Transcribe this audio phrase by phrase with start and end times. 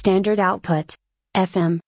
[0.00, 0.94] Standard output.
[1.34, 1.80] FM.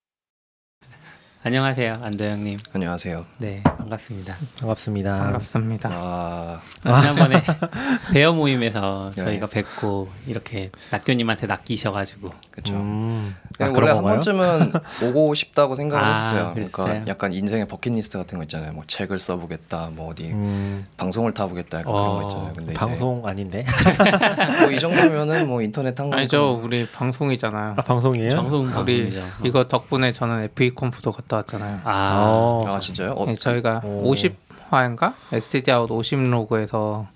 [1.44, 2.58] 안녕하세요, 안도영님.
[2.74, 3.16] 안녕하세요.
[3.38, 4.37] 네, 반갑습니다.
[4.59, 5.17] 반갑습니다.
[5.17, 5.89] 반갑습니다.
[5.91, 7.41] 아, 아, 지난번에
[8.13, 9.23] 배어 모임에서 네.
[9.23, 12.75] 저희가 뵙고 이렇게 낙교님한테 낚이셔가지고 그렇죠.
[12.75, 14.03] 음, 아, 원래 그런 한?
[14.03, 14.73] 번쯤은
[15.03, 16.13] 오고 싶다고 생각을 아.
[16.53, 16.53] 그랬어요?
[16.53, 18.71] 그러니까 약간 인생의 버킷리스트 같은 거 있잖아요.
[18.71, 22.53] 뭐 책을 써보겠다, 뭐 어디 음, 방송을 타보겠다, 약간 그런 어, 거 있잖아요.
[22.55, 23.65] 근데 방송 아닌데?
[23.67, 26.17] 이제 뭐이 정도면은 뭐 인터넷 한 거.
[26.17, 27.73] 아니죠, 우리 방송이잖아요.
[27.77, 28.29] 아, 방송이에요?
[28.31, 29.21] 정성 우리 방송이죠.
[29.43, 31.81] 이거 덕분에 저는 FEConf도 갔다 왔잖아요.
[31.83, 33.11] 아, 어, 아 진짜요?
[33.11, 34.11] 어, 네, 저희가 오.
[34.13, 37.07] 50화인가 stdout 50 log에서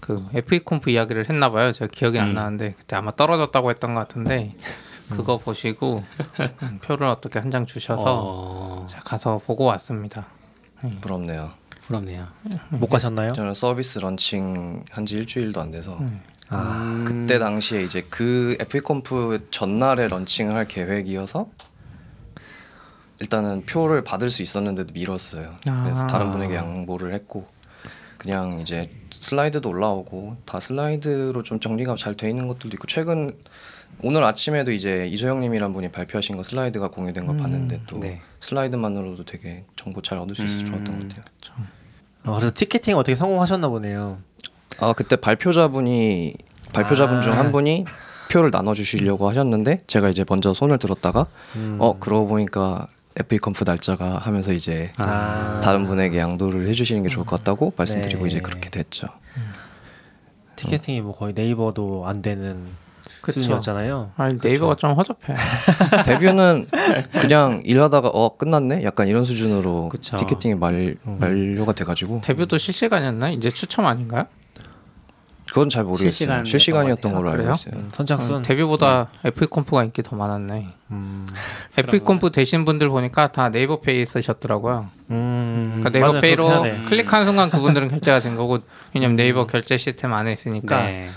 [0.00, 1.72] 그 FEConf 이야기를 했나 봐요.
[1.72, 2.34] 제가 기억이 안 음.
[2.34, 4.52] 나는데 그때 아마 떨어졌다고 했던 것 같은데
[5.10, 6.02] 그거 보시고
[6.82, 10.26] 표를 어떻게 한 장 주셔서 어, 제가 가서 보고 왔습니다.
[11.00, 11.50] 부럽네요.
[11.86, 12.26] 부럽네요.
[12.70, 13.32] 못 가셨나요?
[13.32, 15.98] 저는 서비스 런칭 한 지 일주일도 안 돼서
[16.48, 21.46] 아, 음, 그때 당시에 이제 그 FEconf 전날에 런칭을 할 계획이어서
[23.26, 25.54] 일단은 표를 받을 수 있었는데도 미뤘어요.
[25.62, 26.06] 그래서 아.
[26.08, 27.46] 다른 분에게 양보를 했고
[28.18, 33.32] 그냥 이제 슬라이드도 올라오고 다 슬라이드로 좀 정리가 잘 돼 있는 것들도 있고 최근
[34.02, 38.20] 오늘 아침에도 이제 이소영님이란 분이 발표하신 거 슬라이드가 공유된 거 봤는데 또 네.
[38.40, 41.08] 슬라이드만으로도 되게 정보 잘 얻을 수 있어서 좋았던 것 음.
[41.08, 41.22] 같아요.
[42.24, 44.18] 어, 그래서 티켓팅 어떻게 성공하셨나 보네요.
[44.80, 46.34] 아 그때 발표자분이
[46.72, 47.20] 발표자분 아.
[47.20, 47.84] 중한 분이
[48.32, 51.76] 표를 나눠주시려고 하셨는데 제가 이제 먼저 손을 들었다가 음.
[51.78, 55.54] 어 그러고 보니까 에피 컴프 날짜가 하면서 이제 아.
[55.62, 58.28] 다른 분에게 양도를 해주시는 게 좋을 것 같다고 말씀드리고 네.
[58.28, 59.08] 이제 그렇게 됐죠.
[60.56, 62.64] 티켓팅이 뭐 거의 네이버도 안 되는
[63.20, 63.40] 그쵸.
[63.40, 64.12] 수준이었잖아요.
[64.16, 65.34] 아니 네이버가 좀 허접해.
[66.06, 66.68] 데뷔는
[67.20, 70.16] 그냥 일하다가 어 끝났네 약간 이런 수준으로 그쵸.
[70.16, 71.16] 티켓팅이 말 음.
[71.20, 73.30] 만료가 돼가지고 데뷔도 실시간이었나?
[73.30, 74.26] 이제 추첨 아닌가요?
[75.52, 76.46] 그건 잘 모르겠어요.
[76.46, 77.52] 실시간이었던 걸로 알고 그래요?
[77.54, 77.74] 있어요.
[77.76, 78.36] 음, 선착순.
[78.36, 80.66] 어, DEVIEW보다 FEConf가 인기 더 많았네.
[80.92, 81.26] 음,
[81.76, 84.88] FEConf 되신 분들 보니까 다 네이버 페이 쓰셨더라고요.
[85.10, 86.20] 음, 그러니까 네이버 맞아요.
[86.22, 86.62] 페이로.
[86.88, 88.60] 클릭하는 순간 그분들은 결제가 된 거고
[88.94, 91.08] 왜냐면 네이버 결제 시스템 안에 있으니까 네.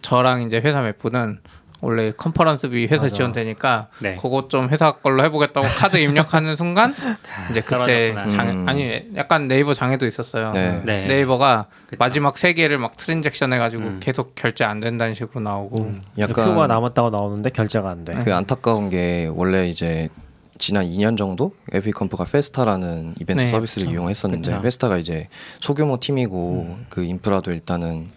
[0.00, 1.40] 저랑 이제 회사 맵부는
[1.82, 3.14] 원래 컨퍼런스비 회사 맞아.
[3.16, 4.14] 지원되니까 네.
[4.14, 6.94] 그거 좀 회사 걸로 해보겠다고 카드 입력하는 순간
[7.50, 8.14] 이제 그때.
[8.28, 8.68] 장 음.
[8.68, 10.52] 아니 약간 네이버 장애도 있었어요.
[10.52, 10.80] 네.
[10.84, 11.06] 네.
[11.08, 11.96] 네이버가 그쵸.
[11.98, 14.00] 마지막 세 개를 막 transaction 해가지고 음.
[14.00, 16.02] 계속 결제 안 된다는 식으로 나오고 음.
[16.18, 18.14] 약간 표가 남았다고 나오는데 결제가 안 돼.
[18.24, 20.08] 그 안타까운 게 원래 이제
[20.58, 23.94] 지난 2년 정도 FEConf가 페스타라는 이벤트 네, 서비스를 그쵸.
[23.94, 24.62] 이용했었는데 그쵸.
[24.62, 25.26] 페스타가 이제
[25.58, 28.10] 소규모 팀이고 그 인프라도 일단은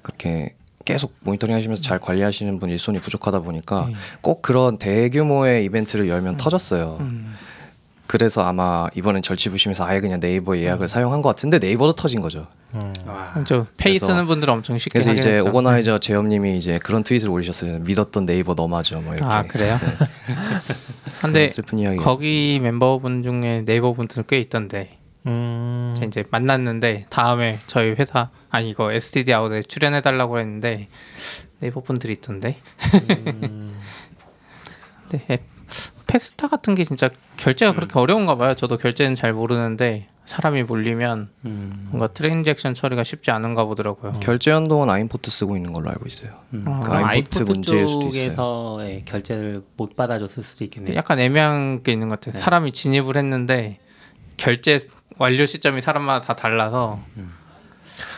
[0.00, 0.54] 그렇게
[0.92, 3.94] 계속 모니터링 하시면서 잘 관리하시는 분이 일손이 부족하다 보니까 네.
[4.20, 6.96] 꼭 그런 대규모의 이벤트를 열면 터졌어요.
[7.00, 7.34] 음.
[8.08, 12.48] 그래서 아마 이번엔 절치부심해서 아예 그냥 네이버 예약을 사용한 것 같은데 네이버도 터진 거죠.
[12.74, 12.80] 음.
[13.06, 15.48] 와, 저 페이 그래서- 쓰는 분들은 엄청 쉽게 그래서 이제 확인했죠.
[15.48, 17.78] organizer 제염님이 이제 그런 트윗을 올리셨어요.
[17.78, 19.28] 믿었던 네이버 너마저 뭐 이렇게.
[19.32, 19.78] 아 그래요?
[21.22, 27.58] 근데 그런 슬픈 이야기가 거기 멤버분 중에 네이버 분들 꽤 있던데 음, 이제 만났는데 다음에
[27.66, 30.88] 저희 회사 아니 이거 stdout에 출연해 달라고 했는데
[31.60, 32.56] 네이버 분들이 있던데.
[33.44, 33.78] 음.
[35.30, 35.42] 앱-
[36.06, 38.54] 페스타 같은 게 진짜 결제가 그렇게 어려운가 봐요.
[38.54, 44.12] 저도 결제는 잘 모르는데 사람이 몰리면 음, 뭔가 transaction 처리가 쉽지 않은가 보더라고요.
[44.20, 46.32] 결제 연동은 아임포트 쓰고 있는 걸로 알고 있어요.
[46.54, 46.64] 음.
[46.66, 50.96] 아, 아임포트 아임포트 문제일 수도 쪽에서의 결제를 못 받아줬을 수도 있겠네요.
[50.96, 52.32] 약간 애매한 게 있는 것 같아요.
[52.32, 52.38] 네.
[52.40, 53.78] 사람이 진입을 했는데
[54.40, 54.78] 결제
[55.18, 56.98] 완료 시점이 사람마다 다 달라서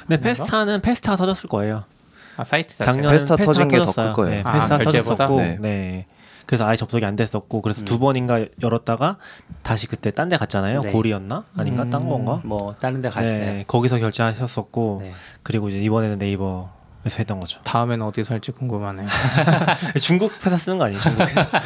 [0.07, 1.85] 근데 페스타는 페스타가 터졌을 거예요.
[2.37, 3.93] 아 사이트 자체 작년에 페스타 터진 게 더.
[3.93, 4.35] 클 거예요.
[4.37, 5.27] 네, 아, 페스타 결제보다?
[5.27, 5.59] 터졌었고, 네.
[5.61, 6.07] 네.
[6.47, 7.85] 그래서 아예 접속이 안 됐었고, 그래서 음.
[7.85, 9.19] 두 번인가 열었다가
[9.63, 10.81] 다시 그때 딴 데 갔잖아요.
[10.81, 10.93] 네.
[10.93, 11.45] 고리였나?
[11.57, 11.89] 아닌가?
[11.91, 12.09] 딴 음.
[12.09, 12.41] 건가?
[12.45, 13.37] 뭐 다른 데 갔어요.
[13.39, 15.13] 네, 거기서 결제하셨었고, 네.
[15.43, 16.71] 그리고 이제 이번에는 네이버
[17.05, 17.61] 에서 했던 거죠.
[17.65, 19.09] 다음엔 어디 살지 궁금하네요.
[20.01, 21.01] 중국 회사 쓰는 거 아니에요?
[21.01, 21.43] 중국 회사?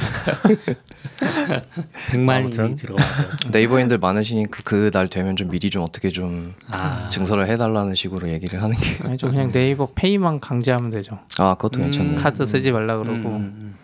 [2.10, 2.74] 100만이 아무튼.
[2.74, 3.08] 들어가고.
[3.52, 8.62] 네이버인들 많으시니까 그 날 되면 좀 미리 좀 어떻게 좀 아, 증설을 해달라는 식으로 얘기를
[8.62, 9.04] 하는 게.
[9.04, 11.18] 아니 좀 그냥 네이버 페이만 강제하면 되죠.
[11.38, 11.82] 아 그것도 음.
[11.84, 12.16] 괜찮네요.
[12.16, 13.12] 카드 쓰지 말라 그러고.
[13.12, 13.74] 음, 음, 음.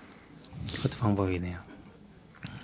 [0.76, 1.58] 그것도 방법이네요.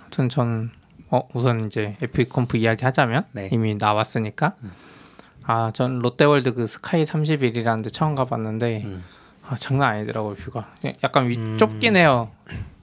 [0.02, 0.70] 아무튼 전
[1.10, 3.50] 어, 우선 이제 FEConf 이야기 하자면 네.
[3.52, 4.54] 이미 나왔으니까
[5.50, 9.02] 아 전 롯데월드 그 스카이 31이라는 데 처음 가봤는데 음.
[9.48, 10.62] 아 장난 아니더라고요 뷰가
[11.02, 11.56] 약간 위 음.
[11.56, 12.30] 좁긴 해요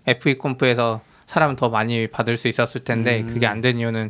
[0.08, 3.28] FEConf에서 사람 더 많이 받을 수 있었을 텐데 음.
[3.28, 4.10] 그게 안 된 이유는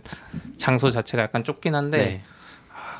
[0.57, 2.22] 장소 자체가 약간 좁긴 한데 네.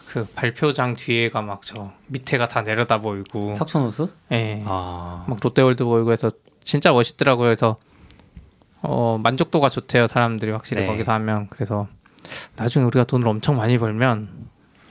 [0.08, 4.10] 그 발표장 뒤에가 막 저 밑에가 다 내려다 보이고 석촌호수?
[4.34, 4.62] 예.
[4.66, 6.30] 아, 막 롯데월드 보이고 해서
[6.64, 7.48] 진짜 멋있더라고요.
[7.48, 7.78] 그래서
[8.82, 10.08] 어 만족도가 좋대요.
[10.08, 10.88] 사람들이 확실히 네.
[10.88, 11.88] 거기서 하면 그래서
[12.56, 14.30] 나중에 우리가 돈을 엄청 많이 벌면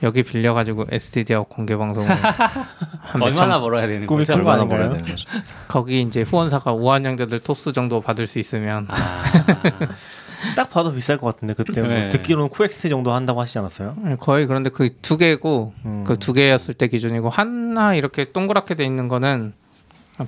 [0.05, 2.07] 여기 빌려가지고 SDD하고 공개 방송을
[3.01, 4.33] 한 얼마나 벌어야 되는 거죠?
[4.35, 4.63] 얼마나?
[4.65, 5.27] 벌어야 되는 거죠.
[5.67, 8.95] 거기 이제 후원사가 우한형제들 토스 정도 받을 수 있으면 아,
[10.55, 12.09] 딱 봐도 비쌀 것 같은데 그때 뭐 네.
[12.09, 13.95] 듣기로는 코엑스 정도 한다고 하시지 않았어요?
[14.19, 16.03] 거의 그런데 그 두 개고 음.
[16.05, 19.53] 그두 개였을 때 기준이고 하나 이렇게 동그랗게 돼 있는 거는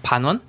[0.01, 0.41] 반 원?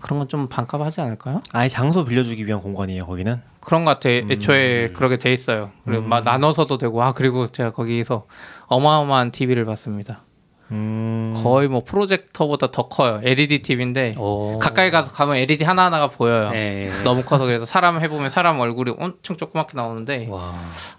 [0.00, 1.40] 그런 건 좀 반값 하지 않을까요?
[1.52, 3.40] 아예 장소 빌려주기 위한 공간이에요 거기는.
[3.66, 4.08] 그런 것 같아.
[4.08, 5.72] 애초에 그렇게 돼 있어요.
[5.84, 8.26] 그리고 막 나눠서도 되고 아 그리고 제가 거기서
[8.68, 10.22] 어마어마한 TV를 봤습니다.
[10.70, 11.34] 음.
[11.36, 13.20] 거의 뭐 프로젝터보다 더 커요.
[13.24, 14.60] LED TV인데 오.
[14.60, 16.50] 가까이 가서 가면 LED 하나 하나가 보여요.
[16.50, 16.90] 네.
[17.02, 20.54] 너무 커서 그래서 사람 해보면 사람 얼굴이 엄청 조그맣게 나오는데 와.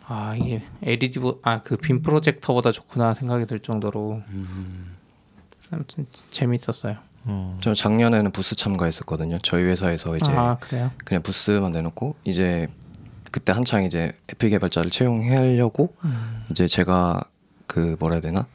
[0.05, 4.21] 아 이게 LED 아그 빔 프로젝터보다 좋구나 생각이 들 정도로
[5.71, 6.97] 아무튼 재밌었어요.
[7.27, 7.57] 음.
[7.62, 9.38] 저 작년에는 부스 참가했었거든요.
[9.44, 10.91] 저희 회사에서 이제 아 그래요?
[11.06, 12.68] 그냥 부스만 내놓고 이제
[13.31, 15.94] 그때 한창 이제 FE 개발자를 채용하려고
[16.50, 17.21] 이제 제가
[17.68, 18.47] 그 뭐라 해야 되나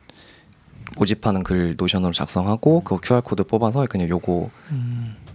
[0.96, 4.50] 모집하는 글 노션으로 작성하고 그 QR 코드 뽑아서 그냥 요거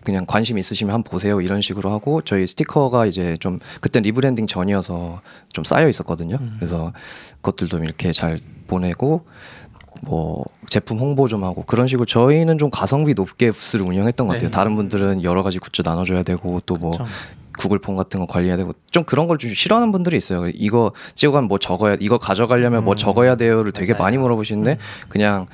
[0.04, 5.22] 그냥 관심 있으시면 한번 보세요 이런 식으로 하고 저희 스티커가 이제 좀 그때 rebranding 전이어서
[5.51, 6.40] 좀 쌓여 있었거든요.
[6.57, 6.94] 그래서
[7.42, 9.25] 그것들도 이렇게 잘 보내고
[10.01, 14.49] 뭐 제품 홍보 좀 하고 그런 식으로 저희는 좀 가성비 높게 부스를 운영했던 것 같아요.
[14.49, 14.51] 네.
[14.51, 16.94] 다른 분들은 여러 가지 굿즈 나눠줘야 되고 또 뭐.
[17.59, 20.47] 구글 폼 같은 거 관리해야 되고 좀 그런 걸 좀 싫어하는 분들이 있어요.
[20.53, 24.03] 이거 찍어가면 뭐 적어야 이거 가져가려면 뭐 적어야 돼요를 되게 맞아요.
[24.03, 24.77] 많이 물어보시는데
[25.09, 25.47] 그냥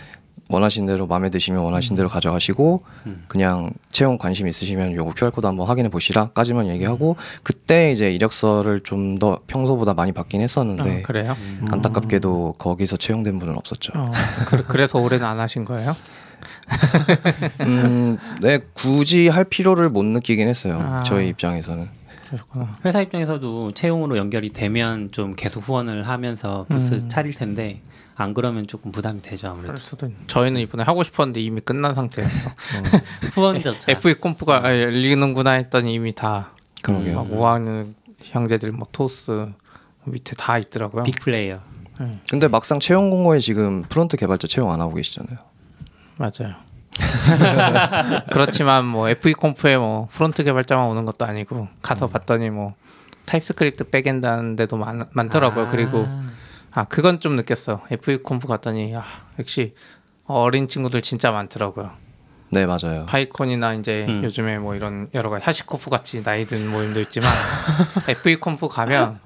[0.50, 2.84] 원하신 대로 마음에 드시면 원하신 대로 가져가시고
[3.28, 9.14] 그냥 채용 관심 있으시면 요거 QR 코드 한번 확인해 보시라까지만 얘기하고 그때 이제 이력서를 좀
[9.20, 11.36] 더 평소보다 많이 받긴 했었는데 아, 그래요?
[11.72, 13.94] 안타깝게도 거기서 채용된 분은 없었죠.
[13.96, 14.12] 어,
[14.48, 15.96] 그, 그래서 올해는 안 하신 거예요?
[17.62, 20.80] 음, 네 굳이 할 필요를 못 느끼긴 했어요.
[20.82, 21.04] 아.
[21.04, 21.88] 저희 입장에서는.
[22.34, 22.70] 그러셨구나.
[22.86, 27.10] 회사 입장에서도 채용으로 연결이 되면 좀 계속 후원을 하면서 부스 음.
[27.10, 27.82] 차릴 텐데
[28.16, 29.76] 안 그러면 조금 부담이 되죠 아무래도
[30.28, 32.52] 저희는 이번에 하고 싶었는데 이미 끝난 상태였어.
[33.34, 36.52] 후원조차 FE Conf가 아, 열리는구나 했더니 이미 다
[36.82, 37.16] 그러게요.
[37.16, 39.48] 막 우아한 형제들 뭐 토스
[40.06, 41.04] 밑에 다 있더라고요.
[41.04, 41.60] big player
[42.30, 45.38] 근데 막상 채용 공고에 지금 front 개발자 채용 안 하고 계시잖아요.
[46.18, 46.56] 맞아요.
[48.32, 52.76] 그렇지만 뭐 FE Conf에 뭐 front 개발자만 오는 것도 아니고 가서 봤더니 뭐
[53.26, 55.66] TypeScript backend 하는 데도 많, 많더라고요.
[55.66, 55.68] 아.
[55.68, 56.08] 그리고
[56.72, 57.82] 아 그건 좀 느꼈어.
[57.92, 59.04] FE Conf 갔더니 아,
[59.40, 59.74] 역시
[60.26, 61.92] 어린 친구들 진짜 많더라고요.
[62.54, 63.06] 네 맞아요.
[63.08, 64.24] 파이콘이나 이제 음.
[64.24, 67.28] 요즘에 뭐 이런 여러 가지 하시코프 같이 나이 든 모임도 있지만
[68.08, 69.20] FE Conf 가면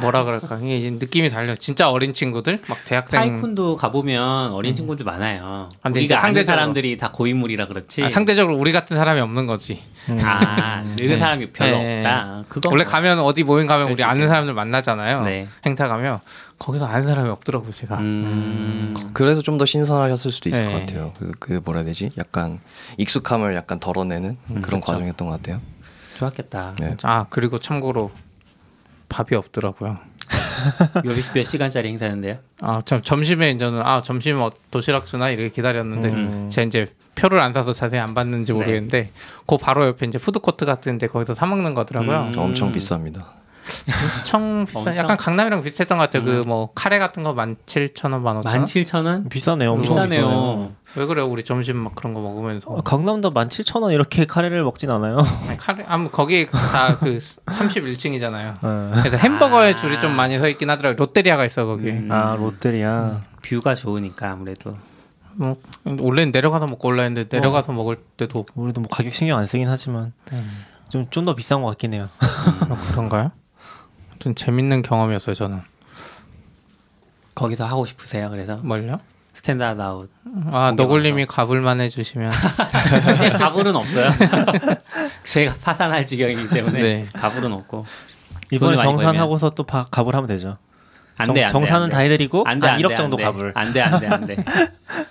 [0.00, 1.54] 뭐라 그럴까 이게 이제 느낌이 달라.
[1.54, 6.96] 진짜 어린 친구들 막 대학생 파이콘도 가보면 어린 친구들 많아요 아, 근데 우리가 상대적으로- 사람들이
[6.96, 9.80] 다 고인물이라 그렇지 아, 상대적으로 우리 같은 사람이 없는 거지.
[10.22, 11.96] 아 늙은 사람이 별로 네.
[11.96, 12.92] 없다 그거 원래 뭐.
[12.92, 14.28] 가면 어디 모임 가면 우리 아는.
[14.28, 15.22] 사람들 만나잖아요.
[15.22, 15.46] 네.
[15.64, 16.20] 행사 가면
[16.58, 17.98] 거기서 아는 사람이 없더라고요, 제가.
[17.98, 20.72] 음, 그래서 좀 더 신선하셨을 수도 있을 네.
[20.72, 21.12] 것 같아요.
[21.18, 22.10] 그, 그 뭐라 해야 되지?
[22.18, 22.58] 약간
[22.98, 24.84] 익숙함을 약간 덜어내는 그런 그렇죠.
[24.86, 25.60] 과정이었던 것 같아요.
[26.18, 26.96] 좋았겠다 네.
[27.02, 28.10] 아 그리고 참고로
[29.08, 29.98] 밥이 없더라고요.
[31.04, 36.08] 몇, 몇 시간짜리 행사였는데요 아, 점, 점심에 저는 아 점심 어, 도시락 주나 이렇게 기다렸는데
[36.08, 36.48] 음.
[36.48, 38.58] 제가 이제 표를 안 사서 자세히 안 봤는지 네.
[38.58, 39.10] 모르겠는데
[39.46, 42.20] 그 바로 옆에 이제 푸드 코트 같은데 거기서 사 먹는 거더라고요.
[42.20, 42.32] 음.
[42.38, 43.43] 엄청 비쌉니다.
[44.18, 44.78] 엄청 비싸.
[44.80, 44.96] 엄청?
[44.96, 46.42] 약간 강남이랑 비슷했던 것 같아요.
[46.42, 48.44] 그뭐 카레 같은 거 17,000원, 15,000원.
[48.44, 49.28] 17,000원?
[49.30, 49.72] 비싸네요.
[49.72, 51.26] 엄청 비싸네요 왜 그래요?
[51.26, 52.70] 우리 점심 막 그런 거 먹으면서.
[52.70, 55.18] 어, 강남도 17,000원 이렇게 카레를 먹진 않아요.
[55.48, 57.16] 아니, 카레 아무 거기 다 그
[57.46, 58.54] 31층이잖아요.
[58.62, 58.92] 어.
[58.96, 60.96] 그래서 햄버거에 줄이 좀 많이 서 있긴 하더라고요.
[60.96, 61.90] 롯데리아가 있어 거기.
[61.90, 62.08] 음.
[62.12, 63.20] 아 롯데리아.
[63.42, 64.70] 뷰가 좋으니까 아무래도
[65.34, 65.56] 뭐
[65.98, 70.12] 원래는 내려가서 먹고 올라 했는데 내려가서 먹을 때도 우리도 뭐 가격 신경 안 쓰긴 하지만
[70.90, 72.08] 좀좀 더 비싼 것 같긴 해요.
[72.60, 72.78] 그런-
[73.08, 73.08] 그런
[74.24, 75.60] 좀 재밌는 경험이었어요 저는.
[77.34, 78.98] 거기서 하고 싶으세요 그래서 뭘요?
[79.34, 80.10] 스탠다드 아웃
[80.50, 82.30] 아 너굴님이 가불만 해주시면
[83.38, 84.06] 가불은 없어요
[85.24, 87.06] 제가 파산할 지경이기 때문에 네.
[87.12, 87.84] 가불은 없고
[88.50, 90.56] 이번에 정산하고서 또 바, 가불 하면 되죠.
[91.18, 93.52] 안돼 안돼 정산은 다 해드리고 안돼 한 1억 정도 갑을.
[93.54, 94.36] 안돼 안돼 안돼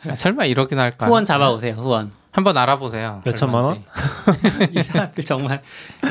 [0.09, 1.05] 아, 설마 이러긴 할까?
[1.05, 3.21] 후원 잡아오세요 후원 한번 알아보세요.
[3.23, 3.83] 몇 천만 원?
[4.75, 5.61] 이 사람들 정말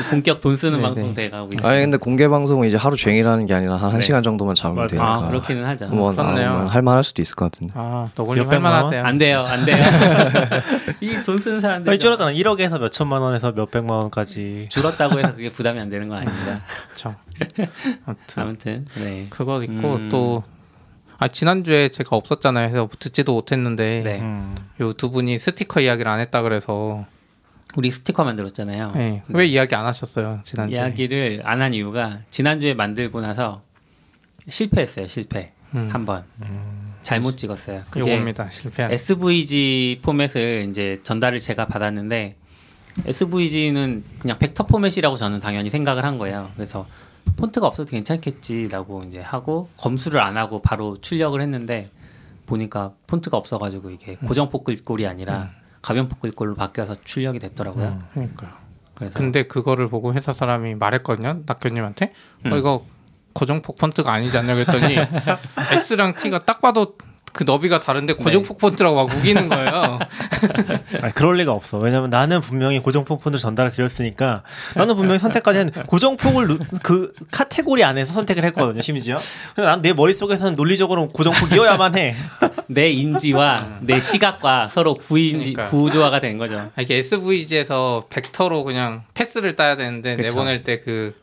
[0.09, 1.25] 본격 돈 쓰는 네, 방송 네.
[1.25, 3.99] 돼가고 있어요 아니 근데 공개 방송은 이제 하루 종일 하는 게 아니라 한 네.
[3.99, 4.95] 1시간 정도만 잡으면 맞아.
[4.95, 6.49] 되니까 아 그렇기는 하죠 뭐 그렇네요.
[6.49, 7.73] 나오면 할 만할 수도 있을 것 같은데.
[7.75, 8.93] 아 너굴님 몇백만 원?
[8.93, 9.03] 할만하대요.
[9.05, 9.77] 안 돼요 안 돼요
[11.01, 12.31] 이 돈 쓰는 사람들 아니 줄었잖아.
[12.31, 14.67] 1억에서 몇 천만 원에서 몇 백만 원까지.
[14.69, 16.55] 줄었다고 해서 그게 부담이 안 되는 거 아닙니다
[16.87, 17.15] 그렇죠.
[18.05, 20.09] 아무튼 아무튼 네 그거 있고 음.
[20.09, 20.43] 또
[21.23, 22.67] 아, 지난주에 제가 없었잖아요.
[22.69, 24.19] 그래서 듣지도 못했는데 네.
[24.19, 24.55] 음.
[24.81, 27.05] 요두 분이 스티커 이야기를 안 했다 그래서
[27.77, 29.23] 우리 스티커 만들었잖아요 네.
[29.29, 30.77] 왜 이야기 안 하셨어요 지난주에?
[30.77, 33.61] 이야기를 안 한 이유가 지난주에 만들고 나서
[34.49, 35.89] 실패했어요 실패 음.
[35.91, 36.23] 한번
[37.03, 37.81] 잘못 찍었어요.
[37.89, 38.49] 그게 요겁니다.
[38.49, 38.91] 실패한.
[38.91, 42.35] SVG 포맷을 이제 전달을 제가 받았는데
[43.07, 46.51] SVG는 그냥 벡터 포맷이라고 저는 당연히 생각을 한 거예요.
[46.55, 46.85] 그래서
[47.37, 51.89] 폰트가 없어도 괜찮겠지라고 이제 하고 검수를 안 하고 바로 출력을 했는데
[52.45, 55.49] 보니까 폰트가 없어가지고 이게 고정 포글꼴이 아니라
[55.81, 57.99] 가변 포글꼴로 바뀌어서 출력이 됐더라고요.
[58.13, 58.51] 그러니까요.
[58.95, 61.41] 그래서 근데 그거를 보고 회사 사람이 말했거든요.
[61.45, 62.13] 낙교님한테.
[62.45, 62.85] 어 이거
[63.33, 64.95] 고정폭 폰트가 아니지 않냐 그랬더니
[65.73, 66.95] S랑 T가 딱 봐도
[67.33, 69.99] 그 너비가 다른데 고정폭 폰트라고 막 우기는 거예요.
[71.01, 71.79] 아니, 그럴 리가 없어.
[71.81, 74.43] 왜냐면 나는 분명히 고정폭 폰트를 전달을 드렸으니까
[74.75, 78.81] 나는 분명히 선택까지 했는데 고정폭을 누- 그 카테고리 안에서 선택을 했거든요.
[78.83, 79.17] 심지어.
[79.57, 82.15] 난내 머릿속에서는 논리적으로 고정폭이어야만 해.
[82.69, 85.69] 내 인지와 내 시각과 서로 구인지 그러니까요.
[85.69, 86.69] 구조화가 된 거죠.
[86.75, 90.27] 아, 이게 SVG에서 벡터로 그냥 패스를 따야 되는데 그쵸.
[90.27, 91.13] 내보낼 때 그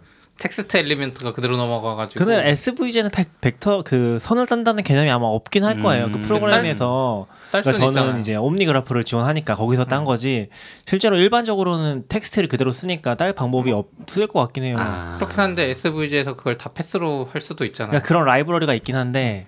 [0.41, 6.07] 텍스트 element가 그대로 넘어가가지고 근데 SVG는 벡터 그 선을 딴다는 개념이 아마 없긴 할 거예요.
[6.07, 6.13] 음.
[6.13, 8.19] 그 프로그램에서 딸 그러니까 저는 있잖아요.
[8.21, 10.49] 이제 옴니그래플을 지원하니까 거기서 딴 거지.
[10.87, 14.77] 실제로 일반적으로는 텍스트를 그대로 쓰니까 딸 방법이 없을 것 같긴 해요.
[14.81, 17.91] 아, 그렇긴 한데 SVG에서 그걸 다 패스로 할 수도 있잖아요.
[17.91, 19.47] 그러니까 그런 라이브러리가 있긴 한데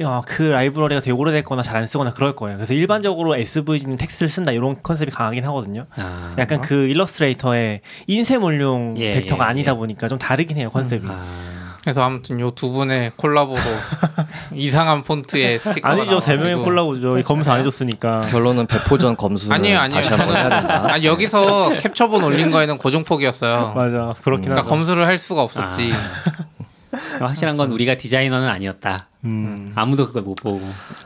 [0.00, 0.04] 음.
[0.04, 2.56] 야, 그 라이브러리가 되게 오래됐거나 잘 안 쓰거나 그럴 거예요.
[2.56, 5.84] 그래서 일반적으로 SVG는 텍스트를 쓴다 이런 컨셉이 강하긴 하거든요.
[5.98, 9.76] 아, 약간 그 일러스트레이터의 인쇄물용 예, 벡터가 예, 아니다 예.
[9.76, 11.06] 보니까 좀 다르긴 해요 컨셉이.
[11.08, 11.24] 아,
[11.82, 13.58] 그래서 아무튼 요 두 분의 콜라보로
[14.54, 17.18] 이상한 폰트의 스티커가 아니죠 세 명의 콜라보죠.
[17.18, 18.22] 이 검수 안 해줬으니까.
[18.22, 20.02] 결론은 배포전 검수는 아니에요, 아니에요.
[20.02, 20.84] 다시 한번 해야 된다.
[20.94, 23.74] 아 여기서 캡처본 올린 거에는 고정폭이었어요.
[23.74, 24.66] 맞아 그렇긴 그러니까 하죠.
[24.68, 25.92] 검수를 할 수가 없었지.
[27.18, 29.08] 확실한 건 우리가 디자이너는 아니었다.
[29.24, 29.72] 음.
[29.74, 30.60] 아무도 그걸 못 보고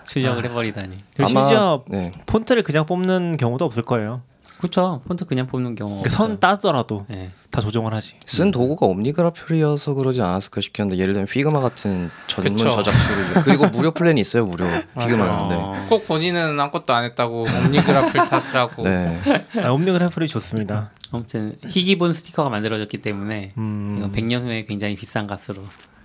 [0.04, 0.96] 출력을 해버리다니.
[1.14, 2.12] 그리고 심지어 네.
[2.26, 4.22] 폰트를 그냥 뽑는 경우도 없을 거예요.
[4.58, 5.02] 그렇죠.
[5.08, 6.02] 폰트 그냥 뽑는 경우.
[6.02, 7.30] 그선 따더라도 네.
[7.50, 8.14] 다 조정을 하지.
[8.24, 12.70] 쓴 도구가 옴니그래플이어서 그러지 않았을까 싶긴 한데 예를 들면 피그마 같은 전문 그쵸.
[12.70, 14.64] 저작 툴을 그리고 무료 플랜이 있어요 무료
[15.00, 15.54] 피그마는 네.
[15.56, 19.20] 어, 꼭 본인은 아무것도 안 했다고 옴니그래플을 탓을 하고 네.
[19.60, 20.90] 아, 옴니그래플이 좋습니다.
[21.12, 25.62] 아무튼 희귀본 스티커가 만들어졌기 때문에 음, 이건 100년 후에 굉장히 비싼 값으로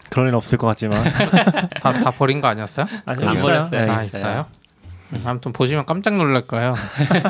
[0.09, 1.03] 그럴 일 없을 것 같지만.
[1.81, 2.85] 다, 다 버린 거 아니었어요?
[3.05, 3.35] 아니요, 안.
[3.35, 3.85] 버렸어요.
[3.85, 3.91] 네.
[3.91, 4.19] 아 있어요.
[4.19, 4.45] 있어요?
[5.13, 6.75] 음, 아무튼 보시면 깜짝 놀랄 거예요.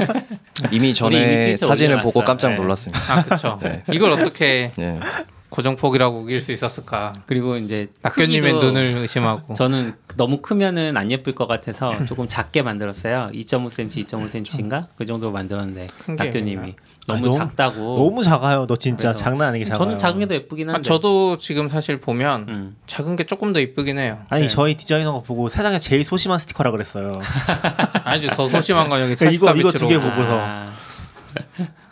[0.71, 2.25] 이미 전에 사진을 보고 올려놨어요.
[2.25, 2.55] 깜짝 네.
[2.55, 3.13] 놀랐습니다.
[3.13, 3.59] 아 그쵸.
[3.91, 4.99] 이걸 어떻게 네.
[5.57, 7.13] 고정폭이라고 우길 수 있었을까?
[7.25, 9.55] 그리고 이제 낙교님의 눈을 의심하고.
[9.55, 13.31] 저는 너무 크면은 안 예쁠 것 같아서 조금 작게 만들었어요.
[13.33, 16.75] 2.5cm, 2.5cm인가 그 정도 만들었는데 낙교님이
[17.07, 17.95] 너무, 아, 너무- 작다고.
[17.95, 18.67] 너무 작아요.
[18.67, 19.83] 너 진짜 장난 아니게 작아요.
[19.83, 20.79] 저는 작은 게 더 예쁘긴 한데.
[20.79, 22.75] 아, 저도 지금 사실 보면 음.
[22.85, 24.19] 작은 게 조금 더 이쁘긴 해요.
[24.29, 24.47] 아니 네.
[24.47, 27.11] 저희 디자이너가 보고 세상에 제일 소심한 스티커라 그랬어요.
[28.05, 30.37] 아니죠 더 소심한 건 여기 이거- 44비트로 이거 두 개 보고서.
[30.39, 30.71] 아,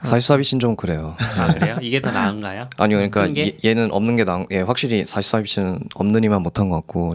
[0.06, 1.16] 44비트는 좀 그래요.
[1.38, 1.78] 아, 그래요?
[1.82, 2.70] 이게 더 나은가요?
[2.78, 3.58] 아니요, 그러니까 큰 게?
[3.64, 7.14] 얘, 는 없는 게 나, 예, 확실히 44비트는 없는 이만 못한 것 같고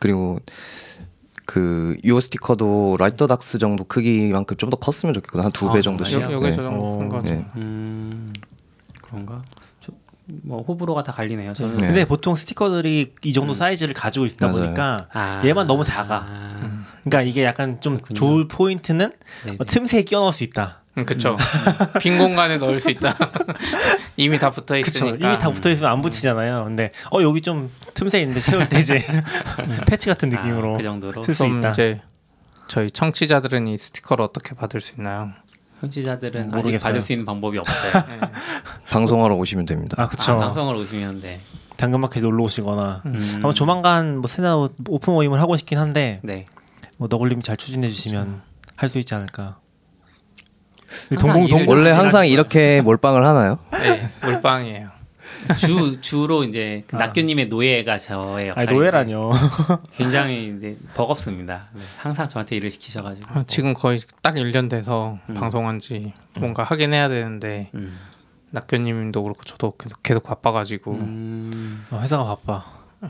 [0.00, 0.38] 그리고
[1.44, 6.20] 그 유어 스티커도 Write the Docs 정도 크기만큼 좀 더 컸으면 좋겠거든 한두배 아, 정도씩.
[6.20, 6.54] 여기 네.
[6.54, 7.34] 저 정도 큰 어, 거죠.
[7.34, 7.44] 네.
[7.56, 8.32] 음,
[9.02, 9.42] 그런가?
[9.80, 9.92] 저,
[10.44, 11.52] 뭐 호불호가 다 갈리네요.
[11.52, 11.76] 저는.
[11.78, 11.86] 네.
[11.88, 14.62] 근데 보통 스티커들이 이 정도 사이즈를 가지고 있다 맞아요.
[14.62, 16.24] 보니까 아, 얘만 너무 작아.
[16.26, 16.58] 아,
[17.04, 18.18] 그러니까 이게 약간 좀 그렇군요.
[18.18, 19.12] 좋을 포인트는
[19.44, 19.56] 네네.
[19.60, 20.81] 어, 틈새에 끼워 넣을 수 있다.
[20.98, 21.36] 음, 그쵸.
[22.00, 23.16] 빈 공간에 넣을 수 있다.
[24.16, 25.06] 이미 다 붙어 그쵸.
[25.06, 25.26] 있으니까.
[25.28, 26.64] 이미 다 붙어 있으면 안 붙이잖아요.
[26.64, 28.98] 근데 어 여기 좀 틈새 있는데 채울 때 이제
[29.88, 31.70] 패치 같은 느낌으로 아, 그 정도로 쓸 수 있다.
[31.70, 32.00] 이제
[32.68, 35.32] 저희 청취자들은 이 스티커를 어떻게 받을 수 있나요?
[35.80, 36.86] 청취자들은 아직 모르겠어요.
[36.88, 38.04] 받을 수 있는 방법이 없어요.
[38.90, 39.96] 방송하러 오시면 됩니다.
[39.98, 40.32] 아 그쵸.
[40.32, 41.38] 아, 방송을 오시면 돼.
[41.78, 43.40] 당근마켓 놀러 오시거나 음.
[43.42, 44.56] 아마 조만간 뭐 세나
[44.88, 46.46] 오픈 모임을 하고 싶긴 한데 네.
[46.98, 48.42] 뭐 너굴님이 잘 추진해 주시면
[48.76, 49.56] 할 수 있지 않을까.
[51.18, 52.26] 동공 동공 원래 항상.
[52.26, 53.58] 이렇게 몰빵을 하나요?
[53.72, 54.90] 네, 물방이에요.
[55.58, 57.00] 주 주로 이제 그 아.
[57.00, 58.66] 낙교님의 노예가 저의 역할.
[58.66, 59.32] 아니 노예라뇨.
[59.96, 61.60] 굉장히 네, 버겁습니다.
[61.72, 63.26] 네, 항상 저한테 일을 시키셔가지고.
[63.34, 65.34] 아, 지금 거의 딱 1년 돼서 음.
[65.34, 67.98] 방송한 지 뭔가 하긴 해야 되는데 음.
[68.52, 71.84] 낙교님도 그렇고 저도 계속, 계속 바빠가지고 음.
[71.90, 72.64] 어, 회사가 바빠.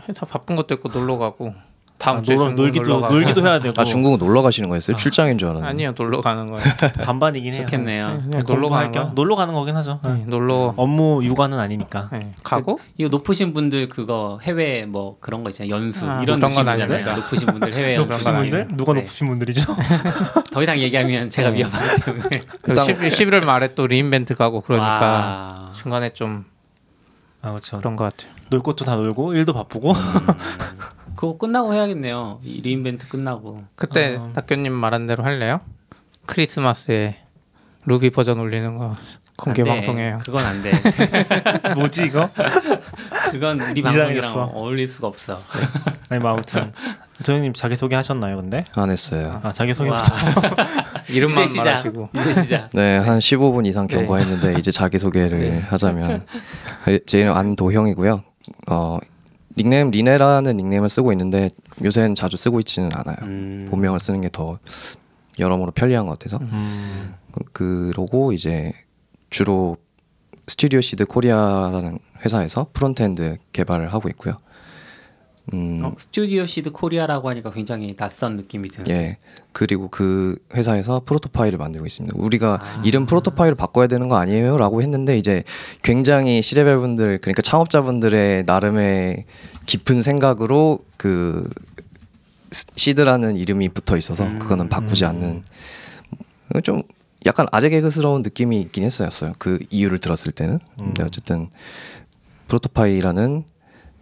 [0.09, 1.55] 회사 바쁜 것도 있고 놀러 가고
[2.03, 2.99] 다음 아, 주에 중국 놀기도.
[2.99, 4.97] 놀기도 해야 되고 아 중국 놀러 가시는 거였어요?
[4.97, 5.69] 출장인 줄 알았는데.
[5.71, 6.61] 아니요 놀러 가는 거예요.
[7.05, 7.61] 반반이긴 해요.
[7.63, 8.21] 좋겠네요.
[8.25, 9.13] 그냥 놀러 가는 겸 거.
[9.15, 10.01] 놀러 가는 거긴 하죠.
[10.05, 12.09] 네, 놀러 업무 육아는 아니니까.
[12.11, 15.73] 네, 가고 이거 높으신 분들 그거 해외 뭐 그런 거 있잖아요.
[15.73, 17.17] 연수 아, 이런 그런 건 느낌이잖아요.
[17.17, 18.33] 높으신 분들 해외 높으신.
[18.37, 19.01] 분들 누가 네.
[19.03, 19.77] 높으신 분들이죠?
[20.53, 21.59] 더 이상 얘기하면 제가 네.
[21.59, 22.29] 위험하기 때문에.
[22.29, 25.71] 그 일단- 11, 11월 말에 또 re:Invent 가고 그러니까 와.
[25.73, 26.45] 중간에 좀
[27.45, 27.79] 아 그렇죠.
[27.79, 28.33] 그런 것 같아요.
[28.51, 29.95] 놀 것도 다 놀고 일도 바쁘고.
[31.23, 32.41] 그거 끝나고 해야겠네요.
[32.43, 33.63] 이 re:Invent 끝나고.
[33.77, 34.33] 그때 어.
[34.35, 35.61] 낙교님 말한 대로 할래요?
[36.27, 37.17] 크리스마스에
[37.87, 38.93] 루비 버전 올리는 거
[39.37, 39.63] 공개.
[39.63, 40.19] 방송해요.
[40.25, 40.73] 그건 안 돼.
[41.79, 42.29] 뭐지 이거?
[43.31, 44.37] 그건 우리 방송이랑.
[44.53, 45.41] 어울릴 수가 없어.
[46.09, 46.73] 아니 뭐 아무튼
[47.23, 48.59] 도영님 자기 소개 하셨나요, 근데?
[48.75, 49.39] 안 했어요.
[49.45, 50.03] 아 자기 소개 와.
[51.09, 51.59] 이름만 이제.
[51.59, 52.71] 말하시고 이제 시작.
[52.73, 53.95] 네, 한 15분 이상 네.
[53.95, 56.27] 경과했는데 이제 자기 소개를 하자면
[57.07, 58.25] 제 이름 안도형이고요.
[58.73, 58.99] 어,
[59.57, 61.49] 닉네임 리네라는 닉네임을 쓰고 있는데
[61.83, 63.17] 요새는 자주 쓰고 있지는 않아요.
[63.23, 63.67] 음.
[63.71, 64.59] 본명을 쓰는 게 더
[65.39, 67.15] 여러모로 편리한 것 같아서 음.
[67.53, 68.73] 그- 그러고 이제
[69.31, 69.77] 주로
[70.47, 74.39] Studio XID Korea라는 회사에서 frontend 개발을 하고 있고요.
[75.53, 78.89] 음, 어, Studio XID Korea라고 하니까 굉장히 낯선 느낌이 드는.
[78.89, 79.19] 예.
[79.53, 82.17] 그리고 그 회사에서 ProtoPie를 만들고 있습니다.
[82.19, 82.83] 우리가 아.
[82.85, 85.43] 이름 ProtoPie를 바꿔야 되는 거 아니에요?라고 했는데 이제
[85.83, 89.25] 굉장히 C-level 분들 그러니까 창업자분들의 나름의
[89.67, 91.49] 깊은 생각으로 그
[92.53, 94.39] 스- XID라는 이름이 붙어 있어서 음.
[94.39, 95.43] 그거는 바꾸지 않는
[96.63, 96.83] 좀
[97.27, 99.33] 약간 아재 개그스러운 느낌이 있긴 했었어요.
[99.39, 100.61] 그 이유를 들었을 때는.
[100.79, 101.49] 근데 어쨌든
[102.49, 103.45] ProtoPie라는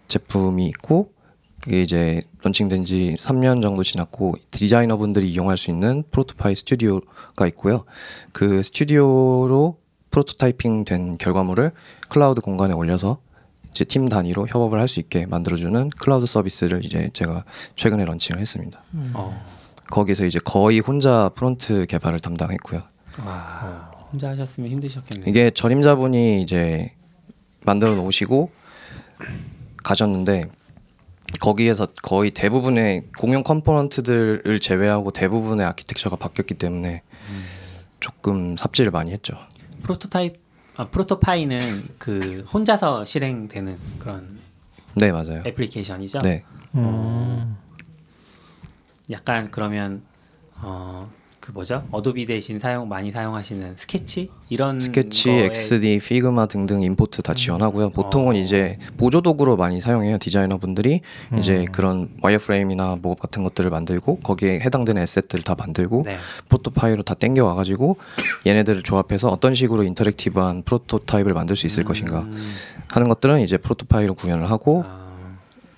[0.09, 1.13] 제품이 있고
[1.61, 7.85] 그게 이제 launching된 지 3년 정도 지났고 디자이너분들이 이용할 수 있는 ProtoPie Studio가 있고요.
[8.33, 9.77] 그 스튜디오로
[10.11, 11.71] prototyping 된 결과물을
[12.09, 13.19] 클라우드 공간에 올려서
[13.71, 17.45] 이제 팀 단위로 협업을 할 수 있게 만들어주는 클라우드 서비스를 이제 제가
[17.77, 18.83] 최근에 launching을 했습니다.
[19.15, 19.41] 어.
[19.91, 22.83] 거기서 이제 거의 혼자 front 개발을 담당했고요.
[23.25, 23.91] 와.
[24.11, 25.29] 혼자 하셨으면 힘드셨겠네요.
[25.29, 26.93] 이게 전임자분이 이제
[27.65, 28.51] 만들어 놓으시고
[29.85, 30.49] 가셨는데
[31.41, 37.03] 거기에서 거의 대부분의 공용 컴포넌트들을 제외하고 대부분의 아키텍처가 바뀌었기 때문에
[38.01, 39.37] 조금 삽질을 많이 했죠.
[39.83, 40.37] 프로토타입
[40.77, 44.39] 아, ProtoPie는 그 혼자서 실행되는 그런
[44.97, 45.43] 네 맞아요.
[45.47, 46.21] 애플리케이션이죠.
[46.21, 46.45] 네
[46.75, 47.57] 음.
[49.11, 50.03] 약간 그러면
[50.63, 51.05] 어
[51.41, 51.83] 그 뭐죠?
[51.91, 57.91] Adobe 대신 사용 많이 사용하시는 Sketch 이런 Sketch, 거에 XD, Figma 등등 import 다 지원하고요.
[57.91, 58.39] 보통은 어.
[58.39, 60.19] 이제 보조 도구로 많이 사용해요.
[60.19, 61.01] 디자이너 분들이
[61.39, 66.19] 이제 그런 wireframe이나 mock-up 같은 것들을 만들고 거기에 해당되는 asset들을 다 만들고 네.
[66.51, 67.97] ProtoPie로 다 땡겨 와 가지고
[68.47, 72.55] 얘네들을 조합해서 어떤 식으로 interactive한 프로토타입을 만들 수 있을 것인가 음,
[72.89, 75.10] 하는 것들은 이제 ProtoPie로 구현을 하고 아,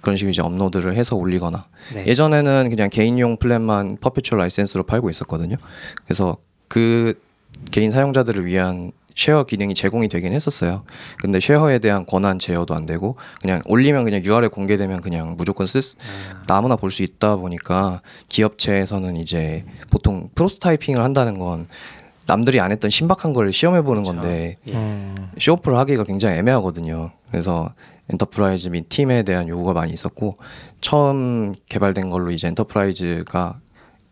[0.03, 2.05] 그런 식으로 이제 업로드를 해서 올리거나 네.
[2.07, 5.57] 예전에는 그냥 개인용 plan만 perpetual license로 팔고 있었거든요.
[6.05, 6.37] 그래서
[6.69, 7.19] 그
[7.71, 10.85] 개인 사용자들을 위한 share 기능이 제공이 되긴 했었어요.
[11.21, 15.83] 근데 쉐어에 대한 권한 제어도 안 되고 그냥 올리면 그냥 URL 공개되면 그냥 무조건 쓸
[15.83, 15.97] 수-
[16.49, 21.69] 아, 아무나 볼 수 있다 보니까 기업체에서는 이제 보통 prototyping을 한다는 건
[22.27, 24.21] 남들이 안 했던 신박한 걸 시험해 보는 그렇죠.
[24.21, 24.73] 건데 예.
[24.73, 25.15] 음.
[25.39, 27.11] show-off를 하기가 굉장히 애매하거든요.
[27.31, 27.71] 그래서
[28.13, 30.35] enterprise 및 팀에 대한 요구가 많이 있었고
[30.81, 33.59] 처음 개발된 걸로 이제 enterprise가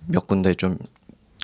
[0.06, 0.78] 몇 군데 좀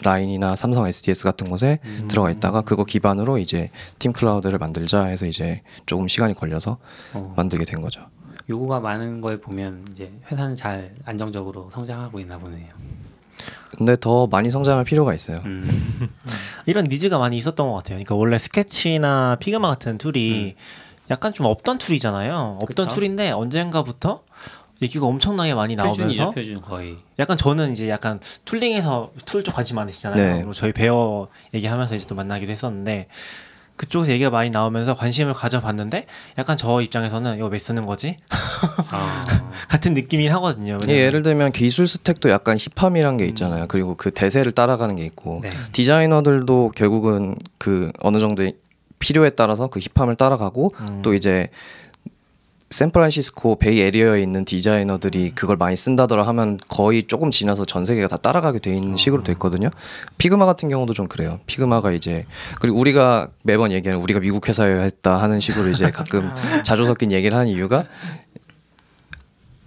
[0.02, 2.08] LINE이나 삼성 SDS 같은 곳에 음.
[2.08, 6.78] 들어가 있다가 그거 기반으로 이제 팀 클라우드를 만들자 해서 이제 조금 시간이 걸려서
[7.14, 8.02] 어, 만들게 된 거죠.
[8.48, 12.68] 요구가 많은 걸 보면 이제 회사는 잘 안정적으로 성장하고 있나 보네요.
[13.76, 15.40] 근데 더 많이 성장할 필요가 있어요.
[15.46, 15.66] 음,
[16.66, 17.96] 이런 needs가 많이 있었던 것 같아요.
[17.96, 20.54] 그러니까 원래 Sketch나 Figma 같은 tool이
[21.10, 22.56] 약간 좀 없던 tool이잖아요.
[22.60, 22.94] 없던 그쵸.
[22.94, 24.22] tool인데 언젠가부터
[24.82, 26.96] 얘기가 엄청나게 많이 표준이죠, 나오면서 표준 거의.
[27.18, 30.36] 약간 저는 이제 약간 tooling에서 tool 쪽 관심 많으시잖아요.
[30.44, 30.50] 네.
[30.54, 33.06] 저희 Bear 얘기하면서 이제 또 만나기도 했었는데
[33.76, 36.06] 그쪽에서 얘기가 많이 나오면서 관심을 가져봤는데
[36.38, 38.16] 약간 저 입장에서는 이거 왜 쓰는 거지?
[38.90, 39.24] 아,
[39.68, 40.78] 같은 느낌이 하거든요.
[40.88, 43.66] 예, 예를 들면 기술 스택도 약간 힙함이란 게 있잖아요.
[43.68, 45.50] 그리고 그 대세를 따라가는 게 있고 네.
[45.72, 48.54] 디자이너들도 결국은 그 어느 정도의
[48.98, 51.02] 필요에 따라서 그 힙함을 따라가고 음.
[51.02, 51.48] 또 이제
[52.70, 58.16] 샌프란시스코 베이 에리어에 있는 디자이너들이 그걸 많이 쓴다더라 하면 거의 조금 지나서 전 세계가 다
[58.16, 59.70] 따라가게 돼 있는 식으로 됐거든요.
[60.18, 61.38] 피그마 같은 경우도 좀 그래요.
[61.46, 62.26] 피그마가 이제
[62.60, 66.28] 그리고 우리가 매번 얘기하는 우리가 미국 회사였다 하는 식으로 이제 가끔
[66.64, 67.84] 자주 섞인 얘기를 하는 이유가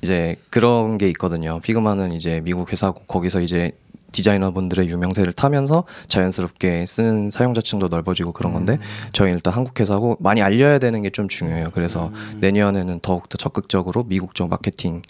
[0.02, 1.62] 이제 그런 게 있거든요.
[1.62, 3.72] 피그마는 이제 미국 회사고 거기서 이제
[4.12, 8.80] 디자이너분들의 유명세를 타면서 자연스럽게 쓰는 사용자층도 넓어지고 그런 건데
[9.13, 11.65] 저희 는 일단 한국 회사고 많이 알려야 되는 게 좀 중요해요.
[11.74, 15.02] 그래서 내년에는 더욱 더 적극적으로 미국적 마케팅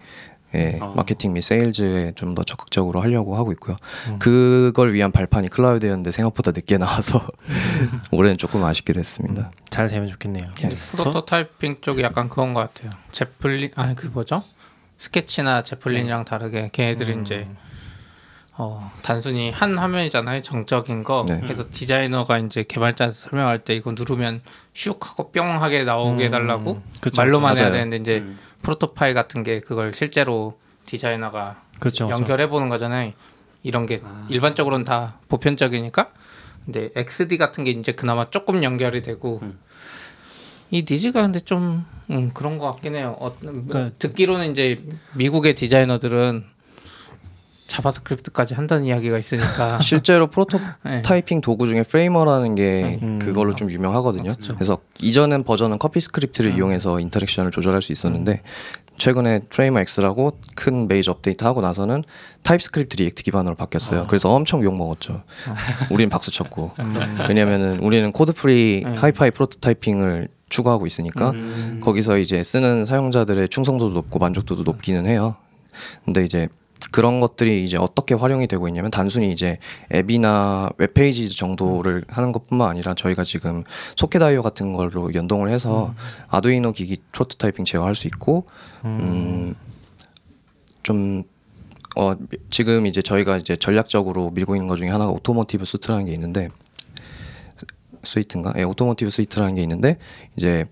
[0.55, 0.93] 예, 어.
[0.95, 3.75] 마케팅 및 세일즈에 좀 더 적극적으로 하려고 하고 있고요.
[4.17, 7.27] 그걸 위한 발판이 클라우드였는데 생각보다 늦게 나와서
[8.11, 9.51] 올해는 조금 아쉽게 됐습니다.
[9.69, 10.45] 잘 되면 좋겠네요.
[10.95, 12.91] prototyping 쪽이 약간 그건 것 같아요.
[13.11, 14.41] Zeplin 아니 그 뭐죠?
[14.97, 17.47] Sketch나 Zeplin이랑 다르게 걔네들이 이제
[18.61, 20.41] 어, 단순히 한 화면이잖아요.
[20.41, 21.25] 정적인 거.
[21.27, 21.39] 네.
[21.41, 24.41] 그래서 디자이너가 이제 개발자한테 설명할 때 이거 누르면
[24.73, 27.63] 슉 하고 뿅 하게 나오게 해달라고 그쵸, 말로만 그쵸.
[27.63, 27.83] 해야 맞아요.
[27.85, 28.37] 되는데 이제 음.
[28.61, 32.09] ProtoPie 같은 게 그걸 실제로 디자이너가 그렇죠.
[32.09, 33.13] 연결해 보는 거잖아요.
[33.63, 34.25] 이런 게 아.
[34.29, 36.11] 일반적으로는 다 보편적이니까.
[36.65, 39.57] 근데 XD 같은 게 이제 그나마 조금 연결이 되고 음.
[40.69, 43.15] 이 needs가 근데 좀 음, 그런 것 같긴 해요.
[43.21, 44.83] 어, 그러니까- 듣기로는 이제
[45.15, 46.43] 미국의 디자이너들은
[47.69, 50.31] JavaScript까지 한다는 이야기가 있으니까 실제로 네.
[50.31, 53.19] prototyping 도구 중에 Framer라는 게 음.
[53.19, 54.33] 그걸로 좀 유명하거든요.
[54.55, 58.41] 그래서 이전엔 버전은 CoffeeScript를 이용해서 interaction을 조절할 수 있었는데
[58.97, 62.03] 최근에 Framer X라고 큰 메이저 업데이트 하고 나서는
[62.43, 64.05] TypeScript React 기반으로 바뀌었어요.
[64.07, 65.23] 그래서 엄청 욕 먹었죠.
[65.89, 66.73] 우리는 박수 쳤고
[67.29, 71.31] 왜냐면은 우리는 code-free hi-fi prototyping을 추구하고 있으니까
[71.79, 75.35] 거기서 이제 쓰는 사용자들의 충성도도 높고 만족도도 높기는 해요.
[76.03, 76.49] 근데 이제
[76.91, 79.57] 그런 것들이 이제 어떻게 활용이 되고 있냐면 단순히 이제
[79.93, 83.63] 앱이나 웹페이지 정도를 하는 것뿐만 아니라 저희가 지금
[83.95, 85.93] Socket.IO 같은 걸로 연동을 해서
[86.29, 88.45] Arduino 기기 prototyping 제어할 수 있고
[88.85, 89.55] 음,
[90.83, 91.23] 좀
[91.95, 92.15] 어,
[92.49, 96.49] 지금 이제 저희가 이제 전략적으로 밀고 있는 것 중에 하나가 automotive suit라는 게 있는데
[98.03, 98.53] suite인가?
[98.57, 99.97] 예, automotive suite라는 게 있는데
[100.37, 100.65] 이제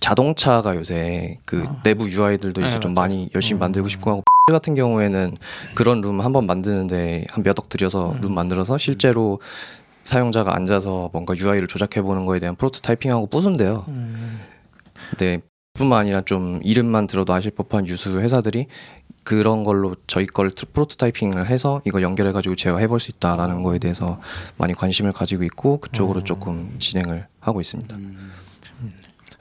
[0.00, 2.94] 자동차가 요새 그 내부 UI들도 이제 네, 좀.
[2.94, 5.36] 많이 열심히 만들고 싶고 하고 같은 경우에는
[5.74, 9.40] 그런 룸 한번 만드는데 한 몇 억 들여서 룸 만들어서 실제로
[10.04, 13.84] 사용자가 앉아서 뭔가 UI를 조작해 보는 거에 대한 프로토타이핑하고 부순대요.
[15.10, 15.40] 근데
[15.74, 18.66] 뿐만 아니라 좀 이름만 들어도 아실 법한 유수 회사들이
[19.22, 23.78] 그런 걸로 저희 걸 트- 프로토타이핑을 해서 이걸 연결해 가지고 제어해 볼 수 있다라는 거에
[23.78, 24.20] 대해서
[24.56, 27.96] 많이 관심을 가지고 있고 그쪽으로 조금 진행을 하고 있습니다.
[27.96, 28.02] 네,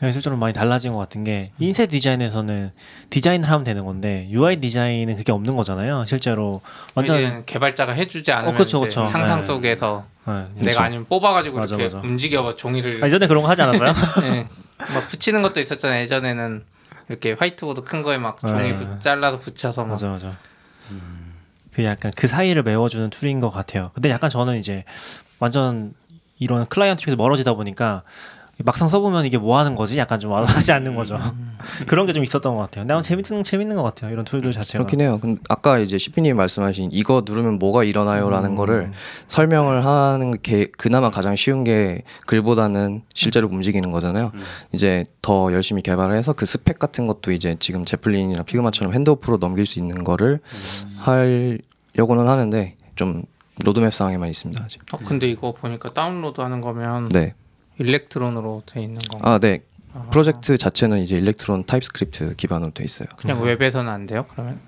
[0.02, 2.72] 실제로 많이 달라진 것 같은 게 인쇄 디자인에서는
[3.10, 6.06] 디자인을 하면 되는 건데 UI 디자인은 그게 없는 거잖아요.
[6.06, 6.62] 실제로
[6.96, 9.04] 완전 개발자가 해주지 않으면 어, 그쵸, 그쵸.
[9.06, 9.46] 상상 네.
[9.46, 10.46] 속에서 네.
[10.56, 12.08] 내가 아니면 뽑아가지고 맞아, 이렇게 맞아.
[12.08, 13.94] 움직여봐 종이를 아, 이전에 그런 거 하지 않았어요?
[14.34, 14.48] 예.
[14.80, 16.02] 막 붙이는 것도 있었잖아요.
[16.04, 16.64] 예전에는
[17.10, 18.76] 이렇게 화이트보드 큰 거에 막 종이 네.
[18.76, 20.32] 부- 잘라서 붙여서 막 맞아 맞아.
[21.74, 23.92] 그 약간 그 사이를 메워주는 툴인 것 같아요.
[23.94, 24.86] 근데 약간 저는 이제
[25.40, 25.94] 완전
[26.38, 28.04] 이런 클라이언트 쪽에서 멀어지다 보니까
[28.66, 29.98] 막상 써보면 이게 뭐 하는 거지?
[29.98, 31.18] 약간 좀 와닿지 않는 거죠.
[31.88, 32.84] 그런 게 좀 있었던 것 같아요.
[32.84, 34.12] 근데 아마 재밌는 재밌는 것 같아요.
[34.12, 34.80] 이런 툴들 자체가.
[34.84, 35.18] 그렇긴 해요.
[35.22, 38.92] 근데 아까 이제 CP님 말씀하신 이거 누르면 뭐가 일어나요라는 거를
[39.28, 44.32] 설명을 하는 게 그나마 가장 쉬운 게 글보다는 실제로 움직이는 거잖아요.
[44.74, 49.66] 이제 더 열심히 개발을 해서 그 스펙 같은 것도 이제 지금 Zeplin이나 Figma처럼 handoff로 넘길
[49.66, 50.40] 수 있는 거를
[50.98, 53.24] 하려고는 하는데 좀
[53.64, 54.82] 로드맵 상황에만 있습니다 아직.
[54.94, 57.34] 어, 근데 이거 보니까 다운로드 하는 거면 네.
[57.80, 59.34] Electron으로 돼 있는 건가?
[59.34, 59.62] 아 네.
[60.12, 63.08] 프로젝트 자체는 이제 Electron TypeScript 기반으로 돼 있어요.
[63.18, 64.26] 그냥 웹에서는 안 돼요?
[64.30, 64.60] 그러면?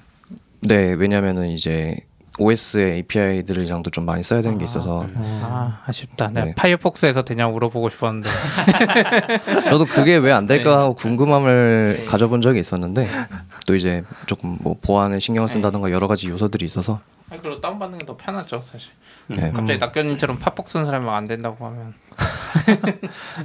[0.62, 1.98] 네, 왜냐면은 이제
[2.40, 5.06] OS의 API들이랑도 좀 많이 써야 되는 게 있어서
[5.44, 6.28] 아 아 쉽다.
[6.30, 6.56] 내가 네.
[6.56, 8.30] 파이어폭스에서 되냐 물어보고 싶었는데
[9.70, 13.08] 저도 그게 왜 안 될까 하고 궁금함을 가져본 적이 있었는데
[13.68, 18.06] 또 이제 조금 뭐 보안에 신경을 쓴다던가 여러 가지 요소들이 있어서 아니 그리고 다운받는 게
[18.06, 18.90] 더 편하죠 사실.
[19.28, 19.52] 네.
[19.52, 21.94] 갑자기 낙견님처럼 팝폭 쓰는 사람이 안 된다고 하면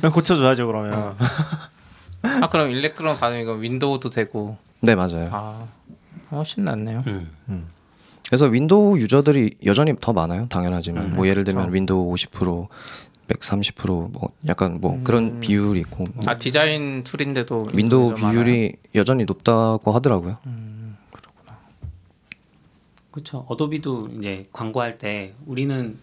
[0.12, 1.14] 고쳐줘야죠 그러면.
[2.22, 5.29] 아 그럼 Electron 받으면 이거 윈도우도 되고 네 맞아요.
[5.33, 5.64] 아
[6.31, 7.03] 훨씬 낫네요.
[7.07, 7.66] 음.
[8.29, 10.49] 그래서 윈도우 유저들이 여전히 더 많아요.
[10.49, 11.75] 당연하지만 뭐 예를 들면 그렇죠.
[11.75, 12.69] 윈도우 50%
[13.29, 20.39] 130%뭐 약간 뭐 그런 비율이 있고 뭐 아 디자인 툴인데도 윈도우 비율이 여전히 높다고 하더라고요.
[23.11, 23.45] 그렇죠.
[23.49, 25.97] 어도비도 이제 광고할 때 우리는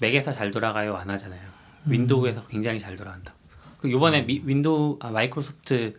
[0.00, 1.40] 맥에서 잘 돌아가요 안 하잖아요.
[1.86, 3.32] 윈도우에서 굉장히 잘 돌아간다.
[3.78, 5.96] 그 요번에 미, 윈도우 아, 마이크로소프트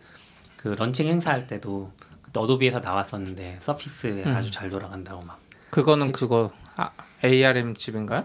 [0.56, 1.90] 그 런칭 행사할 때도
[2.36, 5.38] 어도비에서 나왔었는데 Surface에 아주 잘 돌아간다고 막.
[5.70, 6.90] 그거는 그거 아,
[7.24, 8.24] ARM 칩인가요?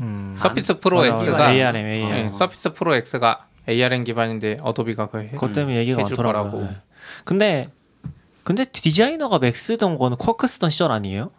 [0.00, 0.34] 음.
[0.36, 1.24] Surface Pro 맞아, 맞아.
[1.24, 2.12] X가 ARM, ARM.
[2.12, 6.02] 네, Surface Pro X가 ARM 기반인데 어도비가 해- 그것 때문에 얘기가.
[6.04, 6.62] 거라고.
[6.62, 6.76] 네.
[7.24, 7.70] 근데
[8.42, 11.30] 근데 디자이너가 맥 쓰던 거는 쿼크 쓰던 시절 아니에요?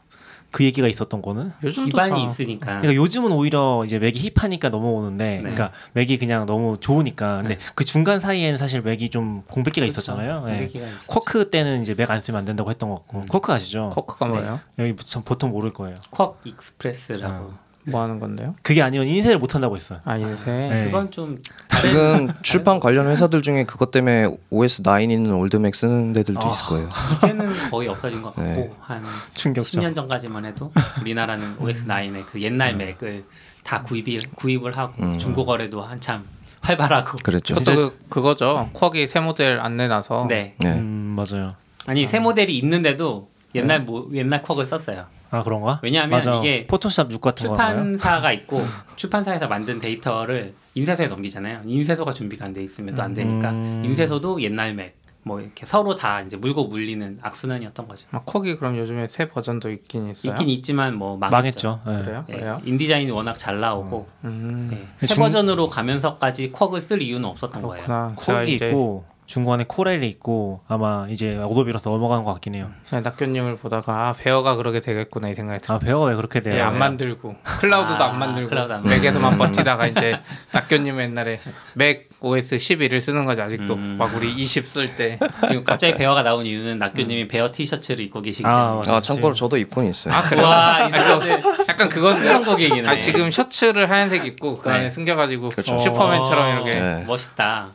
[0.51, 1.51] 그 얘기가 있었던 거는?
[1.61, 2.65] 기반이 다 있으니까.
[2.81, 5.39] 그러니까 요즘은 오히려 이제 맥이 힙하니까 넘어오는데, 네.
[5.39, 7.37] 그러니까 맥이 그냥 너무 좋으니까.
[7.37, 10.45] 근데 그 중간 사이에는 사실 맥이 좀 공백기가 있었잖아요.
[10.45, 10.67] 네.
[11.07, 13.89] 쿼크 때는 이제 맥 안 쓰면 안 된다고 했던 것 같고, 쿼크 아시죠?
[13.93, 14.59] 코크가 뭐예요?
[14.79, 15.95] 여기 전 보통 모를 거예요.
[16.09, 17.53] QuarkXPress라고.
[17.85, 18.55] 뭐 하는 건데요?
[18.61, 19.99] 그게 아니면 인쇄를 못 한다고 했어요.
[20.05, 20.51] 아 인쇄.
[20.51, 20.85] 네.
[20.85, 21.37] 그건 좀
[21.81, 26.49] 지금 출판 관련 회사들 중에 그것 때문에 OS 9 있는 old Mac 쓰는 데들도 아.
[26.49, 26.89] 있을 거예요.
[27.15, 28.71] 이제는 거의 없어진 것 같고 네.
[28.81, 29.81] 한 충격적.
[29.81, 33.23] 10년 전까지만 해도 우리나라는 OS 9의 그 옛날 맥을
[33.63, 35.17] 다 구입이 구입을 하고 음.
[35.17, 36.23] 중고 거래도 한참
[36.61, 37.17] 활발하고.
[37.23, 37.55] 그랬죠.
[37.55, 38.69] 그것도 그, 그거죠.
[38.73, 40.27] 쿼기 새 모델 안 내놔서.
[40.29, 40.55] 네.
[40.59, 40.69] 네.
[40.69, 41.55] 음 맞아요.
[41.87, 45.05] 아니 새 모델이 있는데도 옛날 뭐 옛날 Quark를 썼어요.
[45.31, 45.79] 아 그런가?
[45.81, 46.35] 왜냐하면 맞아.
[46.35, 47.47] 이게 포토샵 6 같은?
[47.47, 48.61] 출판사가 있고
[48.95, 51.61] 출판사에서 만든 데이터를 인쇄소에 넘기잖아요.
[51.65, 53.81] 인쇄소가 준비가 안 돼 있으면 또 안 되니까 음.
[53.85, 58.07] 인쇄소도 옛날 맥 뭐 이렇게 서로 다 이제 물고 물리는 악순환이었던 거죠.
[58.09, 60.31] 아, Quark이 그럼 요즘에 새 버전도 있긴 있어요.
[60.31, 61.79] 있긴 있지만 뭐 망했죠.
[61.85, 61.99] 망했죠.
[61.99, 62.03] 네.
[62.05, 62.25] 그래요?
[62.29, 62.61] 예, 왜요?
[62.65, 64.69] InDesign이 워낙 잘 나오고 음.
[64.73, 67.85] 예, 새 중- 버전으로 가면서까지 Quark를 쓸 이유는 없었던 거예요.
[67.85, 68.13] 그렇구나.
[68.17, 72.69] 쿼기 이제 있고 중간에 Corel이 있고 아마 이제 어도비로서 넘어가는 것 같긴 해요.
[72.89, 75.77] 그냥 낙교님을 보다가 아 Bear가 그렇게 되겠구나 이 생각이 들어요.
[75.77, 76.55] 아 Bear가 왜 그렇게 돼요?
[76.55, 80.19] 예, 안 만들고 클라우드도 아, 안 만들고 클라우드 안 맥에서만 버티다가 이제
[80.51, 81.39] 낙교님 옛날에
[81.75, 83.95] 맥 OS 11을 쓰는 거지 아직도 음.
[83.97, 85.17] 막 우리 20 쓸 때
[85.47, 88.75] 지금 갑자기 Bear가 나온 이유는 낙교님이 Bear 티셔츠를 입고 계시기 아, 때문에.
[88.75, 88.95] 맞아.
[88.97, 90.13] 아 참고로 저도 입고는 있어요.
[90.13, 90.41] 아?
[90.43, 92.99] 와, 아, 사람들 그, 약간 그건 한국이긴 아, 해.
[92.99, 94.89] 지금 셔츠를 하얀색 입고 그 안에 네.
[94.89, 95.79] 숨겨가지고 그렇죠.
[95.79, 97.05] 슈퍼맨처럼 이렇게 네.
[97.07, 97.69] 멋있다.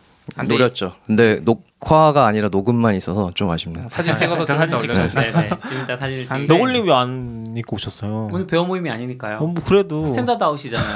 [0.49, 0.95] 노렸죠.
[1.07, 3.87] 근데 녹화가 아니라 녹음만 있어서 좀 아쉽네요.
[3.89, 5.01] 사진 찍어서 좀 사진 이따 찍자.
[5.03, 5.21] 올려줘.
[5.21, 5.49] 네네.
[5.49, 6.47] 좀 이따 사진을 안 찍.
[6.47, 6.55] 돼.
[6.55, 8.29] 너굴님 왜안 입고 오셨어요?
[8.33, 9.39] 오늘 Bear 모임이 아니니까요.
[9.39, 10.87] 어, 뭐 그래도 Standard Out이잖아요.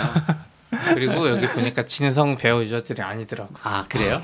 [0.95, 3.53] 그리고 여기 보니까 진성 Bear 유저들이 아니더라고.
[3.63, 4.21] 아 그래요?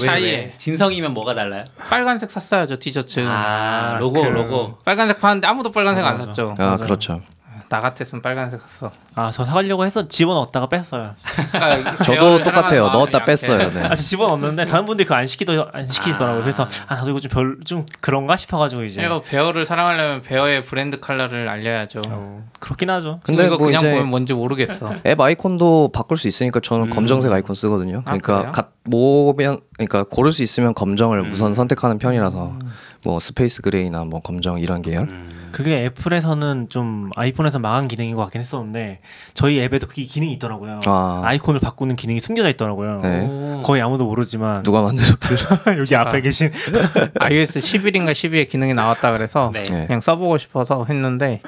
[0.00, 1.62] 차이에 진성이면 뭐가 달라요?
[1.88, 3.24] 빨간색 샀어요 저 티셔츠.
[3.26, 4.78] 아 로고 그- 로고.
[4.84, 6.18] 빨간색 파는데 아무도 빨간색 안.
[6.20, 6.46] 샀죠.
[6.58, 6.76] 아 맞아요.
[6.78, 7.20] 그렇죠.
[7.68, 8.90] 나 같았으면 빨간색 샀어.
[9.14, 11.14] 아 저 사가려고 해서 집어넣었다가 뺐어요.
[11.52, 12.88] 그러니까 저도 똑같아요.
[12.88, 13.70] 넣었다 뺐어요.
[13.70, 13.82] 네.
[13.82, 16.40] 아, 저 집어넣었는데 다른 분들이 그거 안 시키더 안 시키시더라고요.
[16.40, 16.42] 아.
[16.42, 21.98] 그래서 아 나도 이거 좀별좀 그런가 싶어가지고 이제 이거 Bear를 사랑하려면 베어의 브랜드 컬러를 알려야죠.
[22.08, 23.20] 어, 그렇긴 하죠.
[23.22, 24.94] 근데 뭐 그냥 이제 보면 뭔지 모르겠어.
[25.04, 26.90] 앱 아이콘도 바꿀 수 있으니까 저는 음.
[26.90, 27.98] 검정색 아이콘 쓰거든요.
[28.06, 28.50] 아, 그러니까?
[28.52, 31.30] 각 모면 그러니까 고를 수 있으면 검정을 음.
[31.30, 32.58] 우선 선택하는 편이라서
[33.04, 35.06] 뭐 space gray나 뭐 검정 이런 계열.
[35.12, 35.37] 음.
[35.52, 39.00] 그게 애플에서는 좀 아이폰에서 망한 기능인 것 같긴 했었는데
[39.34, 40.80] 저희 앱에도 그게 기능이 있더라고요.
[40.86, 43.00] 아, 아이콘을 바꾸는 기능이 숨겨져 있더라고요.
[43.02, 43.20] 네.
[43.26, 43.62] 오.
[43.62, 45.78] 거의 아무도 모르지만 누가 만들었길래?
[45.80, 46.50] 여기 앞에 계신
[47.20, 49.62] iOS 11인가 12에 기능이 나왔다 그래서 네.
[49.64, 49.86] 네.
[49.86, 51.40] 그냥 써보고 싶어서 했는데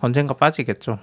[0.00, 0.98] 언젠가 빠지겠죠.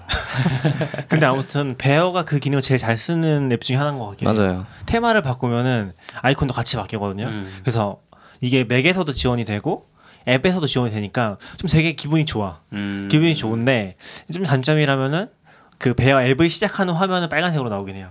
[1.09, 4.37] 근데 아무튼 베어가 그 기능을 제일 잘 쓰는 앱 중에 하나인 것 같긴 해요.
[4.37, 4.65] 맞아요.
[4.85, 5.91] 테마를 바꾸면은
[6.21, 7.25] 아이콘도 같이 바뀌거든요.
[7.25, 7.53] 음.
[7.61, 7.97] 그래서
[8.41, 9.85] 이게 맥에서도 지원이 되고
[10.27, 12.59] 앱에서도 지원이 되니까 좀 되게 기분이 좋아.
[12.73, 13.07] 음.
[13.11, 13.95] 기분이 좋은데
[14.33, 15.29] 좀 단점이라면은
[15.77, 18.09] 그 Bear 앱을 시작하는 화면은 빨간색으로 나오긴 해요.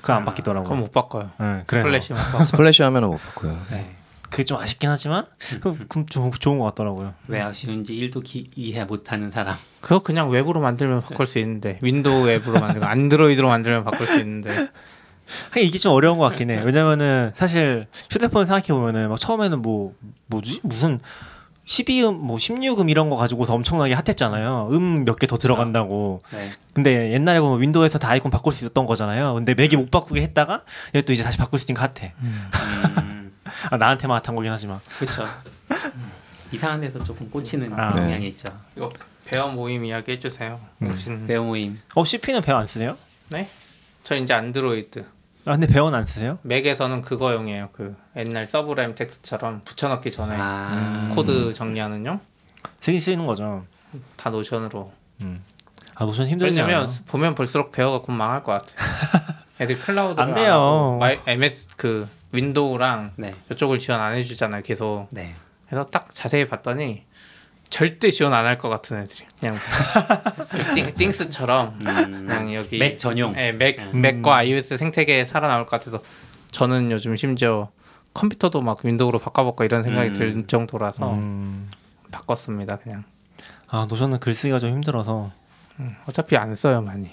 [0.00, 0.64] 그거 안 바뀌더라고요.
[0.64, 1.30] 그건 못 바꿔요.
[1.40, 2.42] 응, 그래서 splash만 바꿔.
[2.44, 3.58] splash 화면은 못 바꿔요.
[3.70, 3.90] 네.
[4.30, 5.26] 그게 좀 아쉽긴 하지만
[5.60, 7.12] 그- 그럼 좀 좋은 것 같더라고요.
[7.26, 9.56] 왜 아쉬운지 1도 기, 이해 못하는 사람.
[9.80, 14.50] 그거 그냥 웹으로 만들면 바꿀 수 있는데 윈도우 앱으로 만들고 안드로이드로 만들면 바꿀 수 있는데
[15.50, 16.60] 하긴 이게 좀 어려운 것 같긴 해.
[16.62, 19.94] 왜냐면은 사실 휴대폰 생각해 보면은 막 처음에는 뭐
[20.26, 21.00] 뭐지 무슨
[21.74, 24.70] 12음 뭐 16음 이런 거 가지고서 엄청나게 핫했잖아요.
[24.72, 26.20] 음 몇 개 더 들어간다고.
[26.32, 26.50] 네.
[26.74, 29.34] 근데 옛날에 보면 윈도우에서 다 아이콘 바꿀 수 있었던 거잖아요.
[29.34, 30.64] 근데 맥이 못 바꾸게 했다가
[30.96, 32.12] 얘 또 이제 다시 바꿀 수 있는 거 핫해.
[32.20, 33.32] 음.
[33.70, 34.80] 아, 나한테만 핫한 거긴 하지만.
[34.98, 35.24] 그렇죠.
[36.52, 37.90] 이상한 데서 조금 꽂히는 아.
[37.92, 38.30] 경향이 네.
[38.32, 38.48] 있죠.
[38.76, 38.88] 이거
[39.24, 40.58] Bear 모임 이야기 해주세요.
[40.82, 41.78] 혹시 Bear 모임.
[41.94, 42.96] 어 CP는 Bear 안 쓰세요?
[43.28, 43.48] 네?
[44.02, 45.04] 저 이제 안드로이드
[45.46, 46.38] 아 근데 Bear는 안 쓰세요?
[46.42, 47.68] 맥에서는 그거용이에요.
[47.72, 51.08] 그 옛날 Sublime Text처럼 붙여넣기 전에 아.
[51.12, 52.20] 코드 정리하는 용
[52.80, 53.64] 쓰긴 쓰이는 거죠.
[54.16, 54.90] 다 Notion으로.
[55.94, 56.96] 아 Notion 힘들지 왜냐면 않아요?
[57.06, 58.74] 보면 볼수록 Bear가 곧 망할 것 같아.
[59.60, 60.96] 애들 클라우드를 안 돼요.
[60.98, 63.34] 마이, MS 그 윈도우랑 네.
[63.52, 64.62] 이쪽을 지원 안 해주잖아요.
[64.62, 65.08] 계속.
[65.10, 65.34] 네.
[65.66, 67.04] 그래서 딱 자세히 봤더니
[67.68, 69.54] 절대 지원 안 할 것 같은 애들이 그냥
[70.74, 72.26] 띵, Things처럼 음.
[72.26, 73.32] 그냥 여기 맥 전용.
[73.32, 74.00] 네, 맥 음.
[74.00, 76.02] 맥과 iOS 생태계에 살아나올 것 같아서
[76.50, 77.70] 저는 요즘 심지어
[78.14, 80.14] 컴퓨터도 막 윈도우로 바꿔볼까 이런 생각이 음.
[80.14, 81.68] 들 정도라서 음.
[82.10, 83.04] 바꿨습니다 그냥
[83.68, 85.30] 아 Notion은 글쓰기가 좀 힘들어서
[85.78, 87.08] 음, 어차피 안 써요 많이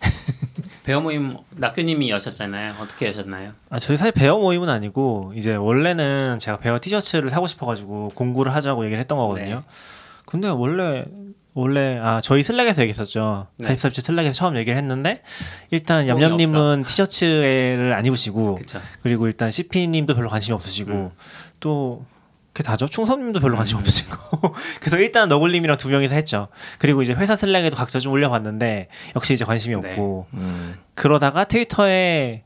[0.84, 2.74] Bear 모임 낙교님이 여셨잖아요.
[2.80, 3.52] 어떻게 여셨나요?
[3.70, 8.84] 아 저희 사실 Bear 모임은 아니고 이제 원래는 제가 Bear 티셔츠를 사고 싶어가지고 공구를 하자고
[8.84, 9.54] 얘기를 했던 거거든요.
[9.56, 9.62] 네.
[10.26, 11.04] 근데 원래
[11.54, 13.46] 원래 아 저희 Slack에서 얘기했었죠.
[13.56, 13.68] 네.
[13.68, 15.22] 타입삽지 Slack에서 처음 얘기를 했는데
[15.70, 18.80] 일단 얌얌님은 티셔츠를 안 입으시고 그렇죠.
[19.02, 21.10] 그리고 일단 CP님도 별로 관심이 없으시고 음.
[21.60, 22.04] 또
[22.52, 22.86] 그게 다죠.
[22.86, 26.48] 충섭님도 별로 관심 없으시고 그래서 일단 너굴님이랑 두 명이서 했죠.
[26.78, 29.90] 그리고 이제 회사 슬랙에도 각자 좀 올려봤는데 역시 이제 관심이 네.
[29.90, 32.44] 없고 음, 그러다가 트위터에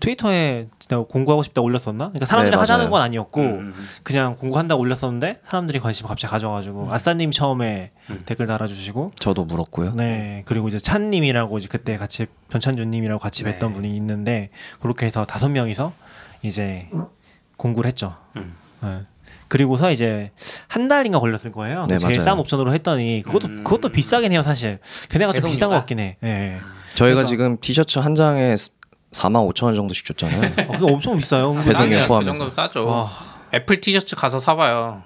[0.00, 2.08] 트위터에 내가 공부하고 싶다 올렸었나?
[2.08, 2.90] 그러니까 사람들이 네, 하자는.
[2.90, 3.74] 건 아니었고 음.
[4.02, 8.22] 그냥 공부한다 고 올렸었는데 사람들이 관심 갑자기 가져가지고 아싸님 처음에 음.
[8.26, 9.92] 댓글 달아주시고 저도 물었고요.
[9.92, 13.58] 네 그리고 이제 찬님이라고 이제 그때 같이 변찬주님이라고 같이 네.
[13.58, 15.92] 뵀던 분이 있는데 그렇게 해서 다섯 명이서
[16.42, 16.88] 이제
[17.56, 18.16] 공부를 했죠.
[18.36, 18.54] 음.
[18.82, 19.00] 네.
[19.48, 20.32] 그리고서 이제
[20.68, 21.86] 한 달인가 걸렸을 거예요.
[21.86, 22.24] 네, 제일 맞아요.
[22.24, 23.64] 싼 옵션으로 했더니 그것도 음.
[23.64, 24.78] 그것도 비싸긴 해요 사실.
[25.10, 25.68] 걔네가 좀 비싼?
[25.68, 26.16] 것 같긴 해.
[26.24, 26.58] 예.
[26.94, 28.56] 저희가 그러니까- 지금 티셔츠 한 장에
[29.14, 30.52] 4만 5천 원 정도씩 줬잖아요.
[30.68, 31.54] 어, 그거 엄청 비싸요.
[31.64, 32.32] 배송료 그 포함해서.
[32.32, 33.08] 정도면 싸죠 와.
[33.52, 35.04] 애플 티셔츠 가서 사봐요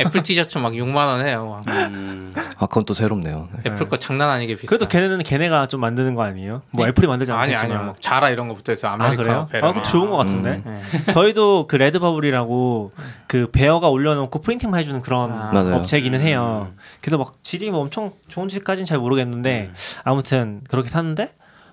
[0.00, 1.74] 애플 티셔츠 막 6만 원 해요 막.
[1.90, 2.32] 음.
[2.56, 3.48] 아 그건 또 새롭네요.
[3.62, 3.70] 네.
[3.70, 6.62] 애플 거 장난 아니게 비싸 그래도 걔네는 걔네가 좀 만드는 거 아니에요?
[6.70, 7.72] 뭐 애플이 만들지 아니 않겠지만.
[7.76, 9.48] 아니요 막 자라 이런 거 있어요 아 아메리카노 그래요?
[9.50, 10.62] 베르 아 그것도 좋은 것 같은데.
[10.64, 10.82] 음.
[11.04, 11.12] 네.
[11.12, 12.92] 저희도 그 Redbubble이라고
[13.26, 15.50] 그 Bear가 올려놓고 프린팅만 해주는 그런 아.
[15.76, 16.72] 업체기는 해요.
[17.02, 19.72] 그래서 막 질이 뭐 엄청 좋은지까지는 잘 모르겠는데
[20.04, 21.28] 아무튼 그렇게 샀는데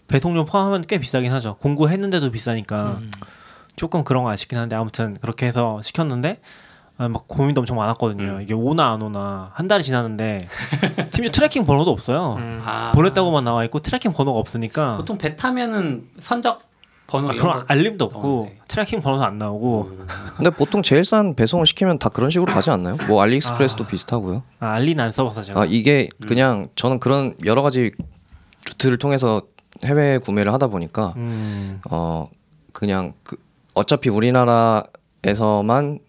[0.08, 1.56] 배송료 포함하면 꽤 비싸긴 하죠.
[1.56, 3.00] 공구했는데도 비싸니까
[3.76, 6.40] 조금 그런 거 아쉽긴 한데 아무튼 그렇게 해서 시켰는데
[7.00, 8.24] 아, 막 고민도 엄청 많았거든요.
[8.24, 8.42] 음.
[8.42, 10.48] 이게 오나 안 오나 한 달이 지났는데
[11.14, 12.36] 심지어 tracking 번호도 없어요.
[12.40, 12.60] 음.
[12.66, 12.92] 아.
[12.96, 16.64] 보냈다고만 나와 있고 트래킹 번호가 없으니까 보통 배 타면은 선적
[17.06, 18.58] 번호 아, 그런 거 알림도 없고 어, 네.
[18.68, 19.92] tracking 번호도 안 나오고
[20.38, 22.98] 근데 보통 제일 싼 배송을 시키면 다 그런 식으로 가지 않나요?
[23.08, 24.42] 뭐 AliExpress도 비슷하고요.
[24.60, 27.92] 아, 알리는 안 써봐서 제가 아 이게 그냥 저는 그런 여러 가지
[28.66, 29.42] 루트를 통해서
[29.84, 32.30] 해외 구매를 하다 보니까 음, 어
[32.74, 33.36] 그냥 그
[33.74, 36.00] 어차피 우리나라에서만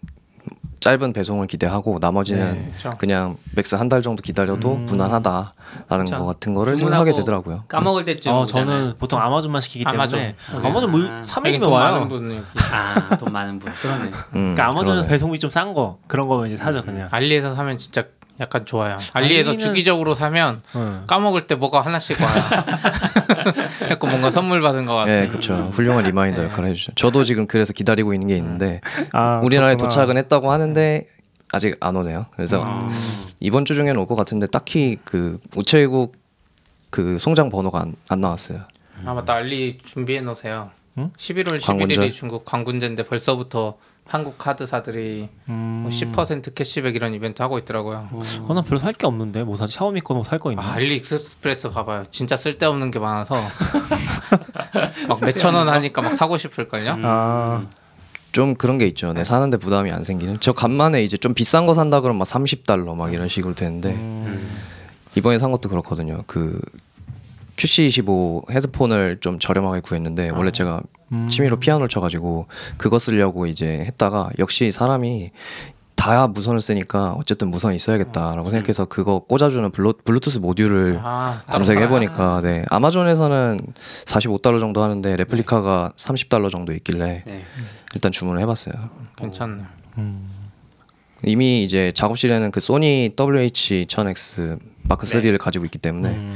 [0.79, 2.97] 짧은 배송을 기대하고 나머지는 네, 그렇죠.
[2.97, 4.85] 그냥 max 한 달 정도 기다려도 음.
[4.85, 6.19] 무난하다라는 그쵸.
[6.19, 7.65] 거 같은 거를 생각하게 되더라고요.
[7.67, 8.45] 까먹을 때쯤 어.
[8.45, 10.65] 저는 보통 아마존만 시키기 때문에 아마존.
[10.65, 11.93] 아마존 뭐 아, 3일이면 하긴 돈 와요.
[11.95, 12.39] 많은 분이
[12.73, 13.69] 아, 돈 많은 분.
[13.75, 14.05] 그러네.
[14.35, 15.07] 음, 그러니까 그러네.
[15.07, 17.09] 배송비 좀 싼 거 그런 거면 이제 사죠 그냥.
[17.11, 18.05] 알리에서 사면 진짜
[18.39, 18.97] 약간 좋아요.
[19.13, 21.03] 알리에서 알리는- 주기적으로 사면 응.
[21.07, 22.29] 까먹을 때 뭐가 하나씩 와요.
[23.89, 25.21] 약간 뭔가 선물 받은 것 같아요.
[25.21, 25.69] 네, 그렇죠.
[25.73, 26.93] 훌륭한 reminder 역할을 해주죠.
[26.95, 28.81] 저도 지금 그래서 기다리고 있는 게 있는데
[29.13, 29.89] 아, 우리나라에 그렇구나.
[29.89, 31.07] 도착은 했다고 하는데
[31.51, 32.27] 아직 안 오네요.
[32.35, 32.87] 그래서 아.
[33.39, 36.15] 이번 주 중에는 올 것 같은데 딱히 그 우체국
[36.89, 38.61] 그 송장 번호가 안, 안 나왔어요.
[39.05, 40.71] 아 맞다 알리 준비해 놓으세요.
[40.97, 41.11] 응?
[41.17, 41.95] 11월 광군제?
[41.95, 43.77] 11일이 중국 광군제인데 벌써부터
[44.09, 45.85] 한국 카드사들이 음.
[45.87, 48.09] 뭐10% 캐시백 이런 이벤트 하고 있더라고요.
[48.11, 50.63] 어, 난 별로 살 게 없는데 뭐 사지 샤오미 거 뭐 살 거 있나?
[50.63, 52.05] 아, 알리익스프레스 봐봐요.
[52.11, 53.35] 진짜 쓸데없는 게 많아서
[55.07, 56.95] 막 몇천 원 하니까 막 사고 싶을걸요.
[57.03, 57.61] 아,
[58.31, 59.13] 좀 그런 게 있죠.
[59.13, 60.37] 네, 사는데 부담이 안 생기는.
[60.39, 64.49] 저 간만에 이제 좀 비싼 거 산다 그러면 막 30달러 막 이런 식으로 되는데 음.
[65.15, 66.23] 이번에 산 것도 그렇거든요.
[66.27, 66.59] 그
[67.59, 71.27] QC25 헤드폰을 좀 저렴하게 구했는데 원래 제가 음.
[71.27, 75.31] 취미로 피아노를 쳐가지고 그거 쓰려고 이제 했다가 역시 사람이
[75.95, 82.39] 다 무선을 쓰니까 어쨌든 무선이 있어야겠다라고 생각해서 그거 꽂아주는 블루, 블루투스 모듈을 아, 검색해 보니까
[82.41, 83.59] 네 아마존에서는
[84.05, 87.43] 45달러 정도 하는데 replica가 30달러 정도 있길래 네.
[87.93, 88.75] 일단 주문을 해봤어요.
[89.17, 89.63] 괜찮네.
[89.97, 90.29] 음.
[91.25, 96.35] 이미 이제 작업실에는 그 소니 WH-1000X Mark 3를 가지고 있기 때문에 음.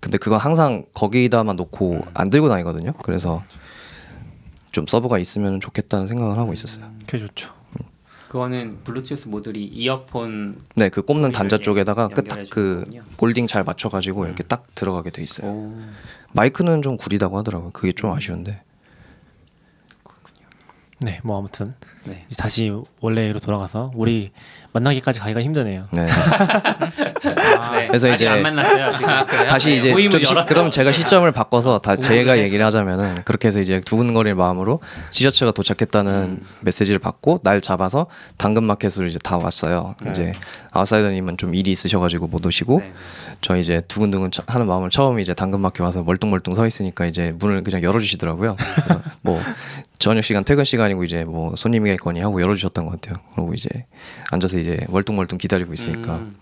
[0.00, 2.92] 근데 그건 항상 거기다만 놓고 안 들고 다니거든요.
[3.02, 3.42] 그래서
[4.70, 6.90] 좀 sub가 있으면 좋겠다는 생각을 하고 있었어요.
[7.06, 7.52] 그게 좋죠.
[8.28, 13.02] 그거는 블루투스 모듈이 이어폰 네, 그 꼽는 단자 쪽에다가 연- 그그 거군요.
[13.20, 15.50] holding 잘 맞춰가지고 이렇게 딱 들어가게 돼 있어요.
[15.50, 15.74] 오.
[16.34, 17.70] 마이크는 좀 구리다고 하더라고요.
[17.70, 18.60] 그게 좀 아쉬운데.
[21.00, 21.74] 네, 뭐 아무튼
[22.06, 22.26] 네.
[22.36, 24.30] 다시 원래로 돌아가서 우리
[24.72, 25.86] 만나기까지 가기가 힘드네요.
[25.92, 26.06] 네.
[27.72, 27.86] 네.
[27.88, 28.92] 그래서 아직 이제 안 만났어요.
[28.96, 29.46] 지금.
[29.46, 30.48] 다시 네, 이제 좀 시, 열었어.
[30.48, 32.38] 그럼 제가 시점을 바꿔서 다 제가.
[32.38, 36.46] 얘기를 하자면은 그렇게 해서 이제 두근거릴 마음으로 티셔츠가 도착했다는 음.
[36.60, 39.94] 메시지를 받고 날 잡아서 당근마켓으로 이제 다 왔어요.
[40.10, 40.32] 이제
[40.72, 42.92] 아웃사이더님은 좀 일이 있으셔가지고 못 오시고 네.
[43.40, 47.62] 저 이제 두근두근 차- 하는 마음을 처음 이제 당근마켓 와서 멀뚱멀뚱 서 있으니까 이제 문을
[47.62, 48.56] 그냥 열어주시더라고요.
[49.22, 49.40] 뭐
[49.98, 53.22] 저녁 시간 퇴근 시간이고 이제 뭐 손님이겠거니 하고 열어주셨던 것 같아요.
[53.34, 53.68] 그리고 이제
[54.30, 56.36] 앉아서 이제 멀뚱멀뚱 기다리고 있으니까 음.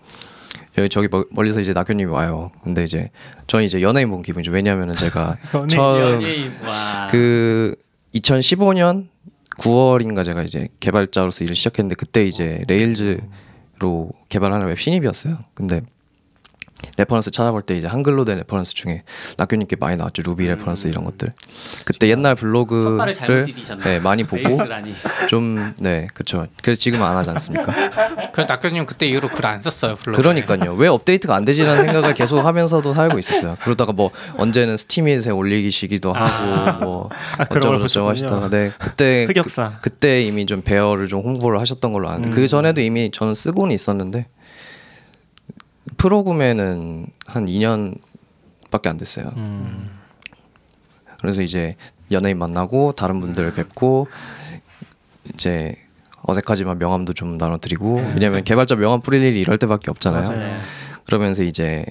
[0.77, 2.51] 여기 저기 멀- 멀리서 이제 낙교님이 와요.
[2.63, 3.09] 근데 이제
[3.47, 4.51] 저는 이제 연예인 본 기분이죠.
[4.51, 7.07] 왜냐하면은 제가 연예인, 처음 연예인 와.
[7.09, 7.75] 그
[8.13, 9.07] 2015년
[9.59, 15.39] 9월인가 제가 이제 개발자로서 일을 시작했는데 그때 이제 Rails로 개발하는 웹 신입이었어요.
[15.55, 15.81] 근데
[16.97, 19.03] reference 찾아볼 때 이제 한글로 된 reference 중에
[19.37, 20.21] 낙교님께 많이 나왔죠.
[20.23, 21.33] Ruby reference 이런 것들.
[21.85, 23.13] 그때 옛날 블로그를.
[23.83, 24.93] 네, 많이 보고 Rails라니.
[25.27, 26.47] 좀 네, 그렇죠.
[26.61, 27.73] 그래서 지금은 안 하지 않습니까?
[28.31, 29.95] 그 낙교님 그때 이후로 글 안 썼어요.
[29.95, 30.21] 블로그에.
[30.21, 30.73] 그러니까요.
[30.73, 33.55] 왜 업데이트가 안 되지라는 생각을 계속 하면서도 살고 있었어요.
[33.61, 38.09] 그러다가 뭐 언제는 스팀잇에 올리기시기도 하고 뭐 아, 그런 걸 어쩌고 저쩌고 보셨군요.
[38.09, 39.73] 하시다가 네 그때 흑역사.
[39.81, 42.31] 그, 때 이미 좀 베어를 좀 홍보를 하셨던 걸로 아는데 음.
[42.31, 44.27] 그 전에도 이미 저는 쓰고는 있었는데
[45.97, 49.31] 프로 구매는 한 2년밖에 안 됐어요.
[49.37, 49.89] 음.
[51.19, 51.75] 그래서 이제
[52.11, 54.07] 연예인 만나고 다른 분들 뵙고
[55.33, 55.75] 이제
[56.23, 60.23] 어색하지만 명함도 좀 나눠드리고 왜냐면 개발자 명함 뿌릴 일이 이럴 때밖에 없잖아요.
[60.23, 60.57] 맞아요.
[61.05, 61.85] 그러면서 이제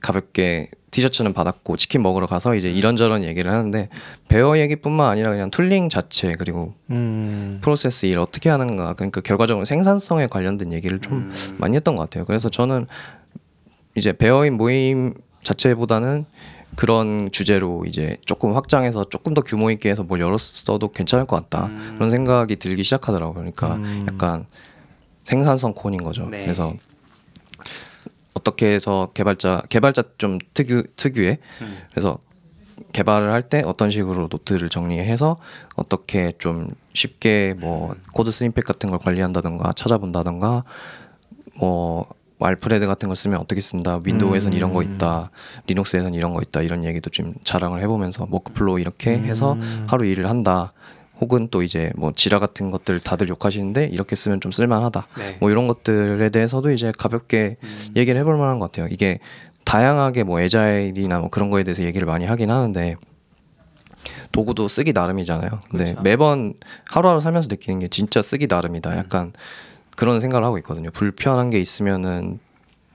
[0.00, 3.88] 가볍게 티셔츠는 받았고 치킨 먹으러 가서 이제 이런저런 얘기를 하는데
[4.28, 7.58] Bear 얘기뿐만 아니라 그냥 tooling 자체 그리고 음.
[7.62, 12.24] 프로세스 일 어떻게 하는가 그러니까 결과적으로 생산성에 관련된 얘기를 좀 많이 했던 것 같아요.
[12.26, 12.86] 그래서 저는
[13.94, 16.24] 이제 Bear인 모임 자체보다는
[16.76, 21.66] 그런 주제로 이제 조금 확장해서 조금 더 규모 있게 해서 뭘 열었어도 괜찮을 것 같다
[21.66, 21.92] 음.
[21.96, 23.34] 그런 생각이 들기 시작하더라고요.
[23.34, 24.06] 그러니까 음.
[24.08, 24.46] 약간
[25.24, 26.26] 생산성 con인 거죠.
[26.30, 26.42] 네.
[26.42, 26.74] 그래서
[28.34, 31.78] 어떻게 해서 개발자 개발자 좀 특유 특유의 음.
[31.90, 32.18] 그래서
[32.92, 35.36] 개발을 할 때 어떤 식으로 노트를 정리해서
[35.76, 40.64] 어떻게 좀 쉽게 뭐 code snippet 같은 걸 관리한다던가 찾아본다던가
[41.54, 42.06] 뭐
[42.46, 44.94] Alfred 같은 걸 쓰면 어떻게 쓴다 윈도우에선 이런 거 음.
[44.94, 45.30] 있다
[45.66, 49.84] 리눅스에선 이런 거 있다 이런 얘기도 좀 자랑을 해보면서 workflow 이렇게 해서 음.
[49.86, 50.72] 하루 일을 한다
[51.20, 55.06] 혹은 또 이제 뭐 지라 같은 것들 다들 욕하시는데 이렇게 쓰면 좀 쓸만하다.
[55.18, 55.36] 네.
[55.38, 57.58] 뭐 이런 것들에 대해서도 이제 가볍게
[57.94, 58.88] 얘기를 해볼 만한 것 같아요.
[58.90, 59.20] 이게
[59.64, 62.96] 다양하게 뭐 에자일이나 뭐 그런 거에 대해서 얘기를 많이 하긴 하는데
[64.32, 65.60] 도구도 쓰기 나름이잖아요.
[65.70, 66.02] 근데 그렇죠.
[66.02, 66.54] 매번
[66.86, 68.96] 하루하루 살면서 느끼는 게 진짜 쓰기 나름이다.
[68.98, 69.32] 약간
[69.96, 70.90] 그런 생각을 하고 있거든요.
[70.90, 72.38] 불편한 게 있으면은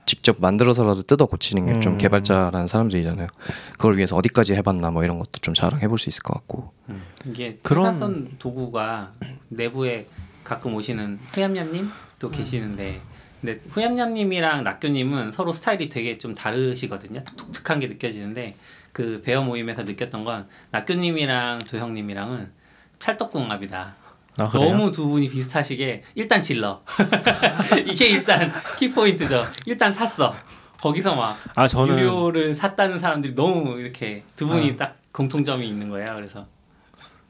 [0.06, 1.98] 직접 만들어서라도 뜯어 고치는 게좀 음.
[1.98, 3.26] 개발자라는 사람들이잖아요.
[3.72, 6.72] 그걸 위해서 어디까지 해봤나 뭐 이런 것도 좀 자랑해 볼 수 있을 것 같고.
[6.88, 7.02] 음.
[7.26, 9.12] 이게 그런- 회사선 도구가
[9.50, 10.06] 내부에
[10.44, 13.00] 가끔 오시는 후얌얌님도 계시는데
[13.42, 17.20] 근데 후얌얌님이랑 낙교님은 서로 스타일이 되게 좀 다르시거든요.
[17.36, 18.54] 독특한 게 느껴지는데
[18.92, 22.50] 그 배어 모임에서 느꼈던 건 낙교님이랑 도형님이랑은
[22.98, 23.94] 찰떡궁합이다.
[24.38, 24.48] 아?
[24.52, 26.80] 너무 두 분이 비슷하시게 일단 질러.
[27.86, 29.44] 이게 일단 키포인트죠.
[29.66, 30.34] 일단 샀어.
[30.80, 31.98] 거기서 막아 저는 아.
[31.98, 36.06] 유료를 샀다는 사람들이 너무 이렇게 두 분이 딱 공통점이 있는 거예요.
[36.14, 36.46] 그래서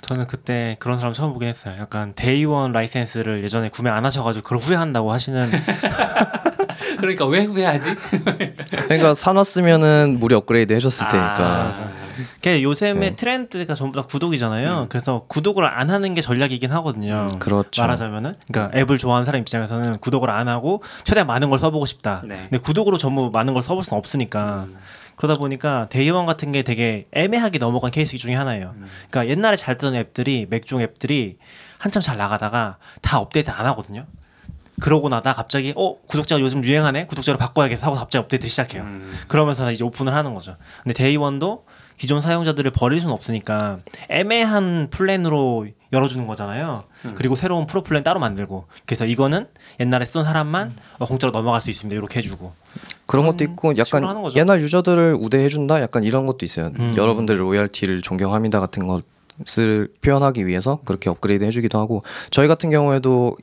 [0.03, 1.75] 저는 그때 그런 사람 처음 보긴 했어요.
[1.81, 5.51] 약간 Day One 라이센스를 예전에 구매 안 하셔가지고 그걸 후회한다고 하시는
[6.99, 7.95] 그러니까 왜 후회하지?
[8.71, 11.39] 그러니까 사놨으면은 무료 업그레이드 해줬을 아, 테니까.
[11.39, 12.08] 맞아.
[12.43, 13.17] 그 요즘에 네.
[13.17, 14.83] 트렌드가 전부 다 구독이잖아요.
[14.83, 14.87] 음.
[14.89, 17.27] 그래서 구독을 안 하는 게 전략이긴 하거든요.
[17.41, 17.83] 그렇죠.
[17.83, 22.23] 말하자면은 그러니까 앱을 좋아하는 사람 입장에서는 구독을 안 하고 최대한 많은 걸 써보고 싶다.
[22.25, 22.37] 네.
[22.51, 24.77] 근데 구독으로 전부 많은 걸 써볼 수는 없으니까 음.
[25.17, 28.75] 그러다 보니까 Day One 같은 게 되게 애매하게 넘어간 케이스 중에 하나예요.
[28.77, 28.87] 음.
[29.11, 31.37] 그러니까 옛날에 잘 뜨던 앱들이 맥용 앱들이
[31.79, 34.07] 한참 잘 나가다가 다 업데이트 안 하거든요.
[34.81, 38.83] 그러고 나다 갑자기 어 구독자가 요즘 유행하네 구독자로 바꿔야겠어 하고 갑자기 업데이트 시작해요.
[38.83, 39.19] 음.
[39.27, 40.57] 그러면서 이제 오픈을 하는 거죠.
[40.83, 41.65] 근데 Day One도
[41.99, 46.85] 기존 사용자들을 버릴 수는 없으니까 애매한 플랜으로 열어주는 거잖아요.
[47.05, 47.15] 음.
[47.17, 49.47] 그리고 새로운 프로 플랜 따로 만들고 그래서 이거는
[49.81, 51.97] 옛날에 쓰던 사람만 어, 공짜로 넘어갈 수 있습니다.
[51.97, 52.53] 이렇게 해주고
[53.07, 54.05] 그런 것도 있고 약간.
[54.37, 56.73] 옛날 유저들을 우대해준다 약간 이런 것도 있어요.
[56.79, 56.95] 음.
[56.97, 63.37] 여러분들의 로열티를 존경합니다 같은 것을 표현하기 위해서 그렇게 업그레이드 해주기도 하고 저희 같은 경우에도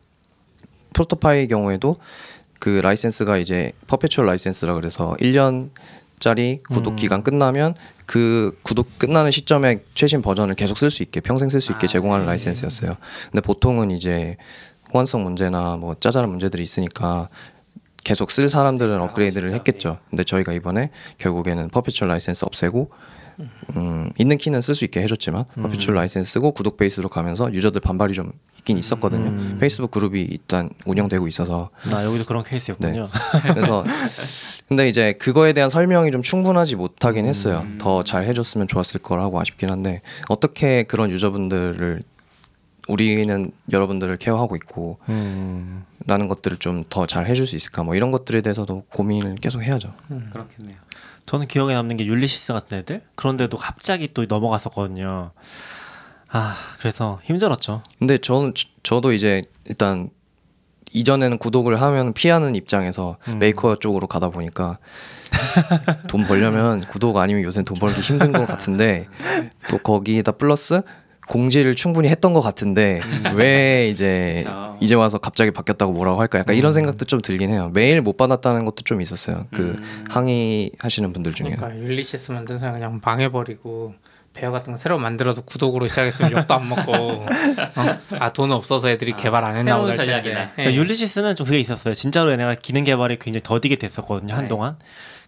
[0.93, 1.97] ProtoPie 경우에도
[2.59, 5.71] 그 라이센스가 이제 perpetual license라 그래서 1년
[6.19, 6.95] 짜리 구독 음.
[6.95, 11.71] 기간 끝나면 그 구독 끝나는 시점에 최신 버전을 계속 쓸 수 있게 평생 쓸 수
[11.71, 12.31] 있게 아, 제공하는 네.
[12.31, 12.91] 라이센스였어요.
[13.31, 14.37] 근데 보통은 이제
[14.93, 17.27] 호환성 문제나 뭐 짜잘한 문제들이 있으니까
[18.03, 19.97] 계속 쓸 사람들은 업그레이드를 진짜, 했겠죠.
[20.09, 22.91] 근데 저희가 이번에 결국에는 perpetual license 없애고
[23.75, 28.13] 음, 있는 키는 쓸 수 있게 해줬지만 perpetual license 쓰고 구독 베이스로 가면서 유저들 반발이
[28.13, 28.31] 좀
[28.65, 29.27] 있긴 있었거든요.
[29.29, 29.57] 음.
[29.59, 33.07] 페이스북 그룹이 일단 운영되고 있어서 나 여기도 그런 케이스였군요.
[33.53, 33.85] 그래서
[34.67, 37.63] 근데 이제 그거에 대한 설명이 좀 충분하지 못하긴 했어요.
[37.65, 37.77] 음.
[37.79, 42.01] 더잘 해줬으면 좋았을 거라고 아쉽긴 한데 어떻게 그런 유저분들을
[42.87, 45.85] 우리는 여러분들을 케어하고 있고 음.
[46.07, 49.93] 라는 것들을 좀 더 잘 해줄 수 있을까 뭐 이런 것들에 대해서도 고민을 계속 해야죠.
[50.31, 50.77] 그렇겠네요.
[51.25, 55.31] 저는 기억에 남는 게 율리시스 같은 애들 그런데도 갑자기 또 넘어갔었거든요.
[56.37, 57.81] 아 그래서 힘들었죠.
[57.97, 60.09] 근데 저는 저- 저도 이제 일단
[60.91, 63.39] 이전에는 구독을 하면 피하는 입장에서 음.
[63.39, 64.77] 메이커 쪽으로 가다 보니까
[66.09, 69.07] 돈 벌려면 구독 아니면 요새 돈 벌기 힘든 것 같은데
[69.69, 70.81] 또 거기에다 플러스
[71.29, 72.99] 공지를 충분히 했던 것 같은데
[73.35, 74.77] 왜 이제 그쵸.
[74.81, 78.65] 이제 와서 갑자기 바뀌었다고 뭐라고 할까 약간 이런 생각도 좀 들긴 해요 메일 못 받았다는
[78.65, 80.03] 것도 좀 있었어요 그 음.
[80.09, 83.95] 항의하시는 분들 중에 그러니까 Ulysses 만든 사람 그냥 망해버리고
[84.35, 87.25] 배어 같은 거 새로 만들어도 구독으로 시작했으면 욕도 안 먹고 어?
[88.19, 89.95] 아돈 없어서 애들이 아, 개발 안 했나 새로운 보다.
[89.95, 90.41] 전략이다.
[90.41, 90.49] 예.
[90.55, 91.93] 그러니까 율리시스는 좀 그게 있었어요.
[91.93, 94.77] 진짜로 얘네가 기능 개발이 굉장히 더디게 됐었거든요 한동안.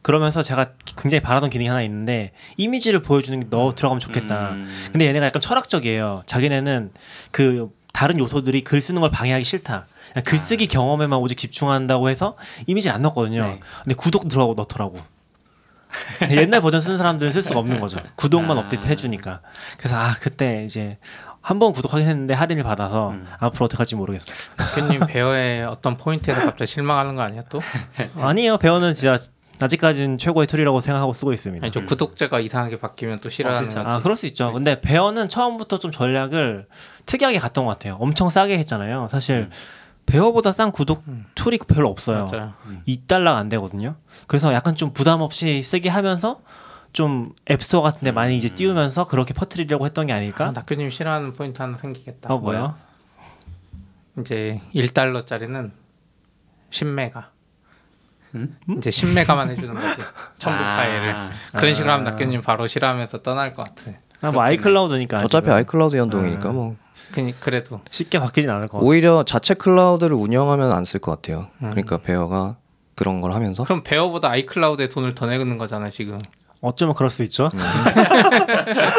[0.01, 0.68] 그러면서 제가
[1.01, 4.51] 굉장히 바라던 기능이 하나 있는데 이미지를 보여주는 게 넣어 들어가면 좋겠다.
[4.51, 4.68] 음.
[4.91, 6.24] 근데 얘네가 약간 철학적이에요.
[6.26, 6.91] 자기네는
[7.32, 9.88] 그 다른 요소들이 글 쓰는 걸 방해하기 싫다.
[10.24, 12.38] 글쓰기 경험에만 오직 집중한다고 해서
[12.68, 13.41] 이미지를 안 넣었거든요.
[13.41, 13.60] 네.
[13.84, 14.97] 근데 구독 들어가고 넣더라고.
[16.32, 18.00] 옛날 버전 쓰는 사람들은 쓸 수가 없는 거죠.
[18.16, 18.62] 구독만 아.
[18.62, 19.42] 업데이트 해주니까.
[19.78, 20.98] 그래서 아 그때 이제
[21.42, 23.26] 한 번 구독하긴 했는데 할인을 받아서 음.
[23.40, 24.36] 앞으로 어떻게 할지 모르겠어요.
[24.76, 27.62] 대표님 배어의 어떤 포인트에서 갑자기 실망하는 거 아니야 또?
[28.20, 28.58] 아니에요.
[28.58, 29.18] Bear는 진짜
[29.60, 31.66] 아직까지는 최고의 툴이라고 생각하고 쓰고 있습니다.
[31.66, 33.82] 아니 저 구독자가 이상하게 바뀌면 또 싫어하는 어, 그쵸.
[33.84, 33.96] 거지.
[33.96, 34.52] 아 그럴 수 있죠.
[34.52, 36.68] 근데 Bear는 처음부터 좀 전략을
[37.06, 37.96] 특이하게 갔던 것 같아요.
[38.00, 39.08] 엄청 싸게 했잖아요.
[39.10, 39.50] 사실
[40.08, 41.03] Bear보다 싼 구독
[41.36, 42.28] 툴이 별로 없어요.
[42.32, 42.53] 맞아요.
[42.88, 43.95] 2달러 안 되거든요.
[44.26, 46.41] 그래서 약간 좀 부담 없이 쓰게 하면서
[46.93, 50.51] 좀 앱스토어 같은 데 많이 이제 띄우면서 그렇게 퍼뜨리려고 했던 게 아, 아닐까?
[50.51, 52.34] 낙교님 싫어하는 포인트 하나 생기겠다.
[52.34, 52.76] 어 뭐야?
[54.20, 55.72] 이제 1달러짜리는
[56.72, 57.26] 10메가.
[58.36, 58.58] 음?
[58.78, 60.01] 이제 10메가만 해주는 거지.
[60.39, 60.78] 첨부 아.
[60.78, 61.16] 파일을.
[61.55, 62.12] 그런 식으로 하면 아.
[62.12, 63.97] 낙교님 바로 싫어하면서 떠날 것 같아.
[64.22, 66.55] 아, 뭐 iCloud니까 어차피 아직은 iCloud 연동이니까 음.
[66.55, 66.76] 뭐
[67.14, 68.88] 그, 그래도 쉽게 바뀌진 않을 것 같아요.
[68.89, 71.47] 오히려 자체 클라우드를 운영하면 안 쓸 것 같아요.
[71.64, 71.70] 음.
[71.72, 72.55] 그러니까 Bear가
[72.95, 76.18] 그런 걸 하면서 그럼 Bear보다 iCloud에 돈을 더 내는 거잖아 지금.
[76.62, 77.49] 어쩌면 그럴 수 있죠.
[77.53, 77.60] 음.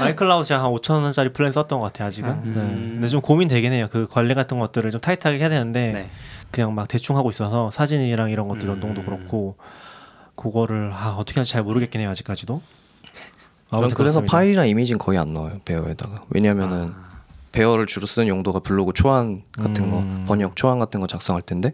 [0.00, 2.30] iCloud 제가 한 5천 원짜리 플랜 썼던 것 같아요 아직은.
[2.30, 2.82] 음.
[2.84, 2.90] 네.
[2.94, 3.86] 근데 좀 고민 되긴 해요.
[3.90, 6.08] 그 관리 같은 것들을 좀 타이트하게 해야 되는데 네.
[6.50, 8.72] 그냥 막 대충 하고 있어서 사진이랑 이런 것들 음.
[8.72, 9.56] 연동도 그렇고
[10.36, 12.60] 그거를 아, 어떻게 하는지 잘 모르겠긴 해요 아직까지도.
[13.72, 14.30] 전 아무튼 그래서 그렇습니다.
[14.30, 16.92] 파일이나 이미지는 거의 안 넣어요 Bear에다가 왜냐면은
[17.52, 19.90] Bear를 주로 쓰는 용도가 블로그 초안 같은 음.
[19.90, 21.72] 거 번역 초안 같은 거 작성할 텐데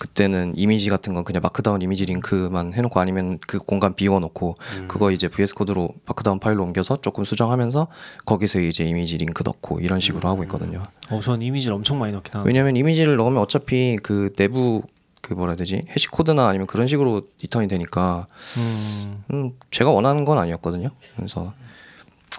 [0.00, 4.88] 그때는 이미지 같은 건 그냥 markdown 이미지 링크만 해놓고 아니면 그 공간 비워놓고 음.
[4.88, 7.86] 그거 이제 VS 코드로 마크다운 파일로 옮겨서 조금 수정하면서
[8.24, 10.82] 거기서 이제 이미지 링크 넣고 이런 식으로 하고 있거든요.
[11.10, 12.48] 어, 전 이미지를 엄청 많이 넣긴 하는데.
[12.48, 14.82] 왜냐면 이미지를 넣으면 어차피 그 내부
[15.20, 20.24] 그 뭐라 해야 되지 hash code나 아니면 그런 식으로 return이 되니까 음, 음, 제가 원하는
[20.24, 20.90] 건 아니었거든요.
[21.16, 21.52] 그래서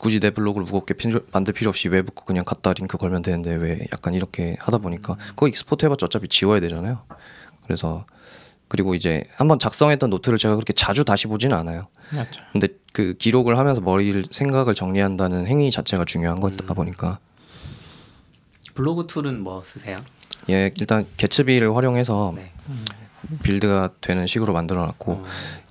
[0.01, 3.53] 굳이 내 블로그를 무겁게 필요, 만들 필요 없이 외부 거 그냥 갖다 링크 걸면 되는데
[3.53, 7.03] 왜 약간 이렇게 하다 보니까 그거 export 해봤자 어차피 지워야 되잖아요.
[7.63, 8.05] 그래서
[8.67, 11.87] 그리고 이제 한번 작성했던 노트를 제가 그렇게 자주 다시 보지는 않아요.
[12.09, 12.41] 맞죠.
[12.51, 17.19] 근데 그 기록을 하면서 머리를 생각을 정리한다는 행위 자체가 중요한 거다 보니까
[18.73, 19.97] 블로그 툴은 뭐 쓰세요?
[20.49, 22.51] 예 일단 Gatsby를 활용해서 네.
[23.43, 25.23] 빌드가 되는 식으로 만들어놨고 어,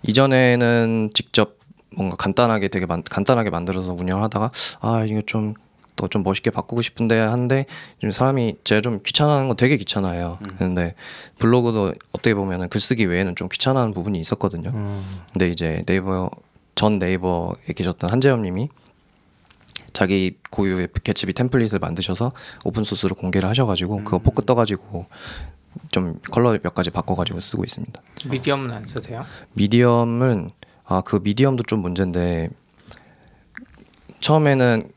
[0.02, 1.58] 이전에는 직접
[1.96, 4.50] 뭔가 간단하게 되게 만, 간단하게 만들어서 운영을 하다가
[4.80, 7.66] 아 이거 좀더좀 멋있게 바꾸고 싶은데 한데
[7.98, 10.38] 좀 사람이 제가 좀 귀찮아하는 거 되게 귀찮아해요.
[10.58, 10.94] 근데
[11.38, 14.70] 블로그도 어떻게 보면은 글쓰기 외에는 좀 귀찮아하는 부분이 있었거든요.
[14.70, 16.30] 음, 근데 이제 네이버
[16.76, 18.68] 전 네이버에 계셨던 한재엽님이
[20.00, 22.32] 자기 고유의 Gatsby 템플릿을 만드셔서
[22.64, 25.04] 오픈 소스로 공개를 하셔가지고 그거 포크 떠가지고
[25.90, 28.00] 좀 컬러 몇 가지 바꿔가지고 쓰고 있습니다.
[28.30, 29.26] Medium은 안 쓰세요?
[29.52, 30.52] Medium은
[30.86, 32.48] 아 그 Medium도 좀 문제인데
[34.20, 34.88] 처음에는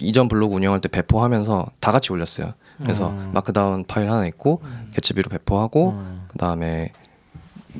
[0.00, 2.52] 이전 블로그 운영할 때 배포하면서 다 같이 올렸어요.
[2.78, 3.30] 그래서 음.
[3.32, 4.60] markdown 파일 하나 있고
[4.92, 6.24] Gatsby로 배포하고 음.
[6.26, 6.90] 그 다음에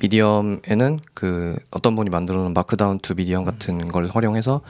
[0.01, 4.61] Medium에는 그 어떤 분이 만들어 놓은 markdown to Medium 같은 걸 활용해서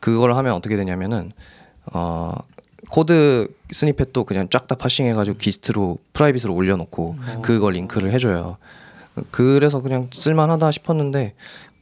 [0.00, 1.32] 그걸 하면 어떻게 되냐면은
[1.86, 2.32] 어
[2.90, 8.58] code snippet도 그냥 쫙 다 parsing 해가지고 gist로 private으로 올려놓고 그걸 링크를 해줘요.
[9.30, 11.34] 그래서 그냥 쓸만하다 싶었는데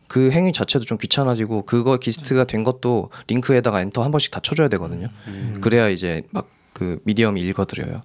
[0.07, 4.69] 그 행위 자체도 좀 귀찮아지고 그거 gist가 된 것도 링크에다가 엔터 한 번씩 다 쳐줘야
[4.69, 5.09] 되거든요.
[5.61, 8.03] 그래야 이제 막 그 Medium이 읽어들여요.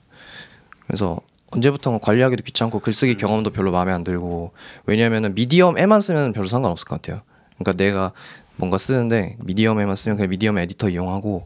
[0.85, 1.19] 그래서
[1.51, 4.51] 언제부턴가 관리하기도 귀찮고 글쓰기 경험도 별로 마음에 안 들고
[4.85, 7.21] 왜냐면은 Medium에만 쓰면 별로 상관없을 것 같아요.
[7.57, 8.11] 그러니까 내가
[8.57, 11.45] 뭔가 쓰는데 Medium에만 쓰면 그냥 Medium 에디터 이용하고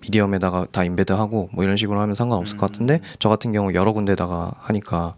[0.00, 4.52] Medium에다가 다 embed하고 뭐 이런 식으로 하면 상관없을 것 같은데 저 같은 경우 여러 군데다가
[4.58, 5.14] 하니까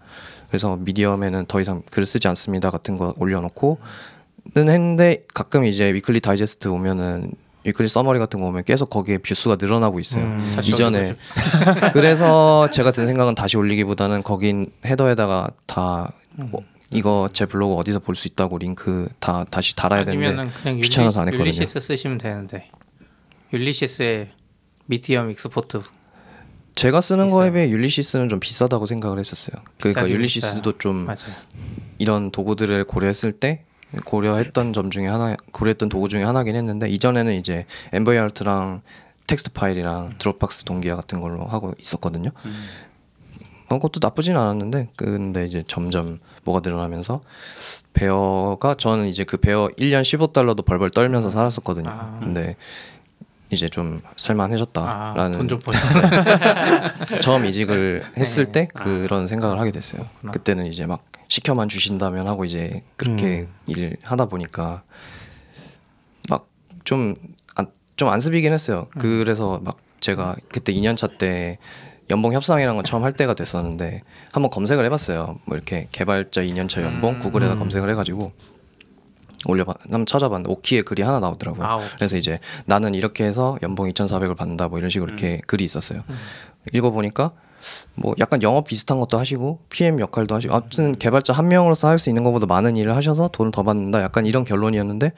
[0.49, 3.79] 그래서 Medium에는 더 이상 글 쓰지 않습니다 같은 거 올려놓고
[4.55, 7.33] 는 했는데 가끔 이제 weekly digest 오면은
[7.65, 10.25] weekly summary 같은 거 오면 계속 거기에 view수가 늘어나고 있어요.
[10.25, 10.57] 음.
[10.63, 11.17] 이전에
[11.95, 18.15] 그래서 제가 든 생각은 다시 올리기보다는 거긴 헤더에다가 다 뭐, 이거 제 블로그 어디서 볼
[18.15, 20.51] 수 있다고 링크 다 다시 달아야 되는데
[20.81, 21.47] 귀찮아서 안 했거든요.
[21.49, 22.71] Ulysses 쓰시면 되는데
[23.53, 24.29] Ulysses의
[24.87, 25.81] Medium export
[26.75, 27.39] 제가 쓰는 있어요.
[27.39, 29.57] 거에 비해 Ulysses는 좀 비싸다고 생각을 했었어요.
[29.81, 31.19] 그러니까 Ulysses도 좀 맞아요.
[31.99, 33.65] 이런 도구들을 고려했을 때
[34.05, 38.83] 고려했던 점 중에 하나 고려했던 도구 중에 하나긴 했는데 이전에는 이제 nvALT랑
[39.27, 42.31] 텍스트 파일이랑 Dropbox 동기화 같은 걸로 하고 있었거든요.
[43.69, 47.23] 어, 그것도 나쁘진 않았는데 근데 이제 점점 뭐가 늘어나면서
[47.95, 51.91] 베어가 저는 이제 그 베어 1년 15달러도 벌벌 떨면서 살았었거든요.
[51.91, 52.17] 아.
[52.21, 52.57] 근데
[53.55, 55.79] 이제 좀 살만해졌다라는 아돈좀 버시
[57.23, 58.53] 처음 이직을 했을 네.
[58.53, 60.07] 때 그런 생각을 하게 됐어요.
[60.33, 64.83] 그때는 이제 막 시켜만 주신다면 하고 이제 그렇게 일 하다 보니까
[66.29, 66.47] 막
[66.85, 67.15] 좀
[67.97, 68.89] 좀 안습이긴 했어요.
[68.99, 71.59] 그래서 막 제가 그때 2년 차 때
[72.11, 74.03] 연봉 협상이라는 건 처음 할 때가 됐었는데
[74.33, 75.39] 한번 검색을 해봤어요.
[75.45, 77.19] 뭐 이렇게 개발자 2년 차 연봉 음.
[77.21, 77.59] 구글에다 음.
[77.61, 78.33] 검색을 해가지고
[79.47, 81.67] 올려봐 한번 찾아봤는데 오키에 글이 하나 나오더라고요.
[81.67, 81.81] 아.
[81.97, 86.03] 그래서 이제 나는 이렇게 해서 연봉 2,400을 받는다 뭐 이런 식으로 이렇게 글이 있었어요.
[86.73, 87.33] 읽어보니까
[87.95, 92.11] 뭐 약간 영업 비슷한 것도 하시고 PM 역할도 하시고 아무튼 개발자 한 명으로서 할 수
[92.11, 95.13] 있는 것보다 많은 일을 하셔서 돈을 더 받는다 약간 이런 결론이었는데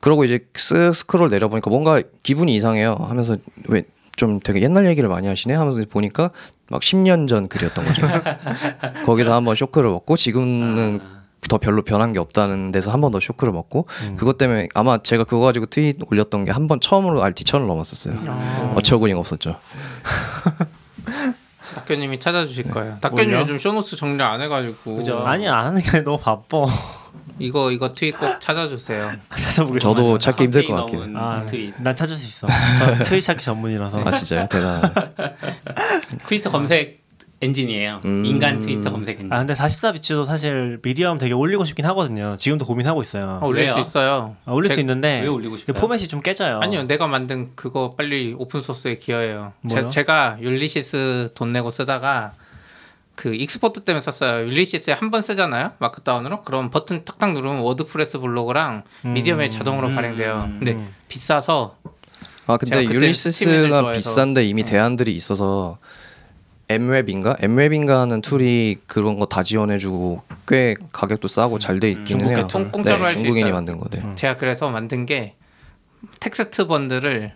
[0.00, 3.36] 그러고 이제 쓱 스크롤 내려보니까 뭔가 기분이 이상해요 하면서
[3.68, 3.82] 왜
[4.18, 6.30] 좀 되게 옛날 얘기를 많이 하시네 하면서 보니까
[6.68, 8.02] 막 10년 전 글이었던 거죠.
[9.06, 10.98] 거기서 한번 쇼크를 먹고 지금은
[11.48, 13.86] 더 별로 변한 게 없다는 데서 한 번 더 쇼크를 먹고
[14.16, 18.18] 그것 때문에 아마 제가 그거 가지고 트윗 올렸던 게 한 번 처음으로 RT 천을 넘었었어요.
[18.26, 18.72] 아.
[18.76, 19.56] 어처구니가 없었죠.
[21.74, 22.96] 닥교님이 찾아주실 거예요.
[23.00, 23.32] 닥교님?
[23.34, 25.20] 요즘 쇼노스 정리 안 해가지고 그죠.
[25.26, 26.66] 아니 안 하는 게 너무 바빠.
[27.38, 29.12] 이거 이거 트윗 꼭 찾아주세요.
[29.30, 29.78] 찾아보겠습니다.
[29.80, 30.98] 저도 찾기 힘들 것 같긴.
[31.12, 31.74] 넘은 아, 트윗.
[31.78, 32.48] 난 찾을 수 있어.
[32.98, 34.00] 저 트윗 찾기 전문이라서.
[34.04, 34.48] 아 진짜요?
[34.48, 34.82] 대단.
[36.26, 37.00] 트위터 검색
[37.40, 38.00] 엔진이에요.
[38.04, 38.24] 음.
[38.24, 39.32] 인간 트위터 검색 엔진.
[39.32, 42.36] 아 근데 44비츠도 사실 Medium 되게 올리고 싶긴 하거든요.
[42.36, 43.38] 지금도 고민하고 있어요.
[43.42, 43.74] 어, 올릴 왜요?
[43.74, 44.36] 수 있어요.
[44.44, 45.76] 아, 올릴 제- 수 있는데 왜 올리고 싶어요?
[45.76, 46.58] 포맷이 좀 깨져요.
[46.62, 49.52] 아니요, 내가 만든 그거 빨리 오픈 소스에 기여해요.
[49.62, 49.82] 뭐요?
[49.82, 52.32] 제, 제가 Ulysses 돈 내고 쓰다가
[53.14, 54.46] 그 export 때문에 썼어요.
[54.48, 56.42] Ulysses에 한 번 쓰잖아요, Markdown으로.
[56.42, 59.94] 그럼 버튼 탁탁 누르면 WordPress 블로그랑 Medium에 자동으로 음.
[59.94, 60.48] 발행돼요.
[60.58, 60.88] 근데 음.
[61.08, 61.76] 비싸서
[62.46, 63.92] 아 근데 Ulysses가.
[63.92, 64.72] 비싼데 이미 네.
[64.72, 65.78] 대안들이 있어서
[66.68, 67.36] MWeb인가?
[67.40, 72.46] MWeb인가 하는 tool이 그런 거 다 지원해주고 꽤 가격도 싸고 잘 돼 있기는 중국계 해요.
[72.46, 72.70] tool?
[72.70, 73.54] 공짜로 네, 할수 중국인이 있어요.
[73.54, 74.14] 만든 거네.
[74.14, 75.34] 제가 그래서 만든 게
[76.20, 77.32] TextBundle을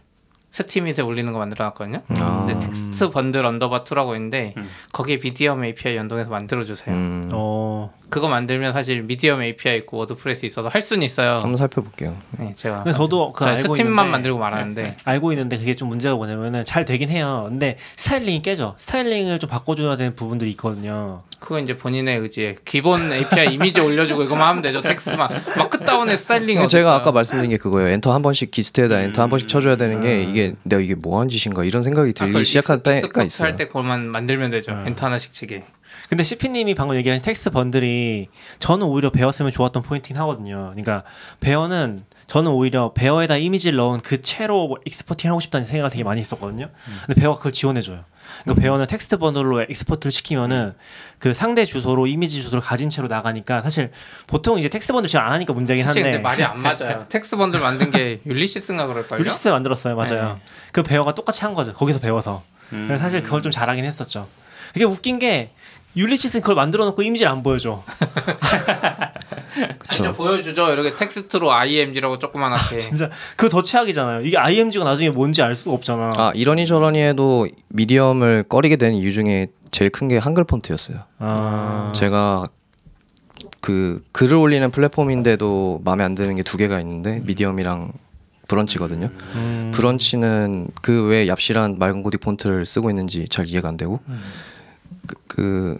[0.50, 2.02] Steemit에 올리는 거 만들어 놨거든요.
[2.20, 2.44] 아.
[2.44, 4.68] 근데 TextBundle 언더바 2라고 있는데 음.
[4.92, 6.94] 거기에 Medium API 연동해서 만들어 주세요.
[6.94, 7.90] 음, 어.
[8.12, 11.30] 그거 만들면 사실 Medium API 있고 WordPress 있어서 할 수는 있어요.
[11.40, 12.14] 한번 살펴볼게요.
[12.38, 16.14] 네, 제가 근데 저도 그 알고 스팀만 있는데 만들고 말하는데 알고 있는데 그게 좀 문제가
[16.14, 17.46] 뭐냐면은 잘 되긴 해요.
[17.48, 18.74] 근데 스타일링이 깨져.
[18.76, 21.22] 스타일링을 좀 바꿔줘야 되는 부분들이 있거든요.
[21.40, 26.54] 그거 이제 본인의 의지에 기본 API 이미지 올려주고 이거만 하면 되죠 텍스트만 마크 다운의 스타일링이
[26.54, 26.82] 근데 어딨어요?
[26.82, 27.88] 제가 아까 말씀드린 게 그거예요.
[27.88, 31.30] 엔터 한 번씩 기스트에다 엔터 한 번씩 쳐줘야 되는 게 이게 내가 이게 뭐 하는
[31.30, 33.48] 짓인가 이런 생각이 아, 들기 시작할 익스- 때가 있어요.
[33.48, 35.64] 할때 그것만 만들면 되죠 엔터 하나씩 치게
[36.12, 40.68] 근데 CP님이 방금 얘기한 텍스트 번들이 저는 오히려 Bear 쓰면서 좋았던 포인트긴 하거든요.
[40.72, 41.04] 그러니까
[41.40, 46.68] Bear는 저는 오히려 Bear에다 이미지를 넣은 그 채로 exporting 하고 싶다는 생각을 되게 많이 했었거든요.
[47.06, 48.04] 근데 Bear가 그걸 지원해줘요.
[48.42, 50.74] 그러니까 Bear는 TextBundle로 export를 시키면은
[51.18, 53.90] 그 상대 주소로 이미지 주소를 가진 채로 나가니까 사실
[54.26, 58.20] 보통 이제 TextBundle 지원 안 하니까 문제긴 한데 근데 말이 안 맞아요 TextBundle 만든 게
[58.26, 59.18] Ulysses인가 그럴걸요?
[59.18, 60.38] Ulysses 만들었어요, 맞아요.
[60.72, 61.72] 그 Bear가 똑같이 한 거죠.
[61.72, 62.42] 거기서 배워서.
[62.68, 64.28] 그래서 사실 그걸 좀 잘하긴 했었죠.
[64.72, 65.52] 그게 웃긴 게
[65.96, 67.82] 율리시스는 그걸 만들어 놓고 이미지를 안 보여줘.
[69.88, 74.22] 아니죠 보여주죠 이렇게 텍스트로 IMG라고 조그만하게 진짜 그거 더 최악이잖아요.
[74.22, 76.10] 이게 IMG가 나중에 뭔지 알 수가 없잖아.
[76.16, 80.98] 아 이러니 저러니 해도 미디엄을 꺼리게 된 이유 중에 제일 큰 게 한글 폰트였어요.
[81.18, 81.92] 아.
[81.94, 82.46] 제가
[83.60, 87.92] 그 글을 올리는 플랫폼인데도 마음에 안 드는 게 두 개가 있는데 미디엄이랑
[88.48, 89.08] 브런치거든요.
[89.34, 89.70] 음.
[89.74, 94.12] 브런치는 그 왜 얍실한 맑은 고딕 폰트를 쓰고 있는지 잘 이해가 안 되고 그,
[95.34, 95.78] 그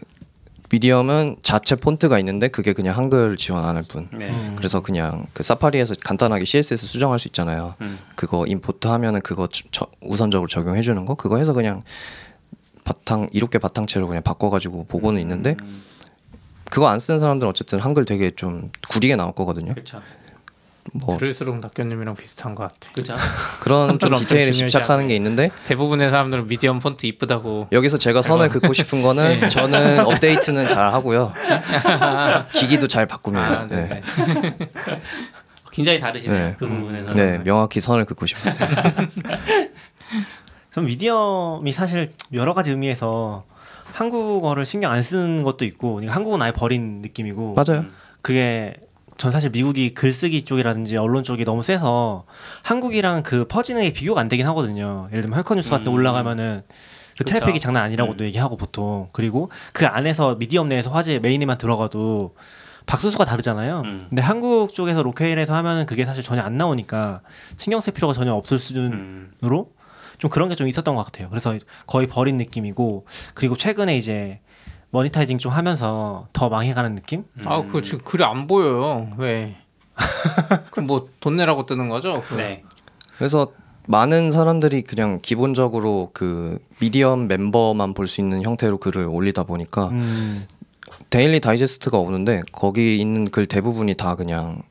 [0.70, 4.08] 미디엄은 자체 폰트가 있는데 그게 그냥 한글 지원 안 할 뿐.
[4.10, 4.30] 네.
[4.30, 4.54] 음.
[4.56, 7.74] 그래서 그냥 그 사파리에서 간단하게 CSS 수정할 수 있잖아요.
[7.82, 7.98] 음.
[8.16, 11.82] 그거 임포트 하면은 그거 저- 저- 우선적으로 적용해 주는 거 그거 해서 그냥
[12.84, 15.82] 바탕 이렇게 바탕체로 그냥 바꿔가지고 보고는 있는데 음,
[16.70, 19.74] 그거 안 쓰는 사람들은 어쨌든 한글 되게 좀 구리게 나올 거거든요.
[19.74, 20.00] 그렇죠.
[20.94, 23.14] 뭐 들을수록 낙교님이랑 비슷한 것 같아 그렇죠.
[23.60, 25.08] 그런 좀 디테일에 중요시 집착하는.
[25.08, 29.04] 게 있는데 대부분의 사람들은 미디엄 폰트 이쁘다고 여기서 제가 선을 긋고 싶은 네.
[29.04, 31.32] 거는 저는 업데이트는 잘 하고요.
[32.52, 33.60] 기기도 잘 바꿉니다.
[33.60, 33.76] 아, 네.
[33.88, 34.02] 네네.
[35.72, 36.48] 굉장히 다르시네요.
[36.48, 36.56] 네.
[36.58, 37.12] 그 부분에서.
[37.12, 38.68] 네, 명확히 선을 긋고 싶었어요.
[40.72, 43.44] 전 Medium이 사실 여러 가지 의미에서
[43.92, 47.84] 한국어를 신경 안 쓰는 것도 있고 그러니까 한국은 아예 버린 느낌이고 맞아요.
[48.20, 48.74] 그게
[49.22, 52.24] 전 사실 미국이 글쓰기 쪽이라든지 언론 쪽이 너무 세서
[52.64, 55.06] 한국이랑 그 퍼지는 게 비교가 안 되긴 하거든요.
[55.12, 55.94] 예를 들면 Hacker News 같은 데 음.
[55.94, 57.34] 올라가면은 그 그쵸.
[57.34, 62.34] 트래픽이 장난 아니라고도 얘기하고 보통 그리고 그 안에서 Medium 내에서 화제 메인에만 들어가도
[62.86, 63.82] 박수수가 다르잖아요.
[63.84, 64.06] 음.
[64.08, 67.20] 근데 한국 쪽에서 로케일에서 하면은 그게 사실 전혀 안 나오니까
[67.58, 69.66] 신경 쓸 필요가 전혀 없을 수준으로 음.
[70.18, 71.28] 좀 그런 게 좀 있었던 것 같아요.
[71.28, 71.56] 그래서
[71.86, 74.40] 거의 버린 느낌이고 그리고 최근에 이제
[74.92, 77.24] 모니타이징 좀 하면서 더 망해가는 느낌?
[77.44, 79.56] 아 그거 지금 글이 안 보여요 왜
[80.70, 82.20] 그럼 뭐 돈 내라고 뜨는 거죠?
[82.22, 82.36] 그거?
[82.36, 82.62] 네.
[83.16, 83.48] 그래서
[83.86, 90.46] 많은 사람들이 그냥 기본적으로 그 미디엄 멤버만 볼 수 있는 형태로 글을 올리다 보니까 음,
[91.10, 94.62] daily digest가 오는데 거기 있는 글 대부분이 다 그냥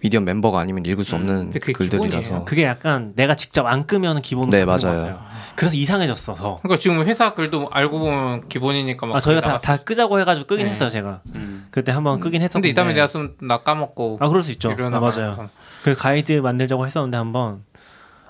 [0.00, 2.44] Medium 멤버가 아니면 읽을 수 없는 근데 그게 글들이라서 기본이에요.
[2.44, 4.78] 그게 약간 내가 직접 안 끄면 기본으로 네, 맞아요.
[4.80, 5.20] 같아요.
[5.54, 6.34] 그래서 이상해졌어.
[6.34, 6.56] 더.
[6.56, 10.66] 그러니까 지금 회사 글도 알고 보면 기본이니까 막 아, 저희가 다, 다 끄자고 해가지고 끄긴
[10.66, 10.72] 네.
[10.72, 11.22] 했어요, 제가.
[11.34, 11.66] 음.
[11.70, 12.60] 그때 한번 끄긴 했었는데.
[12.60, 14.70] 근데 이 다음에 내가 쓰면 나 까먹고 아, 그럴 수 있죠.
[14.70, 15.48] 아, 맞아요.
[15.82, 17.62] 그 가이드 만들자고 했었는데 한번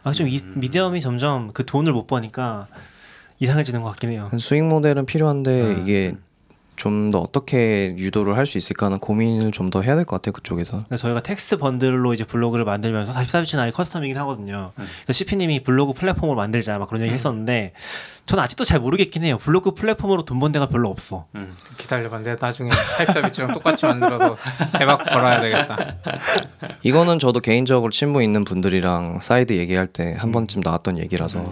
[0.05, 2.69] 아, 좀 이, Medium이 점점 그 돈을 못 버니까
[3.41, 4.31] 이상해지는 것 같긴 해요.
[4.39, 5.83] 수익 모델은 필요한데 음.
[5.83, 6.15] 이게
[6.77, 10.33] 좀 더 어떻게 유도를 할 수 있을까 하는 고민을 좀 더 해야 될 것 같아요
[10.33, 14.73] 그쪽에서 저희가 TextBundle로 이제 블로그를 만들면서 44비츠는 아예 custom이긴 하거든요.
[14.77, 17.73] 그래서 CP님이 블로그 플랫폼을 만들자 막 그런 얘기 했었는데
[18.27, 19.39] 저는 아직도 잘 모르겠긴 해요.
[19.39, 21.27] 블로그 플랫폼으로 돈 번 데가 별로 없어.
[21.35, 21.55] 음.
[21.79, 24.37] 기다려봐 내가 나중에 사십사비츠랑 똑같이 만들어서
[24.79, 25.77] 대박 벌어야 되겠다
[26.83, 30.17] 이거는 저도 개인적으로 친분 있는 분들이랑 사이드 얘기할 때 음.
[30.19, 31.45] 한 번쯤 나왔던 얘기라서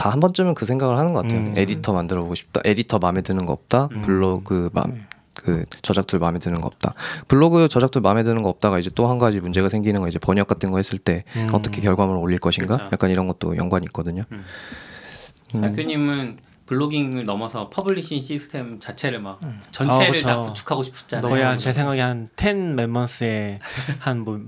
[0.00, 1.54] 다 한 번쯤은 그 생각을 하는 것 같아요 음.
[1.56, 4.00] 에디터 만들어 보고 싶다 에디터 마음에 드는 거 없다 음.
[4.02, 6.92] 블로그 맘 그 저작 tool 마음에 드는 거 없다.
[7.26, 10.18] 블로그 저작 tool 마음에 드는 거 없다가 이제 또 한 가지 문제가 생기는 거 이제
[10.18, 11.48] 번역 같은 거 했을 때 음.
[11.52, 12.76] 어떻게 결과물을 올릴 것인가?
[12.76, 12.88] 그쵸.
[12.92, 14.24] 약간 이런 것도 연관이 있거든요.
[14.32, 14.44] 음.
[15.54, 15.60] 음.
[15.62, 16.36] 사교님은
[16.70, 20.26] blogging을 넘어서 publishing 시스템 자체를 막 아, 전체를 그쵸.
[20.28, 21.28] 다 구축하고 싶잖아요.
[21.28, 23.58] 거의 한제 생각에 한10 멤버스의
[23.98, 24.38] 한뭐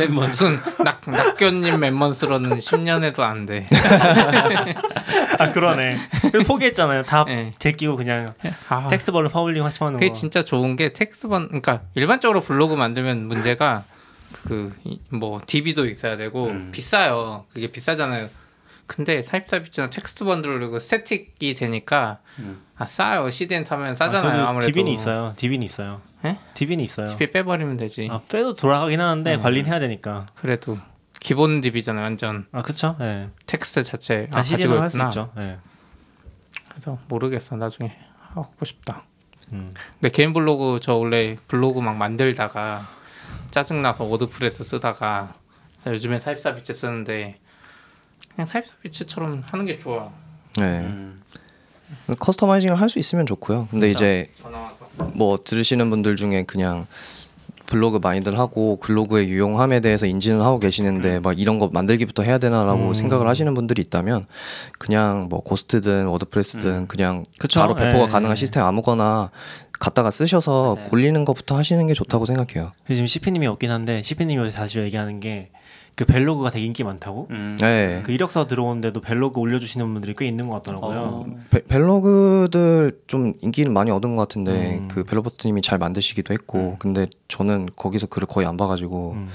[0.00, 3.64] 멤버 무슨 낙 낙교님 멤버스로는 10년에도 안 돼.
[5.38, 5.96] 아 그러네.
[6.48, 7.04] 포기했잖아요.
[7.04, 7.52] 다 네.
[7.60, 8.34] 제끼고 그냥
[8.68, 10.12] 아, 텍스트벌로 퍼블링 하시는 그게 거.
[10.12, 13.84] 진짜 좋은 게 텍스번 그러니까 일반적으로 블로그 만들면 문제가
[14.48, 14.74] 그
[15.10, 16.70] 뭐 DB도 있어야 되고 음.
[16.72, 17.44] 비싸요.
[17.52, 18.28] 그게 비싸잖아요.
[18.94, 22.62] 근데 사입사비치나 텍스트 번들로 스태틱이 되니까 음.
[22.76, 23.28] 아 싸요.
[23.28, 24.30] CDN 타면 아, 싸잖아요.
[24.30, 25.34] 저도 아무래도 디빈이 있어요.
[25.36, 26.00] 디빈이 있어요.
[26.24, 26.38] 예?
[26.54, 27.08] 디빈이 있어요.
[27.08, 28.08] CP 빼버리면 되지.
[28.10, 30.26] 아 빼도 돌아가긴 하는데 관리는 해야 되니까.
[30.36, 30.78] 그래도
[31.18, 32.04] 기본 DB잖아요.
[32.04, 32.96] 완전 아 그쵸?
[33.00, 33.30] 예.
[33.46, 35.08] 텍스트 자체 아, 다시 가지고 있구나.
[35.08, 35.32] 있죠.
[35.38, 35.58] 예.
[36.68, 37.56] 그래서 모르겠어.
[37.56, 39.02] 나중에 하고 싶다.
[39.52, 39.68] 음.
[40.00, 42.86] 근데 개인 블로그 저 원래 블로그 막 만들다가
[43.50, 45.32] 짜증 나서 워드프레스 쓰다가
[45.84, 47.40] 요즘에 타입사비치 쓰는데
[48.34, 50.10] 그냥 타입사비치처럼 하는 게 좋아.
[50.56, 50.80] 네.
[50.80, 51.20] 음.
[52.18, 53.68] customizing을 할 수 있으면 좋고요.
[53.70, 54.30] 근데 이제.
[55.14, 56.86] 뭐 들으시는 분들 중에 그냥
[57.66, 62.88] 블로그 많이들 하고 블로그의 유용함에 대해서 인지는 하고 계시는데 막 이런 거 만들기부터 해야 되나라고
[62.88, 62.94] 음.
[62.94, 64.26] 생각을 하시는 분들이 있다면
[64.78, 67.60] 그냥 뭐 Ghost든 WordPress든 그냥 그쵸?
[67.60, 68.36] 바로 배포가 예, 가능한 예.
[68.36, 69.30] 시스템 아무거나
[69.80, 70.88] 갖다가 쓰셔서 맞아요.
[70.92, 72.72] 올리는 것부터 하시는 게 좋다고 생각해요.
[72.86, 75.50] 지금 CP님이 없긴 한데 CP님이 다시 얘기하는 게
[75.96, 77.28] 그 벨로그가 되게 인기 많다고.
[77.30, 77.56] 음.
[77.60, 78.02] 네.
[78.04, 80.98] 그 이력서 들어오는데도 벨로그 올려주시는 분들이 꽤 있는 것 같더라고요.
[80.98, 81.26] 어.
[81.50, 84.88] 베- 벨로그들 좀 인기는 많이 얻은 것 같은데 음.
[84.88, 89.28] 그 벨로버트님이 잘 만드시기도 했고 근데 저는 거기서 글을 거의 안 봐가지고 음.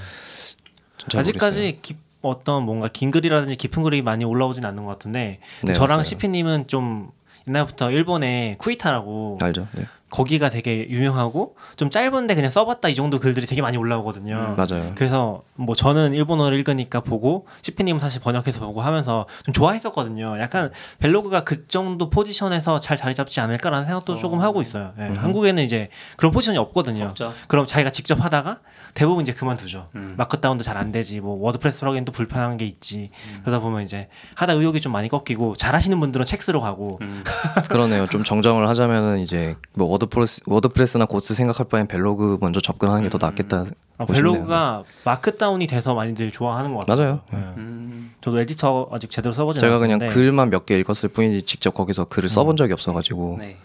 [1.14, 5.96] 아직까지 깊- 어떤 뭔가 긴 글이라든지 깊은 글이 많이 올라오진 않는 것 같은데 네, 저랑
[5.96, 6.02] 맞아요.
[6.04, 7.08] CP님은 좀
[7.48, 9.66] 옛날부터 일본의 쿠이타라고 알죠?
[9.74, 9.84] 네.
[10.10, 14.54] 거기가 되게 유명하고 좀 짧은데 그냥 써봤다 이 정도 글들이 되게 많이 올라오거든요.
[14.56, 14.92] 맞아요.
[14.96, 20.40] 그래서 뭐 저는 일본어를 읽으니까 보고 CP님은 사실 번역해서 보고 하면서 좀 좋아했었거든요.
[20.40, 24.92] 약간 velog가 그 정도 포지션에서 잘 자리 잡지 않을까라는 생각도 조금 하고 있어요.
[24.98, 27.04] 예, 한국에는 이제 그런 포지션이 없거든요.
[27.06, 27.32] 없죠.
[27.48, 28.58] 그럼 자기가 직접 하다가
[28.94, 29.86] 대부분 이제 그만두죠.
[29.96, 30.14] 음.
[30.16, 31.20] Markdown도 잘 안 되지.
[31.20, 33.10] 뭐 WordPress plugin도 불편한 게 있지.
[33.42, 37.22] 그러다 보면 이제 하다 의욕이 좀 많이 꺾이고 잘하시는 분들은 책 쓰러 가고 음.
[37.68, 38.06] 그러네요.
[38.06, 43.18] 좀 정정을 하자면은 이제 뭐 WordPress WordPress나 Ghost 생각할 바엔 velog 먼저 접근하는 게 더
[43.18, 43.64] 낫겠다.
[43.98, 46.96] 아, 보시면 velog가 Markdown이 돼서 많이들 좋아하는 것 같아요.
[46.96, 47.20] 맞아요.
[47.34, 47.56] 예.
[47.58, 48.12] 음.
[48.20, 52.04] 저도 에디터 아직 제대로 써보지 제가 그냥 않았는데 글만 몇 개 읽었을 뿐이지 직접 거기서
[52.06, 53.56] 글을 써본 적이 없어가지고 네.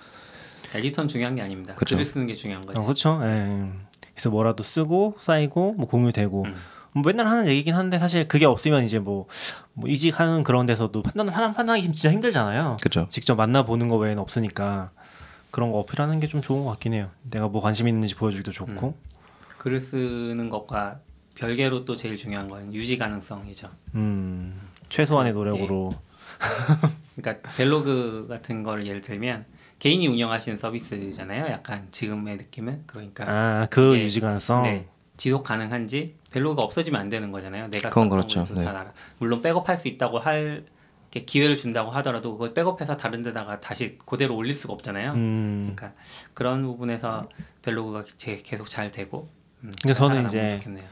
[0.73, 1.73] 에디터는 중요한 게 아닙니다.
[1.75, 1.95] 그쵸.
[1.95, 2.79] 글을 쓰는 게 중요한 거죠.
[2.81, 3.21] 어, 그렇죠.
[3.25, 3.63] 예.
[4.13, 6.55] 그래서 뭐라도 쓰고 쌓이고 뭐 공유되고 음.
[6.93, 9.27] 뭐 맨날 하는 얘기긴 한데 사실 그게 없으면 이제 뭐,
[9.73, 12.77] 뭐 이직하는 그런 데서도 판단 사람 판단하기 진짜 힘들잖아요.
[12.81, 13.07] 그죠.
[13.09, 14.91] 직접 만나 보는 거 외에는 없으니까
[15.55, 17.09] 그런 거 어필하는 게 좀 좋은 것 같긴 해요.
[17.31, 18.93] 내가 뭐 관심 있는지 보여주기도 좋고.
[19.57, 20.99] 글을 쓰는 것과
[21.35, 23.69] 별개로 또 제일 중요한 건 유지 가능성이죠.
[23.93, 24.59] 음.
[24.89, 25.93] 최소한의 노력으로
[27.15, 29.45] 그러니까 벨로그 같은 걸 예를 들면
[29.79, 31.47] 개인이 운영하시는 서비스잖아요.
[31.47, 34.03] 약간 지금의 느낌은 그러니까 아그 예.
[34.03, 34.63] 유지 가능성.
[34.63, 37.69] 네, 지속 가능한지 벨로그가 없어지면 안 되는 거잖아요.
[37.69, 38.43] 내가 그건 그렇죠.
[38.55, 38.65] 네.
[39.19, 40.65] 물론 백업할 수 있다고 할
[41.23, 45.11] 기회를 준다고 하더라도 그걸 백업해서 다른 데다가 다시 그대로 올릴 수가 없잖아요.
[45.11, 45.73] 음.
[45.75, 45.97] 그러니까
[46.33, 47.29] 그런 부분에서
[47.61, 49.29] 벨로그가 제- 계속 잘 되고
[49.63, 50.87] 음, 근데 저는 이제 좋겠네요.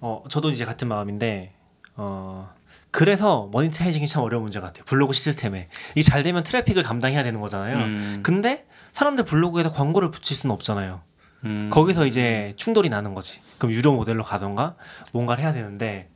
[0.00, 1.52] 어 저도 이제 같은 마음인데
[1.96, 2.50] 어
[2.90, 4.84] 그래서 모니타이징이 참 어려운 문제 같아요.
[4.84, 7.76] 블로그 시스템에 이게 잘 되면 트래픽을 감당해야 되는 거잖아요.
[7.78, 11.00] 음, 근데 사람들 블로그에다 광고를 붙일 수는 없잖아요.
[11.44, 13.40] 음, 거기서 이제 충돌이 나는 거지.
[13.58, 14.74] 그럼 유료 모델로 가던가
[15.12, 16.08] 뭔가를 해야 되는데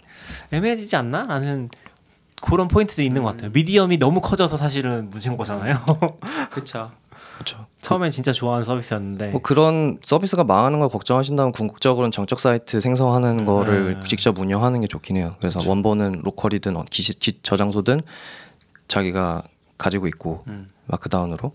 [0.51, 1.27] 애매해지지 않나?
[1.27, 1.69] 라는
[2.45, 3.51] 그런 포인트도 있는 것 같아요.
[3.53, 5.77] 미디엄이 너무 커져서 사실은 문제인 거잖아요.
[6.53, 6.91] 그렇죠.
[7.35, 7.67] 그렇죠.
[7.81, 13.97] 처음엔 진짜 좋아하는 서비스였는데 뭐 그런 서비스가 망하는 걸 걱정하신다면 궁극적으로는 정적 사이트 생성하는 거를
[13.99, 14.05] 음.
[14.05, 15.35] 직접 운영하는 게 좋긴 해요.
[15.39, 18.03] 그래서 원본은 로컬이든 어, 기시, 지, 저장소든
[18.89, 19.43] 자기가
[19.79, 20.69] 가지고 있고 음.
[20.87, 21.53] 마크 다운으로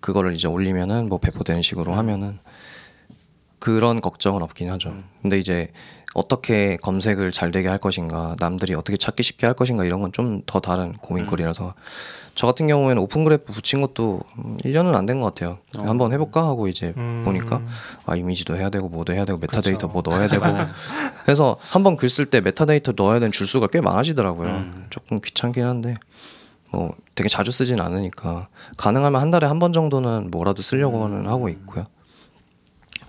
[0.00, 2.38] 그거를 이제 올리면은 뭐 배포되는 식으로 하면은
[3.60, 4.94] 그런 걱정은 없긴 하죠.
[5.22, 5.72] 근데 이제
[6.16, 10.40] 어떻게 검색을 잘 되게 할 것인가, 남들이 어떻게 찾기 쉽게 할 것인가 이런 건 좀
[10.46, 11.74] 더 다른 고민거리라서
[12.34, 15.58] 저 같은 경우에는 Open Graph 붙인 것도 음, 1년은 안 된 것 같아요.
[15.78, 15.82] 어.
[15.84, 17.22] 한번 해볼까 하고 이제 음.
[17.24, 17.60] 보니까
[18.06, 19.88] 아 이미지도 해야 되고 뭐도 해야 되고 메타데이터 그쵸.
[19.88, 20.44] 뭐 넣어야 되고
[21.24, 24.48] 그래서 한번 글 쓸 때 메타데이터 넣어야 되는 줄수가 꽤 많아지더라고요.
[24.48, 24.86] 음.
[24.90, 25.96] 조금 귀찮긴 한데
[26.72, 28.48] 뭐 되게 자주 쓰진 않으니까
[28.78, 31.28] 가능하면 한 달에 한 번 정도는 뭐라도 쓰려고는 음.
[31.28, 31.86] 하고 있고요.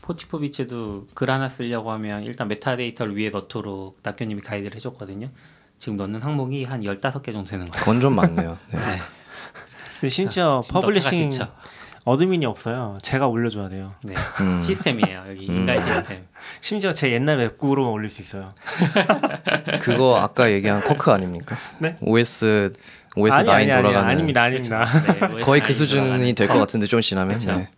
[0.08, 5.30] 44bits도 글 하나 쓰려고 하면 일단 metadata를 위에 넣도록 낙교님이 가이드를 해줬거든요.
[5.78, 7.80] 지금 넣는 항목이 한 15개 정도 되는 거예요.
[7.80, 8.58] 그건 좀 많네요.
[8.72, 8.80] 네.
[8.80, 9.00] 네.
[10.00, 11.30] 근데 심지어 넣다가 퍼블리싱.
[12.06, 12.98] 어드민이 없어요.
[13.02, 13.94] 제가 올려줘야 돼요.
[14.02, 14.14] 네.
[14.40, 14.64] 음.
[14.64, 15.26] 시스템이에요.
[15.30, 15.58] 여기 음.
[15.58, 16.26] 인간 시스템.
[16.62, 18.54] 심지어 제 옛날 웹구로만 올릴 수 있어요.
[19.82, 21.58] 그거 아까 얘기한 커크 아닙니까?
[21.80, 21.98] 네?
[22.00, 22.72] OS
[23.18, 24.86] OS 아니, 9 아니, 아니, 돌아가는 아닙니다, 아닙니다.
[24.86, 26.60] 네, 거의 그 OS9 수준이 될것 거.
[26.62, 27.58] 같은데 좀 지나면 그쵸.
[27.58, 27.70] 네.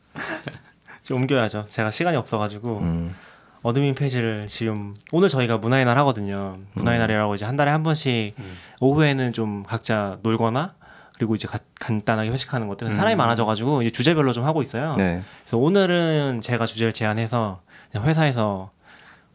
[1.09, 1.65] 좀 옮겨야죠.
[1.69, 3.15] 제가 시간이 없어가지고 음.
[3.63, 6.55] admin 페이지를 지금 오늘 저희가 문화의 날 하거든요.
[6.75, 8.57] 문화의 날이라고 이제 한 달에 한 번씩 음.
[8.79, 10.75] 오후에는 좀 각자 놀거나
[11.15, 12.93] 그리고 이제 가- 간단하게 회식하는 것들 음.
[12.93, 14.93] 사람이 많아져가지고 이제 주제별로 좀 하고 있어요.
[14.97, 15.21] 네.
[15.41, 17.61] 그래서 오늘은 제가 주제를 제안해서
[17.95, 18.69] 회사에서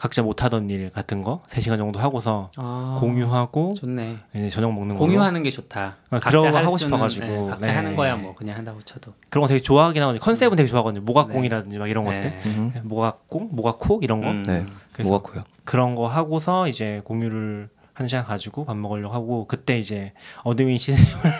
[0.04, 4.18] 각자 못하던 일 같은 거 3시간 정도 하고서 아, 공유하고 좋네.
[4.34, 5.96] 이제 저녁 먹는 거 공유하는 게 좋다.
[6.10, 7.26] 아, 그런 거할 하고 수는, 싶어 가지고.
[7.26, 7.72] 네, 각자 네.
[7.72, 9.14] 하는 거야 뭐 그냥 한다고 쳐도.
[9.30, 10.20] 그런 거 되게 좋아하긴 하거든요.
[10.20, 11.02] 컨셉은 되게 좋아하거든요.
[11.06, 12.20] 모각공이라든지 막 이런 것들.
[12.20, 12.38] 네.
[12.48, 12.72] 음.
[12.82, 14.42] 모각공, 모각코 이런 거 음.
[14.42, 14.66] 네.
[15.02, 15.44] 뭐가고요?
[15.64, 21.38] 그런 거 하고서 이제 공유를 한 시간 가지고 밥 먹으려고 하고 그때 이제 admin 시스템을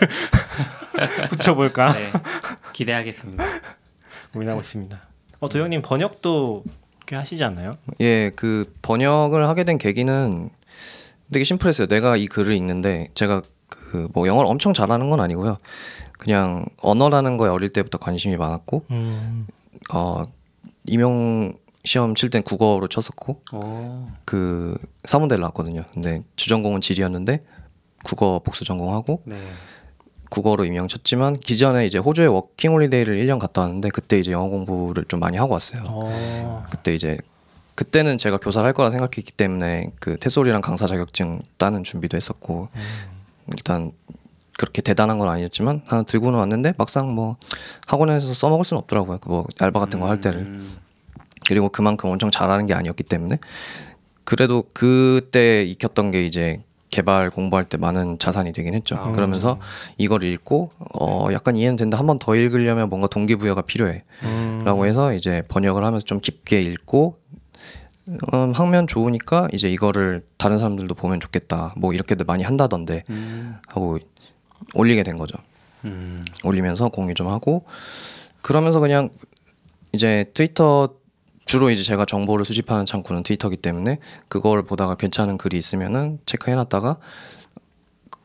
[1.29, 2.11] 붙여볼까 네.
[2.73, 3.43] 기대하겠습니다.
[4.33, 4.99] 고민하고 있습니다.
[5.41, 6.63] 어 도영님 번역도
[7.05, 7.71] 꽤 하시지 않나요?
[8.01, 10.49] 예, 그 번역을 하게 된 계기는
[11.31, 11.87] 되게 심플했어요.
[11.87, 15.57] 내가 이 글을 읽는데 제가 그 뭐 영어를 엄청 잘하는 건 아니고요.
[16.13, 19.47] 그냥 언어라는 거에 어릴 때부터 관심이 많았고 음.
[19.93, 20.23] 어
[20.85, 21.53] 임용
[21.85, 24.07] 시험 칠 땐 국어로 쳤었고 오.
[24.25, 25.85] 그 사범대를 나왔거든요.
[25.93, 27.43] 근데 주전공은 지리였는데
[28.03, 29.37] 국어 복수 전공하고 네.
[30.29, 35.05] 국어로 임용 쳤지만 기존에 이제 호주에 워킹 홀리데이를 1년 갔다 왔는데 그때 이제 영어 공부를
[35.05, 35.83] 좀 많이 하고 왔어요.
[35.87, 36.63] 어.
[36.71, 37.17] 그때 이제
[37.75, 42.69] 그때는 제가 교사를 할 거라 생각했기 때문에 그 TESOL이랑 강사 자격증 따는 준비도 했었고
[43.53, 43.91] 일단
[44.57, 47.35] 그렇게 대단한 건 아니었지만 하나 들고는 왔는데 막상 뭐
[47.87, 49.17] 학원에서 써먹을 수는 없더라고요.
[49.19, 50.77] 그뭐 알바 같은 거 할 때를 음.
[51.47, 53.37] 그리고 그만큼 엄청 잘하는 게 아니었기 때문에
[54.23, 56.59] 그래도 그때 익혔던 게 이제
[56.95, 58.95] 개발 공부할 때 많은 자산이 되긴 했죠.
[58.95, 59.59] 아, 그러면서
[59.97, 61.97] 이걸 읽고 어 약간 이해는 된다.
[61.99, 64.03] 한 번 더 읽으려면 뭔가 동기부여가 필요해.
[64.23, 64.61] 음.
[64.63, 67.17] 라고 해서 이제 번역을 하면서 좀 깊게 읽고
[68.07, 71.73] 음, 학면 좋으니까 이제 이거를 다른 사람들도 보면 좋겠다.
[71.75, 73.55] 뭐 이렇게도 많이 한다던데 음.
[73.67, 73.97] 하고
[74.73, 75.37] 올리게 된 거죠.
[75.83, 76.23] 음.
[76.45, 77.65] 올리면서 공유 좀 하고
[78.41, 79.09] 그러면서 그냥
[79.91, 80.89] 이제 트위터
[81.45, 86.97] 주로 이제 제가 정보를 수집하는 창구는 트위터기 때문에 그걸 보다가 괜찮은 글이 있으면은 체크해놨다가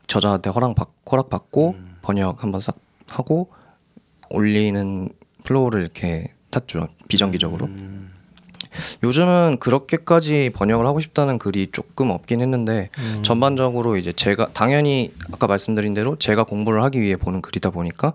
[0.07, 2.75] 저자한테 허락 받 허락 받고 번역 한번 싹
[3.07, 3.49] 하고
[4.29, 5.09] 올리는
[5.43, 7.67] flow를 이렇게 탔죠 비정기적으로.
[7.67, 8.09] 음.
[9.03, 13.23] 요즘은 그렇게까지 번역을 하고 싶다는 글이 조금 없긴 했는데 음.
[13.23, 18.13] 전반적으로 이제 제가 당연히 아까 말씀드린 대로 제가 공부를 하기 위해 보는 글이다 보니까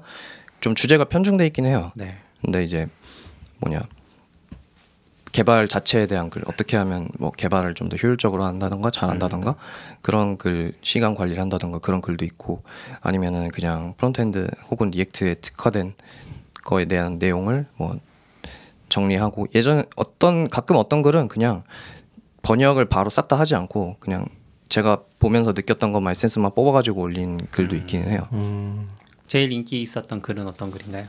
[0.60, 1.92] 좀 주제가 편중돼 있긴 해요.
[1.96, 2.16] 네.
[2.42, 2.86] 근데 이제
[3.58, 3.82] 뭐냐
[5.36, 9.54] 개발 자체에 대한 글 어떻게 하면 뭐 개발을 좀 더 효율적으로 한다던가 잘한다던가
[10.00, 12.62] 그런 글 시간 관리를 한다던가 그런 글도 있고
[13.02, 15.92] 아니면은 그냥 frontend 혹은 React에 특화된
[16.64, 17.98] 거에 대한 내용을 뭐
[18.88, 21.64] 정리하고 예전 어떤 가끔 어떤 글은 그냥
[22.40, 24.24] 번역을 바로 싹 다 하지 않고 그냥
[24.70, 28.20] 제가 보면서 느꼈던 것만 에센스만 뽑아가지고 올린 글도 있기는 해요.
[28.32, 28.86] 음.
[29.26, 31.06] 제일 인기 있었던 글은 어떤 글인가요?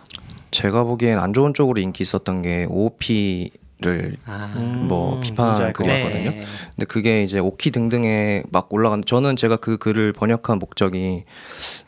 [0.51, 4.51] 제가 보기엔 안 좋은 쪽으로 인기 있었던 게 OOP 를 아.
[4.55, 4.87] 음.
[4.87, 6.31] 뭐알것 글이었거든요.
[6.31, 6.43] 네.
[6.75, 11.25] 근데 그게 이제 OKKY 등등에 막 올라갔는데 저는 제가 그 글을 번역한 목적이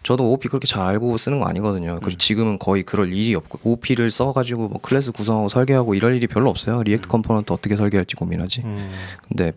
[0.04, 2.00] 저도 OOP 그렇게 잘 알고 쓰는 거 아니거든요.
[2.04, 6.52] 그리고 지금은 거의 그럴 일이 없고 OOP를 써가지고 뭐 클래스 구성하고 설계하고 이럴 일이 별로
[6.52, 6.84] 없어요.
[6.84, 8.62] React component 어떻게 설계할지 고민하지.
[8.66, 8.92] 음.
[9.28, 9.52] 근데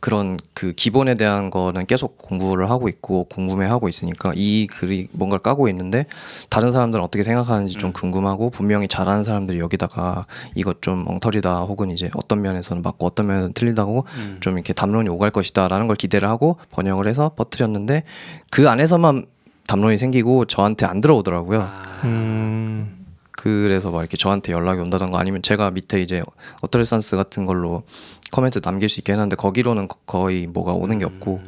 [0.00, 5.68] 그런 그 기본에 대한 거는 계속 공부를 하고 있고 궁금해하고 있으니까 이 글이 뭔가를 까고
[5.68, 6.06] 있는데
[6.48, 12.10] 다른 사람들은 어떻게 생각하는지 좀 궁금하고 분명히 잘하는 사람들이 여기다가 이것 좀 엉터리다 혹은 이제
[12.14, 14.38] 어떤 면에서는 맞고 어떤 면에서는 틀리다고 음.
[14.40, 18.04] 좀 이렇게 담론이 오갈 것이다라는 걸 기대를 하고 번역을 해서 퍼뜨렸는데
[18.50, 19.26] 그 안에서만
[19.66, 21.60] 담론이 생기고 저한테 안 들어오더라고요.
[21.60, 22.00] 아.
[22.04, 22.96] 음.
[23.42, 26.22] 그래서 막 이렇게 저한테 연락이 온다던가 아니면 제가 밑에 이제
[26.60, 27.84] utterances 같은 걸로
[28.30, 31.40] 코멘트 남길 수 있게 해놨는데 거기로는 거- 거의 뭐가 오는 게 없고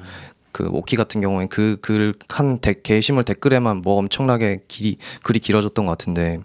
[0.52, 6.38] 그 OKKY 같은 경우엔 그글한 게시물 댓글에만 뭐 엄청나게 길이 글이 길어졌던 것 같은데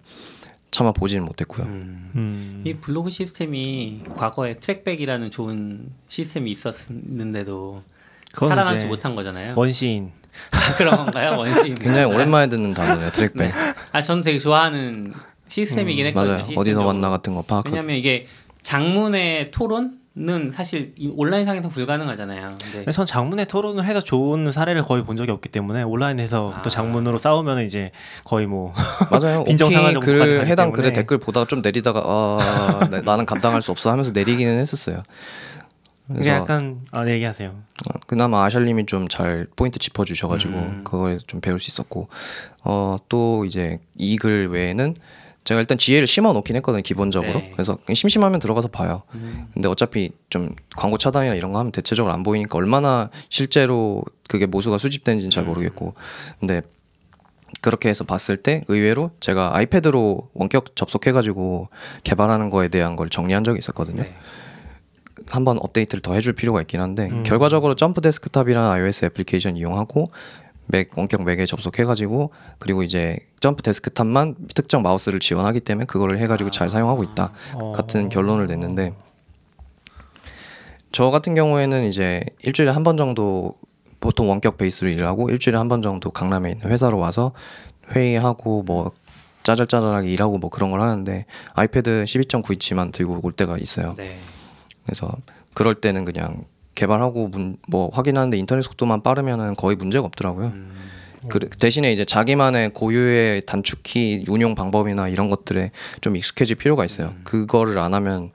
[0.72, 1.66] 차마 보지는 못했고요.
[1.66, 2.08] 음.
[2.16, 2.62] 음.
[2.66, 7.78] 이 블로그 시스템이 과거에 trackback이라는 좋은 시스템이 있었는데도
[8.34, 9.54] 살아남지 못한 거잖아요.
[9.56, 10.12] 원시인.
[10.78, 11.74] 그런 건가요, 원시?
[11.76, 13.52] 굉장히 오랜만에 듣는 단어네요 trackback.
[13.92, 15.14] 아, 저는 되게 좋아하는
[15.48, 16.32] 시스템이긴 음, 했거든요.
[16.34, 16.44] 맞아요.
[16.44, 16.86] 어디서 시스템적으로.
[16.94, 17.66] 만나 같은 거 파악.
[17.66, 18.28] 왜냐하면 이게
[18.62, 22.48] 장문의 토론 은 사실 이 온라인상에서 불가능하잖아요.
[22.60, 26.62] 근데 근데 전 장문의 토론을 해서 좋은 사례를 거의 본 적이 없기 때문에 온라인에서 아.
[26.64, 27.92] 또 장문으로 싸우면 이제
[28.24, 28.74] 거의 뭐
[29.12, 29.42] 맞아요.
[29.42, 30.72] 오키 빈정상할 정도까지 글 가기 해당 때문에.
[30.82, 34.98] 글에 댓글 보다가 좀 내리다가 아 나- 나는 감당할 수 없어 하면서 내리기는 했었어요.
[36.10, 37.50] 이게 그래서 약간 아, 네, 얘기하세요.
[37.50, 40.82] 어, 그나마 아샬님이 좀 잘 포인트 짚어주셔가지고 음.
[40.84, 42.08] 그거에 좀 배울 수 있었고
[42.64, 44.96] 어 또 이제 이 글 외에는
[45.48, 47.52] 제가 일단 GA를 심어 놓긴 했거든요 기본적으로 네.
[47.54, 49.48] 그래서 심심하면 들어가서 봐요 음.
[49.54, 54.78] 근데 어차피 좀 광고 차단이나 이런 거 하면 대체적으로 안 보이니까 얼마나 실제로 그게 모수가
[54.78, 55.48] 수집되는지는 잘 음.
[55.48, 55.94] 모르겠고
[56.42, 56.64] 근데
[57.62, 61.70] 그렇게 해서 봤을 때 의외로 제가 아이패드로 원격 접속해가지고
[62.04, 64.14] 개발하는 거에 대한 걸 정리한 적이 있었거든요 네.
[65.30, 67.24] 한번 업데이트를 더 해줄 필요가 있긴 한데 음.
[67.24, 70.12] 결과적으로 Jump Desktop이라는 iOS 애플리케이션 이용하고
[70.68, 76.70] Mac 원격 Mac에 접속해가지고 그리고 이제 Jump Desktop만 특정 마우스를 지원하기 때문에 그거를 해가지고 잘
[76.70, 77.72] 사용하고 있다 어.
[77.72, 78.94] 같은 결론을 냈는데
[80.92, 83.56] 저 같은 경우에는 이제 일주일에 한 번 정도
[84.00, 87.34] 보통 원격 베이스로 일을 하고 일주일에 한 번 정도 강남에 있는 회사로 와서
[87.92, 88.92] 회의하고 뭐
[89.44, 93.94] 짜잘짜잘하게 일하고 뭐 그런 걸 하는데 iPad 12.9인치만 들고 올 때가 있어요.
[93.96, 94.18] 네.
[94.86, 95.12] 그래서
[95.54, 96.44] 그럴 때는 그냥
[96.78, 100.48] 개발하고 문, 뭐 확인하는데 인터넷 속도만 빠르면은 거의 문제가 없더라고요.
[100.48, 100.78] 음.
[101.28, 105.72] 그 대신에 이제 자기만의 고유의 단축키 운용 방법이나 이런 것들에
[106.02, 107.16] 좀 익숙해질 필요가 있어요.
[107.24, 108.32] 그거를 안 하면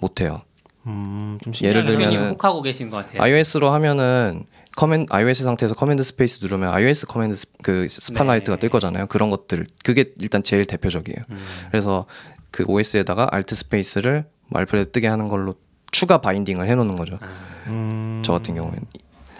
[0.00, 0.42] 못 해요.
[0.86, 3.22] 음, 좀 예를 대표님 혹하고 계신 것 같아요.
[3.22, 4.44] iOS로 하면은
[4.76, 8.60] 커맨 iOS 상태에서 command space 누르면 iOS command s, 그 Spotlight가 네.
[8.60, 9.06] 뜰 거잖아요.
[9.06, 11.18] 그런 것들 그게 일단 제일 대표적이에요.
[11.30, 11.46] 음.
[11.70, 12.06] 그래서
[12.50, 15.54] 그 OS에다가 alt space를 Alfred 뜨게 하는 걸로
[15.94, 17.18] 추가 binding을 해놓는 거죠.
[17.22, 17.26] 아,
[17.68, 18.20] 음.
[18.24, 18.80] 저 같은 경우에는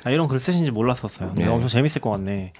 [0.05, 1.31] 아, 이런 글 쓰신지 몰랐었어요.
[1.31, 1.51] 근데 네.
[1.51, 2.53] 엄청 재밌을 것 같네.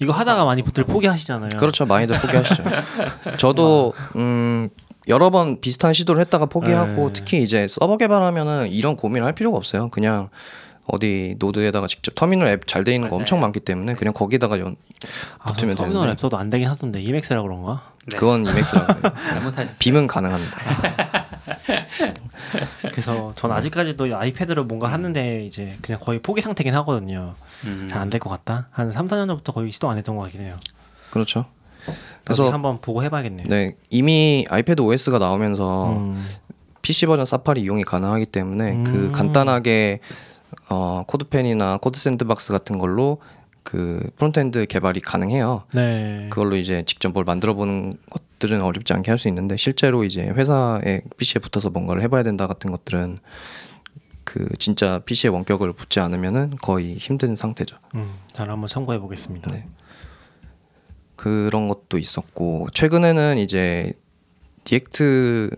[0.00, 1.50] 이거 하다가 많이 분들 포기하시잖아요.
[1.58, 1.84] 그렇죠.
[1.84, 2.62] 많이들 포기하시죠.
[3.38, 4.68] 저도 음
[5.08, 7.12] 여러 번 비슷한 시도를 했다가 포기하고 네.
[7.12, 9.88] 특히 이제 서버 개발하면은 이런 고민을 할 필요가 없어요.
[9.90, 10.28] 그냥
[10.86, 13.22] 어디 node에다가 직접 터미널 앱 잘 돼 있는 거 맞아요.
[13.22, 14.76] 엄청 많기 때문에 그냥 거기다가 연
[15.38, 16.12] 아, 붙으면 저 터미널 되는데.
[16.12, 17.82] 앱 써도 안 되긴 하던데 Emacs라 그런가?
[18.10, 18.16] 네.
[18.16, 18.44] 그건.
[18.46, 19.74] 잘못하셨어요.
[19.78, 20.58] Vim은 가능합니다.
[22.90, 27.34] 그래서 전 아직까지도 이 iPad로 뭔가 하는데 이제 그냥 거의 포기 상태긴 하거든요.
[27.64, 27.88] 음.
[27.90, 28.68] 잘안 될 것 같다.
[28.70, 30.56] 한 3, 4년 전부터 거의 시도 안 했던 것 같긴 해요.
[31.10, 31.46] 그렇죠.
[32.24, 33.46] 그래서 한번 보고 해봐야겠네요.
[33.48, 36.24] 네 이미 iPadOS가 나오면서 음,
[36.82, 39.12] PC 버전 사파리 이용이 가능하기 때문에 그 음.
[39.12, 40.00] 간단하게
[40.68, 43.18] 어, CodePen이나 CodeSandbox 같은 걸로
[43.62, 45.64] 그 frontend 개발이 가능해요.
[45.74, 46.26] 네.
[46.30, 51.02] 그걸로 이제 직접 뭘 만들어 보는 것들은 어렵지 않게 할 수 있는데 실제로 이제 회사에
[51.18, 53.18] PC에 붙어서 뭔가를 해봐야 된다 같은 것들은
[54.24, 57.76] 그 진짜 PC에 원격을 붙지 않으면은 거의 힘든 상태죠.
[57.96, 59.50] 음, 잘 한번 참고해 보겠습니다.
[59.52, 59.64] 네.
[61.16, 63.92] 그런 것도 있었고 최근에는 이제
[64.64, 65.50] React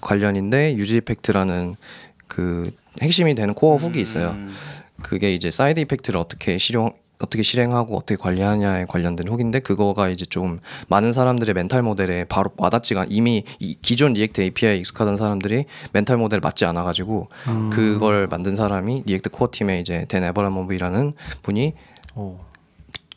[0.00, 1.76] 관련인데 useEffect라는
[2.26, 2.70] 그
[3.02, 4.36] 핵심이 되는 코어 훅이 있어요.
[5.02, 5.08] 음.
[5.08, 6.92] 그게 이제 side effect를 어떻게 실용
[7.22, 13.06] 어떻게 실행하고 어떻게 관리하냐에 관련된 hook인데 그거가 이제 좀 많은 사람들의 mental model에 바로 와닿지가
[13.08, 17.70] 이미 이 기존 React API에 익숙하던 사람들이 mental model 맞지 않아 가지고 음.
[17.70, 21.74] 그걸 만든 사람이 React core 팀의 이제 Dan Abramov이라는 분이
[22.16, 22.38] 오.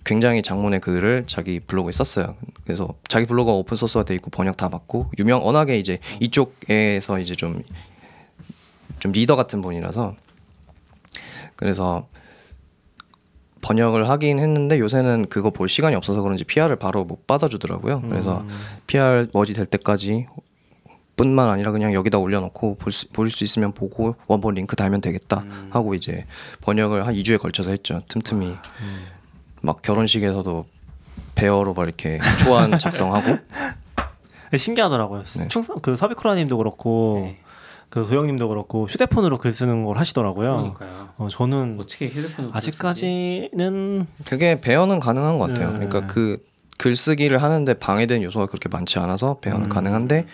[0.04, 2.36] 굉장히 장문의 글을 자기 블로그에 썼어요.
[2.64, 7.36] 그래서 자기 블로그가 오픈 소스가 돼 있고 번역 다 받고 유명 워낙에 이제 이쪽에서 이제
[7.36, 7.64] 좀좀
[9.12, 10.14] 리더 같은 분이라서
[11.56, 12.08] 그래서
[13.62, 18.02] 번역을 하긴 했는데 요새는 그거 볼 시간이 없어서 그런지 PR을 바로 못 받아주더라고요.
[18.02, 18.50] 그래서 음.
[18.86, 20.28] PR 머지 될 때까지
[21.16, 25.40] 뿐만 아니라 그냥 여기다 올려놓고 볼 수, 볼 수 있으면 보고 원본 링크 달면 되겠다
[25.40, 25.70] 음.
[25.72, 26.26] 하고 이제
[26.62, 28.00] 번역을 한 2주에 걸쳐서 했죠.
[28.08, 28.54] 틈틈이
[29.62, 30.66] 막 결혼식에서도
[31.34, 33.38] 배어로 막 이렇게 초안 작성하고
[34.56, 35.24] 신기하더라고요.
[35.24, 35.48] 네.
[35.48, 37.40] 충성 그 서비쿠라님도 그렇고 네.
[37.90, 40.58] 그 도영님도 그렇고 휴대폰으로 글 쓰는 걸 하시더라고요.
[40.58, 41.10] 그러니까요.
[41.18, 45.72] 어, 저는 어떻게 휴대폰을 아직까지는 그게 배어는 가능한 것 같아요.
[45.72, 45.86] 네.
[45.88, 46.38] 그러니까 그
[46.78, 49.70] 글쓰기를 하는데 방해되는 요소가 그렇게 많지 않아서 배어는 음.
[49.70, 50.26] 가능한데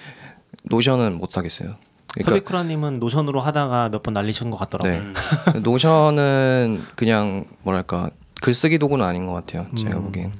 [0.64, 1.76] 노션은 못 사겠어요.
[2.14, 4.94] 그러니까 서비쿠라님은 노션으로 하다가 몇 번 날리신 것 같더라고요.
[4.94, 5.00] 네.
[5.00, 5.14] 음.
[5.64, 8.10] 노션은 그냥 뭐랄까
[8.42, 9.68] 글쓰기 도구는 아닌 것 같아요.
[9.78, 10.04] 제가 음.
[10.06, 10.32] 보기엔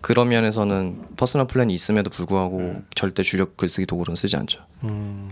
[0.00, 2.86] 그런 면에서는 personal plan이 있음에도 불구하고 음.
[2.94, 4.60] 절대 주력 글쓰기 도구로는 쓰지 않죠.
[4.84, 5.30] 음,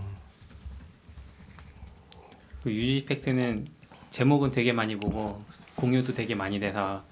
[2.65, 3.67] 그 useEffect는
[4.09, 5.39] 제목은 되게 많이 보고
[5.75, 7.03] 공유도 되게 많이 돼서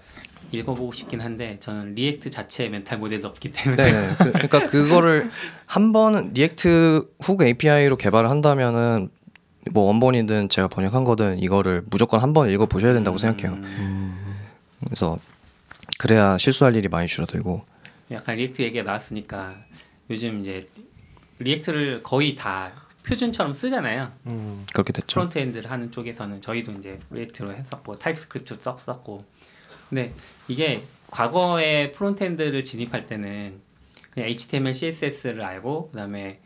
[0.51, 3.83] 읽어보고 싶긴 한데 저는 React 자체 mental model도 없기 때문에.
[3.83, 5.29] 네, 그, 그러니까 그거를
[5.67, 9.09] 한 번 React hook API로 개발을 한다면은
[9.71, 13.55] 뭐 원본이든 제가 번역한 거든 이거를 무조건 한 번 읽어 보셔야 된다고 생각해요.
[13.55, 14.35] 음,
[14.83, 15.19] 그래서
[15.99, 17.63] 그래야 실수할 일이 많이 줄어들고.
[18.09, 19.53] 약간 React 얘기가 나왔으니까
[20.09, 20.61] 요즘 이제
[21.37, 22.71] React를 거의 다
[23.07, 24.11] 표준처럼 쓰잖아요.
[24.27, 25.15] 음, 그렇게 됐죠.
[25.15, 29.19] frontend를 하는 쪽에서는 저희도 이제 React로 했었고 TypeScript 썼었고
[29.89, 30.13] 근데
[30.47, 30.81] 이게
[31.11, 33.61] 과거에 frontend를 진입할 때는
[34.11, 36.39] 그냥 HTML, CSS를 알고 그다음에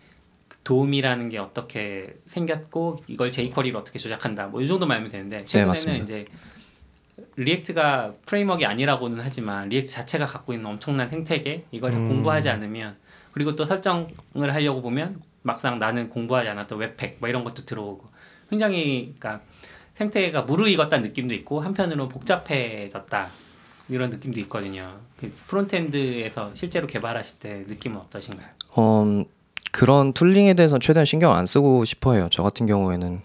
[0.63, 6.03] DOM이라는 게 어떻게 생겼고 이걸 jQuery로 어떻게 조작한다 뭐 이 정도만 알면 되는데 최근에는 맞습니다.
[6.03, 6.25] 이제
[7.35, 12.07] React가 framework가 아니라고는 하지만 React 자체가 갖고 있는 엄청난 생태계 이걸 다 음.
[12.09, 12.97] 공부하지 않으면
[13.31, 18.05] 그리고 또 설정을 하려고 보면 막상 나는 공부하지 않았던 webpack 뭐 이런 것도 들어오고
[18.49, 19.43] 굉장히 그러니까
[19.95, 23.29] 생태계가 무르익었다는 느낌도 있고 한편으로 복잡해졌다
[23.89, 24.99] 이런 느낌도 있거든요.
[25.17, 28.47] 그 frontend에서 실제로 개발하실 때 느낌은 어떠신가요?
[28.77, 29.25] 음,
[29.71, 32.27] 그런 tooling에 대해서 최대한 신경 안 쓰고 싶어해요.
[32.31, 33.21] 저 같은 경우에는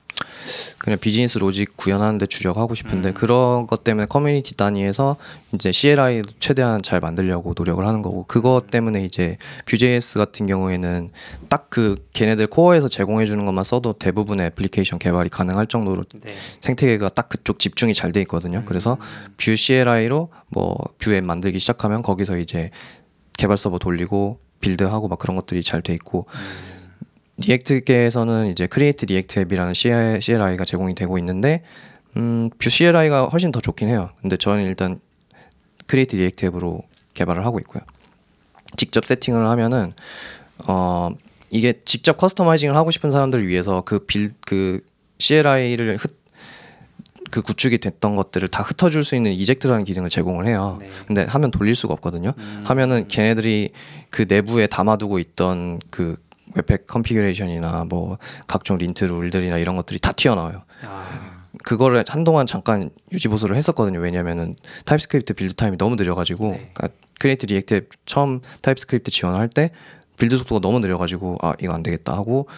[0.78, 3.14] 그냥 business logic 구현하는데 주력하고 싶은데 음.
[3.14, 5.16] 그런 것 때문에 커뮤니티 단위에서
[5.54, 11.10] 이제 CLI 최대한 잘 만들려고 노력을 하는 거고 그것 때문에 이제 Vue.js 같은 경우에는
[11.48, 16.34] 딱 그 걔네들 core에서 제공해 주는 것만 써도 대부분의 애플리케이션 개발이 가능할 정도로 네.
[16.60, 18.58] 생태계가 딱 그쪽 집중이 잘 돼 있거든요.
[18.58, 18.64] 음.
[18.66, 18.98] 그래서
[19.38, 22.68] Vue CLI로 뭐 Vue 앱 만들기 시작하면 거기서 이제
[23.38, 26.26] 개발 서버 돌리고 build하고 막 그런 것들이 잘 돼 있고
[27.38, 31.62] React계에서는 이제 Create React App이라는 CLI가 제공이 되고 있는데
[32.16, 34.10] 음, Vue CLI가 훨씬 더 좋긴 해요.
[34.20, 35.00] 근데 저는 일단
[35.86, 36.82] Create React App으로
[37.14, 37.82] 개발을 하고 있고요.
[38.76, 39.92] 직접 세팅을 하면은
[40.66, 41.10] 어
[41.50, 44.80] 이게 직접 customizing을 하고 싶은 사람들을 위해서 그 빌그
[45.18, 46.16] CLI를 흩,
[47.30, 50.78] 그 구축이 됐던 것들을 다 흩어줄 수 있는 eject라는 기능을 제공을 해요.
[50.80, 50.88] 네.
[51.06, 52.34] 근데 하면 돌릴 수가 없거든요.
[52.36, 52.62] 음.
[52.64, 53.70] 하면은 걔네들이
[54.10, 56.16] 그 내부에 담아두고 있던 그
[56.54, 60.62] webpack configuration이나 뭐 각종 lint rule들이나 이런 것들이 다 튀어나와요.
[60.84, 64.00] 아, 그거를 한동안 잠깐 유지 보수를 했었거든요.
[64.00, 66.70] 왜냐면은 TypeScript build time이 너무 느려가지고 네.
[66.74, 66.88] 그러니까
[67.20, 69.70] Create React App 처음 TypeScript 지원할 때
[70.18, 72.48] build 속도가 너무 느려가지고 아 이거 안 되겠다 하고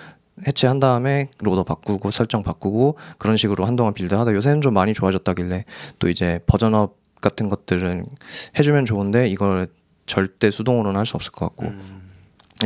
[0.46, 5.64] 해체한 다음에 loader 바꾸고 설정 바꾸고 그런 식으로 한동안 build 하다 요새는 좀 많이 좋아졌다길래
[5.98, 8.06] 또 이제 버전업 같은 것들은
[8.58, 9.68] 해주면 좋은데 이걸
[10.06, 12.10] 절대 수동으로는 할 수 없을 것 같고 음.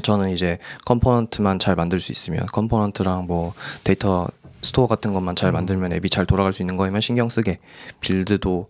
[0.02, 4.28] 저는 이제 component만 잘 만들 수 있으면 component랑 뭐 데이터
[4.62, 7.58] 스토어 같은 것만 잘 만들면 앱이 잘 돌아갈 수 있는 거에만 신경 쓰게
[8.00, 8.68] build도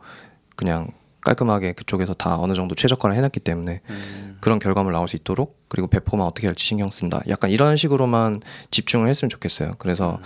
[0.57, 0.89] 그냥
[1.23, 4.39] 깔끔하게 그쪽에서 다 어느 정도 최적화를 해놨기 때문에 음.
[4.41, 7.21] 그런 결과물 나올 수 있도록 그리고 배포만 어떻게 할지 신경 쓴다.
[7.29, 8.41] 약간 이런 식으로만
[8.71, 9.75] 집중을 했으면 좋겠어요.
[9.79, 10.21] 그래서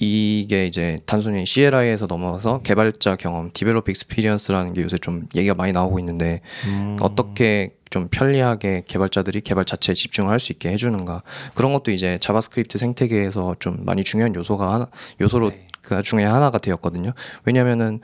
[0.00, 5.98] 이게 이제 단순히 CLI에서 넘어서 개발자 경험, developer experience라는 게 요새 좀 얘기가 많이 나오고
[5.98, 6.96] 있는데 음.
[7.00, 11.22] 어떻게 좀 편리하게 개발자들이 개발 자체에 집중을 할수 있게 해주는가
[11.54, 14.88] 그런 것도 이제 JavaScript 생태계에서 좀 많이 중요한 요소가 하나
[15.20, 15.66] 요소로 네.
[15.82, 17.12] 그 중에 하나가 되었거든요.
[17.44, 18.00] 왜냐면은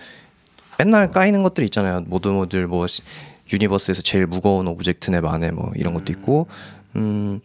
[0.79, 2.01] 맨날 까이는 것들 있잖아요.
[2.07, 3.03] node modules 뭐 시-
[3.53, 6.47] universe에서 제일 무거운 object 앱 안에 뭐 이런 것도 있고
[6.97, 7.41] 음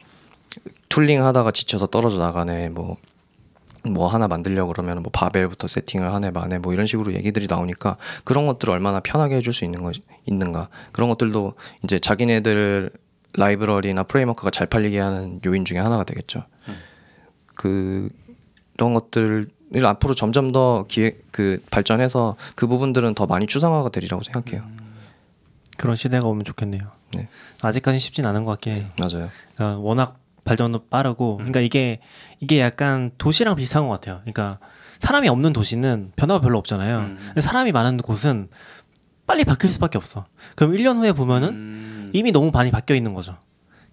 [0.88, 2.98] tooling 하다가 지쳐서 떨어져 나가네 뭐
[3.90, 8.46] 뭐 하나 만들려고 그러면 뭐 Babel부터 세팅을 하네 마네 뭐 이런 식으로 얘기들이 나오니까 그런
[8.46, 9.92] 것들을 얼마나 편하게 해줄 수 있는 거
[10.26, 11.54] 있는가 그런 것들도
[11.84, 12.92] 이제 자기네들
[13.34, 16.44] 라이브러리나 프레임워크가 잘 팔리게 하는 요인 중에 하나가 되겠죠.
[17.56, 18.10] 그
[18.76, 19.50] 그런 것들을
[19.84, 24.68] 앞으로 점점 더 기획 그 발전해서 그 부분들은 더 많이 추상화가 되리라고 생각해요.
[25.78, 26.82] 그런 시대가 오면 좋겠네요.
[27.14, 27.28] 네.
[27.62, 28.86] 아직까지 쉽진 않은 것 같긴 해요.
[29.00, 29.30] 맞아요.
[29.56, 32.00] 그러니까 워낙 발전도 빠르고, 그러니까 이게
[32.40, 34.20] 이게 약간 도시랑 비슷한 것 같아요.
[34.22, 34.60] 그러니까
[35.00, 36.98] 사람이 없는 도시는 변화가 별로 없잖아요.
[37.00, 37.18] 음.
[37.20, 38.50] 근데 사람이 많은 곳은
[39.26, 40.26] 빨리 바뀔 수밖에 없어.
[40.56, 42.10] 그럼 1년 후에 보면은 음.
[42.14, 43.38] 이미 너무 많이 바뀌어 있는 거죠.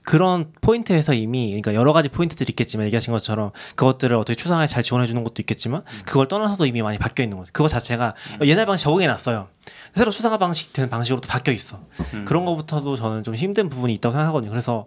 [0.03, 5.05] 그런 포인트에서 이미 그러니까 여러 가지 포인트들이 있겠지만 얘기하신 것처럼 그것들을 어떻게 추상화에 잘 지원해
[5.05, 7.51] 주는 것도 있겠지만 그걸 떠나서도 이미 많이 바뀌어 있는 거죠.
[7.53, 9.49] 그거 자체가 옛날 방식 적응해 놨어요.
[9.95, 11.81] 새로 추상화 방식 되는 방식으로 또 바뀌어 있어.
[12.15, 12.25] 음.
[12.25, 14.51] 그런 거부터도 저는 좀 힘든 부분이 있다고 생각하거든요.
[14.51, 14.87] 그래서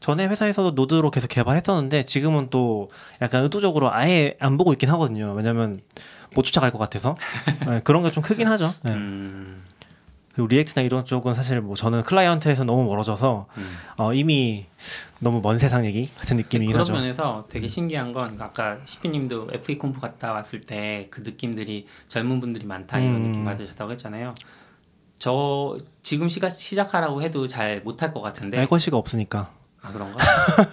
[0.00, 2.90] 전에 회사에서도 노드로 계속 개발했었는데 지금은 또
[3.20, 5.32] 약간 의도적으로 아예 안 보고 있긴 하거든요.
[5.34, 5.80] 왜냐면
[6.34, 7.16] 못 쫓아갈 것 같아서
[7.66, 8.72] 네, 그런 게 좀 크긴 하죠.
[8.82, 8.92] 네.
[8.92, 9.64] 음.
[10.34, 13.76] 그리고 React나 이런 쪽은 사실 뭐 저는 클라이언트에서 너무 멀어져서 음.
[13.96, 14.66] 어, 이미
[15.18, 16.92] 너무 먼 세상 얘기 같은 느낌이긴 그런 하죠.
[16.92, 23.00] 면에서 되게 신기한 건 아까 시피님도 FEConf 갔다 왔을 때 그 느낌들이 젊은 분들이 많다
[23.00, 23.22] 이런 음.
[23.24, 24.34] 느낌 받으셨다고 했잖아요.
[25.18, 29.50] 저 지금 시가, 시작하라고 해도 잘 못할 것 같은데 알 것이가 없으니까.
[29.88, 30.18] 아 그런가?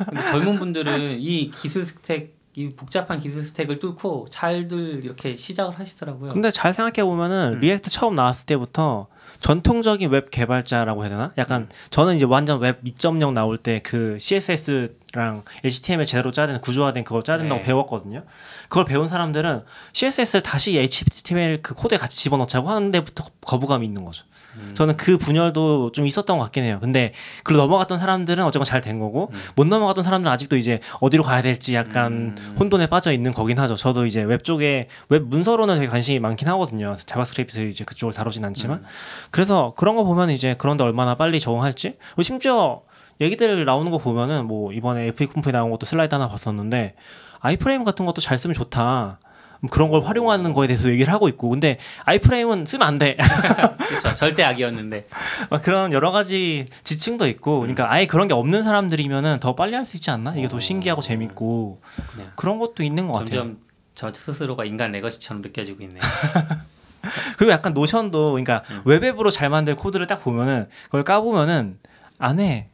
[0.05, 6.29] 근데 젊은 분들은 이 기술 스택 이 복잡한 기술 스택을 뚫고 잘들 이렇게 시작을 하시더라고요.
[6.31, 7.59] 근데 잘 생각해 보면은 음.
[7.59, 9.07] React 처음 나왔을 때부터
[9.41, 11.33] 전통적인 웹 개발자라고 해야 되나?
[11.37, 11.69] 약간 음.
[11.89, 17.23] 저는 이제 완전 웹 2.0 나올 때 그 CSS랑 HTML 제대로 짜야 되는 구조화된 그걸
[17.23, 17.65] 짜야 된다고 네.
[17.65, 18.23] 배웠거든요.
[18.69, 24.25] 그걸 배운 사람들은 CSS를 다시 HTML 그 코드에 같이 집어넣자고 하는 데부터 거부감이 있는 거죠.
[24.57, 24.71] 음.
[24.73, 26.77] 저는 그 분열도 좀 있었던 것 같긴 해요.
[26.81, 27.13] 근데
[27.43, 31.73] 그로 넘어갔던 사람들은 어쨌건 잘 된 거고 못 넘어갔던 사람들은 아직도 이제 어디로 가야 될지
[31.73, 32.55] 약간 음.
[32.59, 33.75] 혼돈에 빠져 있는 거긴 하죠.
[33.75, 36.95] 저도 이제 웹 쪽에 웹 문서로는 되게 관심이 많긴 하거든요.
[36.95, 38.83] JavaScript 이제 그쪽을 다루진 않지만
[39.31, 42.81] 그래서 그런 거 보면 이제 그런데 얼마나 빨리 적응할지 심지어
[43.21, 46.95] 얘기들 나오는 거 보면은 뭐 이번에 FEConf에 나온 것도 슬라이드 하나 봤었는데
[47.39, 49.19] iframe 같은 것도 잘 쓰면 좋다.
[49.61, 53.17] 뭐 그런 걸 활용하는 거에 대해서 얘기를 하고 있고 근데 아이프레임은 쓰면 안 돼.
[53.77, 54.13] 그렇죠.
[54.15, 55.07] 절대 악이었는데.
[55.49, 59.85] 막 그런 여러 가지 지층도 있고 그러니까 아예 그런 게 없는 사람들이면은 더 빨리 할
[59.85, 60.35] 수 있지 않나?
[60.35, 61.79] 이게 더 신기하고 재밌고
[62.13, 63.29] 그냥 그런 것도 있는 것 같아요.
[63.29, 63.57] 점점
[63.93, 66.01] 저 스스로가 인간 레거시처럼 느껴지고 있네요.
[67.37, 71.77] 그리고 약간 노션도 그러니까 웹앱으로 잘 만든 코드를 딱 보면은 그걸 까보면은
[72.17, 72.69] 안에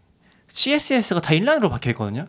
[0.47, 2.27] CSS가 다 인라인으로 박혀 있거든요.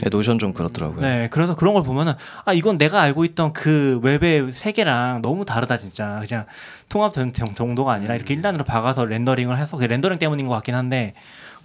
[0.00, 1.00] 네, Notion 좀 그렇더라고요.
[1.02, 2.14] 네, 그래서 그런 걸 보면은
[2.46, 6.46] 아 이건 내가 알고 있던 그 웹의 세계랑 너무 다르다 진짜 그냥
[6.88, 11.12] 통합 정- 정도가 아니라 이렇게 inline으로 박아서 렌더링을 해서 그 렌더링 때문인 것 같긴 한데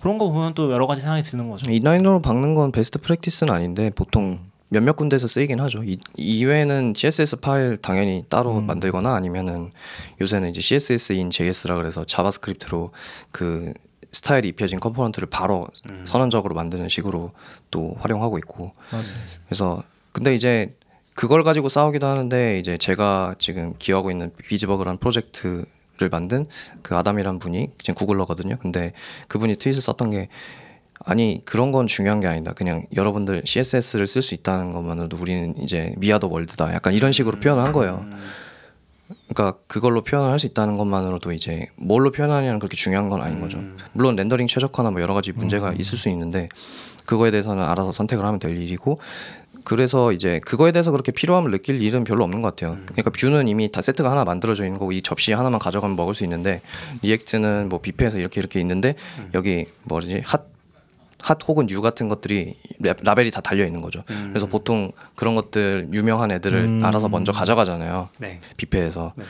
[0.02, 1.72] 그런 거 보면 또 여러 가지 상황이 드는 거죠.
[1.72, 4.40] inline으로 박는 건 best practice는 아닌데 보통
[4.70, 5.82] 몇몇 군데에서 쓰이긴 하죠.
[5.86, 9.72] 이, 이외에는 CSS 파일 당연히 따로 만들거나 아니면은
[10.20, 12.92] 요새는 이제 CSS in JS라 그래서 JavaScript로
[13.32, 13.74] 그
[14.12, 15.68] 스타일이 입혀진 component를 바로
[16.06, 17.32] 선언적으로 만드는 식으로
[17.72, 18.72] 또 활용하고 있고
[19.46, 20.76] 그래서 근데 이제
[21.14, 25.66] 그걸 가지고 싸우기도 하는데 이제 제가 지금 기여하고 있는 VisBug라는 프로젝트를
[26.12, 26.48] 만든
[26.84, 28.58] 그 아담이란 분이 지금 Googler거든요.
[28.60, 28.94] 근데
[29.28, 30.30] 그분이 tweet을 썼던 게
[31.06, 32.54] 아니 그런 건 중요한 게 아니다.
[32.54, 36.74] 그냥 여러분들 CSS를 쓸 수 있다는 것만으로도 우리는 이제 We are the World다.
[36.74, 38.06] 약간 이런 식으로 표현을 한 거예요.
[39.30, 43.60] 그러니까 그걸로 표현을 할 수 있다는 것만으로도 이제 뭘로 표현하냐는 그렇게 중요한 건 아닌 거죠.
[43.94, 46.50] 물론 렌더링 최적화나 뭐 여러 가지 문제가 있을 수 있는데
[47.06, 49.00] 그거에 대해서는 알아서 선택을 하면 될 일이고
[49.64, 52.78] 그래서 이제 그거에 대해서 그렇게 필요함을 느낄 일은 별로 없는 것 같아요.
[52.86, 56.24] 그러니까 Vue는 이미 다 세트가 하나 만들어져 있는 거고 이 접시 하나만 가져가면 먹을 수
[56.24, 56.62] 있는데
[57.02, 58.96] React는 뭐 뷔페에서 이렇게 이렇게 있는데
[59.34, 60.22] 여기 뭐지?
[60.26, 60.46] hot
[61.28, 64.02] hot 혹은 new 같은 것들이 라- 라벨이 다 달려 있는 거죠.
[64.08, 66.86] 그래서 보통 그런 것들 유명한 애들을 음.
[66.86, 68.08] 알아서 먼저 가져가잖아요.
[68.20, 68.40] 네.
[68.56, 69.26] 뷔페에서 네.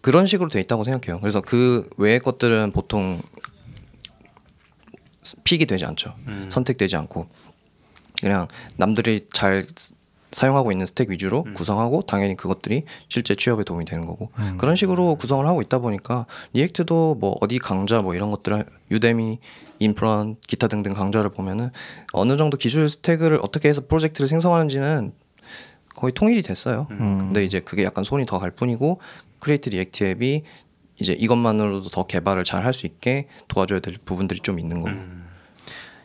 [0.00, 1.20] 그런 식으로 돼 있다고 생각해요.
[1.20, 3.20] 그래서 그 외의 것들은 보통
[5.44, 6.14] pick이 되지 않죠.
[6.28, 6.48] 음.
[6.50, 7.26] 선택되지 않고
[8.22, 9.66] 그냥 남들이 잘
[10.32, 11.52] 사용하고 있는 스택 위주로 음.
[11.54, 17.16] 구성하고 당연히 그것들이 실제 취업에 도움이 되는 거고 그런 식으로 구성을 하고 있다 보니까 React도
[17.20, 19.38] 뭐 어디 강좌 뭐 이런 것들을 Udemy
[19.78, 21.70] 인프런 기타 등등 강좌를 보면은
[22.12, 25.12] 어느 정도 기술 스택을 어떻게 해서 프로젝트를 생성하는지는
[25.94, 26.86] 거의 통일이 됐어요.
[26.90, 27.18] 음.
[27.18, 29.00] 근데 이제 그게 약간 손이 더 갈 뿐이고
[29.40, 30.42] Create React App이
[30.98, 34.96] 이제 이것만으로도 더 개발을 잘 할 수 있게 도와줘야 될 부분들이 좀 있는 거고.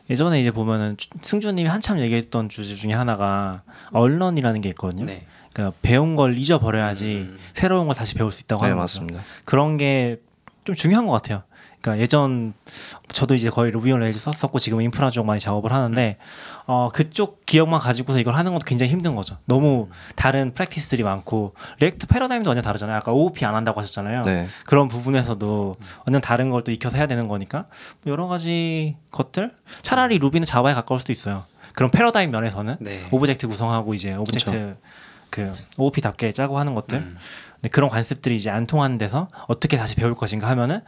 [0.10, 5.06] 예전에 이제 보면은 주- 승주님이 한참 얘기했던 주제 중에 하나가 unlearn이라는 게 있거든요.
[5.06, 5.26] 네.
[5.54, 7.38] 그러니까 배운 걸 잊어버려야지 음.
[7.54, 9.00] 새로운 걸 다시 배울 수 있다고 네 하는 거죠.
[9.02, 9.22] 맞습니다.
[9.46, 10.20] 그런 게
[10.64, 11.42] 좀 중요한 것 같아요.
[11.82, 12.54] 그러니까 예전
[13.12, 16.18] 저도 이제 거의 Ruby on Rails 썼었고 지금 인프라 쪽 많이 작업을 하는데
[16.68, 19.38] 어 그쪽 기억만 가지고서 이걸 하는 것도 굉장히 힘든 거죠.
[19.46, 22.98] 너무 다른 practice들이 많고 React 패러다임도 완전 다르잖아요.
[22.98, 24.24] 아까 OOP 안 한다고 하셨잖아요.
[24.24, 24.48] 네.
[24.66, 25.76] 그런 부분에서도
[26.06, 27.66] 완전 다른 걸 또 익혀서 해야 되는 거니까
[28.04, 29.52] 뭐 여러 가지 것들
[29.82, 31.44] 차라리 Ruby는 Java에 가까울 수도 있어요.
[31.74, 33.08] 그런 패러다임 면에서는 네.
[33.12, 34.76] object 구성하고 이제 object
[35.30, 37.18] 그 OOP답게 짜고 하는 것들 음.
[37.72, 40.82] 그런 관습들이 이제 안 통하는 데서 어떻게 다시 배울 것인가 하면은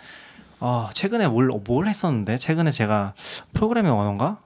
[0.65, 3.13] 어, 최근에 뭘, 뭘 했었는데 최근에 제가
[3.53, 4.39] 프로그래밍 언어인가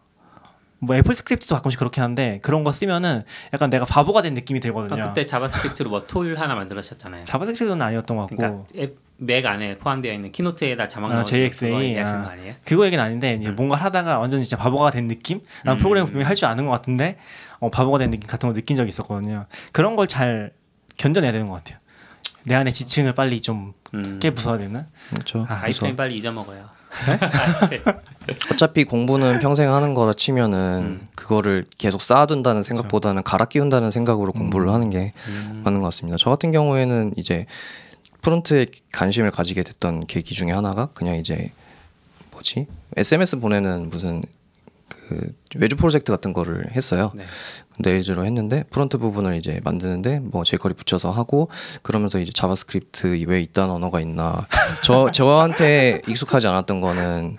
[0.79, 3.23] 뭐 AppleScript도 가끔씩 그렇게 하는데 그런 거 쓰면은
[3.53, 5.03] 약간 내가 바보가 된 느낌이 들거든요.
[5.03, 7.23] 아, 그때 JavaScript로 뭐 tool 하나 만들었었잖아요.
[7.23, 11.99] JavaScript는 아니었던 것 같고 그러니까 앱, Mac 안에 포함되어 있는 Keynote에다 자막 아, JXA.
[11.99, 12.03] 아.
[12.23, 12.55] 거 아니에요?
[12.65, 15.41] 그거 얘기는 아닌데 이제 뭔가 하다가 완전 진짜 바보가 된 느낌?
[15.65, 15.77] 난 음.
[15.77, 17.17] 프로그램 분명히 할 줄 아는 것 같은데
[17.59, 19.45] 어, 바보가 된 느낌 같은 거 느낀 적이 있었거든요.
[19.71, 20.51] 그런 걸 잘
[20.97, 21.77] 견뎌내야 되는 것 같아요.
[22.43, 24.19] 내 안에 지층을 빨리 좀 음.
[24.19, 24.85] 깨부숴야 되는.
[25.09, 25.45] 그렇죠.
[25.47, 26.65] 아, iframe 빨리 잊어먹어요.
[28.51, 31.07] 어차피 공부는 평생 하는 거라 치면은 음.
[31.15, 34.39] 그거를 계속 쌓아둔다는 생각보다는 갈아 끼운다는 생각으로 음.
[34.39, 35.13] 공부를 하는 게
[35.63, 36.17] 맞는 것 같습니다.
[36.19, 37.45] 저 같은 경우에는 이제
[38.21, 41.51] 프론트에 관심을 가지게 됐던 계기 중에 하나가 그냥 이제
[42.31, 44.23] 뭐지 SMS 보내는 무슨
[44.89, 47.11] 그 외주 프로젝트 같은 거를 했어요.
[47.15, 47.25] 네.
[47.79, 51.49] Rails로 했는데 프론트 부분을 이제 만드는데 뭐 jQuery 붙여서 하고
[51.83, 54.35] 그러면서 이제 자바스크립트 이외에 있다는 언어가 있나
[54.83, 57.37] 저 저한테 익숙하지 않았던 거는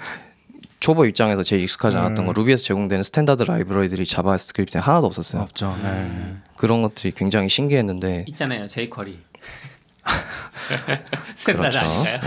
[0.81, 5.43] 초보 입장에서 제일 익숙하지 않았던 거 Ruby에서 제공되는 standard library들이 자바스크립트에 하나도 없었어요.
[5.43, 5.77] 없죠.
[5.83, 6.37] 네.
[6.57, 9.19] 그런 것들이 굉장히 신기했는데 있잖아요, jQuery.
[11.45, 11.78] 그렇죠.
[11.78, 12.20] 아닌가요?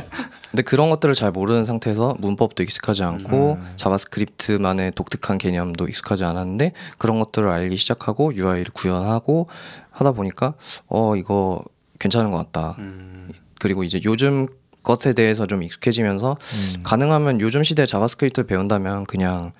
[0.50, 7.18] 근데 그런 것들을 잘 모르는 상태에서 문법도 익숙하지 않고 자바스크립트만의 독특한 개념도 익숙하지 않았는데 그런
[7.20, 9.46] 것들을 알기 시작하고 UI를 구현하고
[9.90, 10.54] 하다 보니까
[10.88, 11.62] 어 이거
[12.00, 12.74] 괜찮은 것 같다.
[12.78, 13.30] 음,
[13.60, 14.46] 그리고 이제 요즘
[14.82, 16.82] 것에 대해서 좀 익숙해지면서 음.
[16.82, 19.52] 가능하면 요즘 시대 자바스크립트를 배운다면 그냥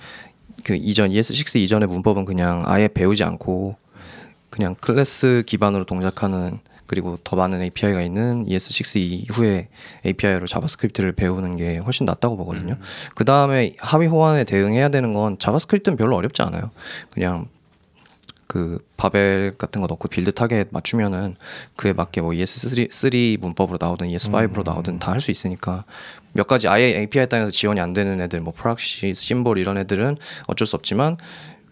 [0.64, 3.76] 그 이전 ES6 이전의 문법은 그냥 아예 배우지 않고
[4.50, 6.58] 그냥 클래스 기반으로 동작하는
[6.90, 9.68] 그리고 더 많은 API가 있는 ES6 이후에
[10.04, 12.78] API로 자바스크립트를 배우는 게 훨씬 낫다고 보거든요.
[13.14, 16.72] 그 다음에 하위 호환에 대응해야 되는 건 자바스크립트는 별로 어렵지 않아요.
[17.12, 17.46] 그냥
[18.48, 21.36] 그 바벨 같은 거 넣고 build target 맞추면은
[21.76, 25.84] 그에 맞게 뭐 ES3 3 문법으로 나오든 ES5로 나오든 다 할 수 있으니까
[26.32, 30.16] 몇 가지 아예 API 단에서 지원이 안 되는 애들 뭐 Proxy, Symbol 이런 애들은
[30.48, 31.18] 어쩔 수 없지만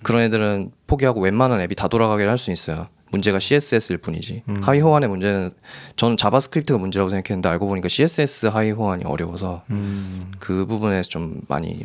[0.04, 2.86] 그런 애들은 포기하고 웬만한 앱이 다 돌아가게 할 수 있어요.
[3.10, 4.42] 문제가 CSS일 뿐이지.
[4.62, 5.50] 하위 호환의 문제는
[5.96, 10.32] 저는 자바스크립트가 문제라고 생각했는데 알고 보니까 CSS 하위 호환이 어려워서 음.
[10.38, 11.84] 그 부분에서 좀 많이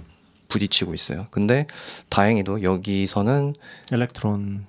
[0.50, 1.28] 부딪히고 있어요.
[1.32, 1.66] 근데
[2.10, 3.56] 다행히도 여기서는
[3.92, 4.66] Electron.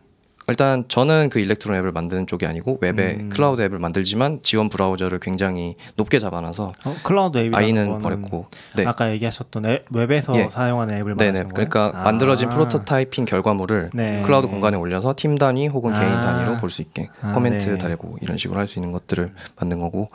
[0.46, 3.28] 일단 저는 그 Electron 앱을 만드는 쪽이 아니고 웹에 음.
[3.30, 8.46] 클라우드 앱을 만들지만 지원 브라우저를 굉장히 높게 잡아놔서 어, 클라우드 앱이라는 IE는 버렸고
[8.76, 8.84] 네.
[8.86, 10.48] 아까 얘기하셨던 앱, 웹에서 예.
[10.50, 11.32] 사용하는 앱을 네네.
[11.32, 11.48] 거예요?
[11.48, 12.02] 그러니까 아.
[12.02, 14.20] 만들어진 prototyping 결과물을 네.
[14.22, 16.20] 클라우드 공간에 올려서 팀 단위 혹은 개인 아.
[16.20, 17.78] 단위로 볼 수 있게 아, 코멘트 네.
[17.78, 20.08] 달고 이런 식으로 할 수 있는 것들을 만든 거고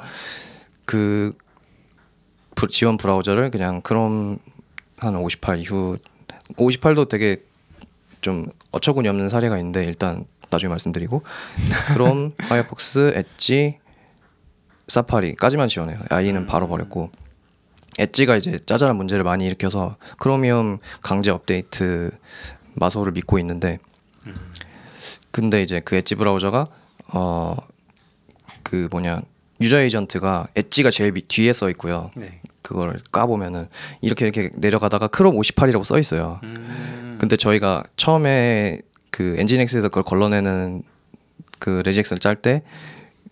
[0.86, 1.34] 그
[2.56, 4.38] 부- 지원 브라우저를 그냥 크롬
[4.98, 5.98] 한 58 이후
[6.58, 7.38] 58도 되게
[8.22, 11.22] 좀 어처구니 없는 사례가 있는데 일단 나중에 말씀드리고.
[11.94, 13.80] Chrome, Firefox, Edge,
[14.88, 16.00] Safari까지만 지원해요.
[16.10, 17.12] IE는 바로 버렸고.
[17.98, 22.12] 엣지가 이제 짜잘한 문제를 많이 일으켜서 Chromium 강제 업데이트
[22.76, 23.78] 마소를 믿고 있는데.
[25.32, 26.66] 근데 이제 그 엣지 브라우저가
[27.14, 27.58] 어
[28.70, 29.22] 그 뭐냐
[29.62, 32.12] user agent가 Edge가 제일 밑- 뒤에 써 있고요.
[32.16, 32.40] 네.
[32.62, 33.68] 그걸 까보면은
[34.02, 36.40] 이렇게 이렇게 내려가다가 크롬 58이라고 써 있어요.
[36.44, 37.18] 음.
[37.20, 38.80] 근데 저희가 처음에
[39.12, 40.84] 그 Nginx에서 그걸 걸러내는
[41.58, 42.62] 그 regex를 짤 때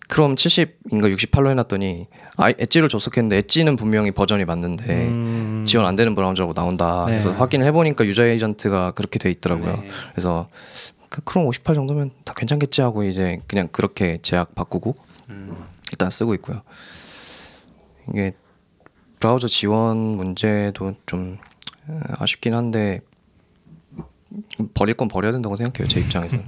[0.08, 2.06] 크롬 70인가 68로 해놨더니
[2.36, 5.64] 아, Edge를 접속했는데 Edge는 분명히 버전이 맞는데 음.
[5.66, 7.04] 지원 안 되는 브라우저라고 나온다.
[7.06, 7.12] 네.
[7.12, 9.76] 그래서 확인을 해보니까 user agent가 그렇게 돼 있더라고요.
[9.82, 9.88] 네.
[10.12, 10.48] 그래서
[11.08, 14.94] 그 크롬 58 정도면 다 괜찮겠지 하고 이제 그냥 그렇게 제약 바꾸고
[15.30, 15.56] 음.
[15.92, 16.62] 일단 쓰고 있고요.
[18.10, 18.34] 이게
[19.20, 21.38] 브라우저 지원 문제도 좀
[21.86, 23.00] 어, 아쉽긴 한데
[24.74, 25.88] 버릴 건 버려야 된다고 생각해요.
[25.88, 26.38] 제 입장에서.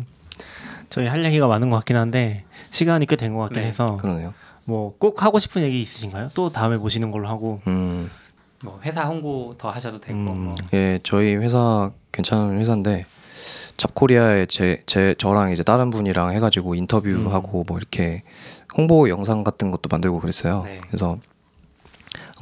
[0.91, 3.69] 저희 할 얘기가 많은 것 같긴 한데 시간이 꽤 된 것 같긴 네.
[3.69, 4.35] 해서 그러네요.
[4.65, 6.31] 뭐 꼭 하고 싶은 얘기 있으신가요?
[6.35, 8.11] 또 다음에 모시는 걸로 하고 음,
[8.65, 10.45] 뭐 회사 홍보 더 하셔도 되고 음.
[10.45, 10.55] 뭐.
[10.75, 13.07] 예, 저희 회사 괜찮은 회사인데
[13.77, 18.23] 잡코리아에 제, 제 저랑 이제 다른 분이랑 해가지고 인터뷰하고 뭐 이렇게
[18.77, 20.63] 홍보 영상 같은 것도 만들고 그랬어요.
[20.65, 20.81] 네.
[20.87, 21.19] 그래서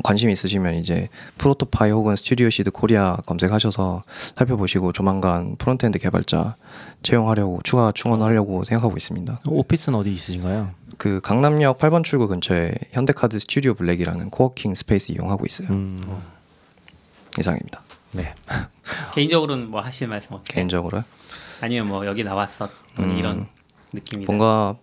[0.04, 1.08] 관심 있으시면 이제
[1.38, 4.04] ProtoPie 혹은 Studio XID Korea 검색하셔서
[4.36, 6.54] 살펴보시고 조만간 frontend 개발자
[7.02, 9.40] 채용하려고 추가 충원하려고 생각하고 있습니다.
[9.46, 10.70] 오피스는 어디 있으신가요?
[10.98, 15.68] 그 강남역 8번 출구 근처에 현대카드 스튜디오 블랙이라는 coworking space 이용하고 있어요.
[15.70, 16.22] 음.
[17.38, 17.82] 이상입니다.
[18.14, 18.34] 네.
[19.14, 20.44] 개인적으로는 뭐 하실 말씀 어때요?
[20.46, 21.02] 개인적으로
[21.60, 23.18] 아니면 뭐 여기 나왔었더니 음.
[23.18, 23.46] 이런
[23.92, 24.76] 느낌이 뭔가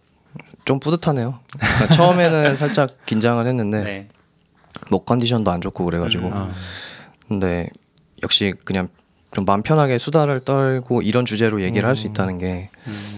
[0.65, 1.39] 좀 뿌듯하네요.
[1.57, 4.07] 그러니까 처음에는 살짝 긴장을 했는데 네.
[4.89, 6.33] 목 컨디션도 안 좋고 그래가지고 음.
[6.33, 6.51] 아,
[7.27, 7.69] 근데
[8.23, 8.89] 역시 그냥
[9.31, 12.11] 좀 마음 편하게 수다를 떨고 이런 주제로 얘기를 할수 음.
[12.11, 13.17] 있다는 게 음.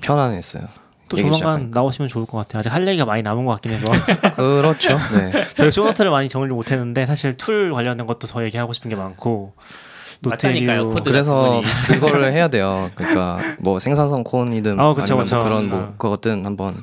[0.00, 0.64] 편안했어요.
[1.08, 1.80] 또 조만간 시작하니까.
[1.80, 2.60] 나오시면 좋을 것 같아요.
[2.60, 3.86] 아직 할 얘기가 많이 남은 것 같긴 해서
[4.34, 4.98] 그렇죠.
[5.14, 5.30] 네.
[5.56, 9.54] 저희 쇼노트를 많이 정리를 못했는데 사실 툴 관련된 것도 더 얘기하고 싶은 게 많고
[10.22, 11.10] 맞다니까요, 코드.
[11.10, 11.62] 그래서.
[11.88, 12.90] 그거를 해야 돼요.
[12.94, 15.36] 그러니까 뭐 생산성 콘이든 아, 그쵸, 아니면 그쵸.
[15.36, 15.70] 뭐 그런 음.
[15.70, 16.82] 뭐 그것든 한번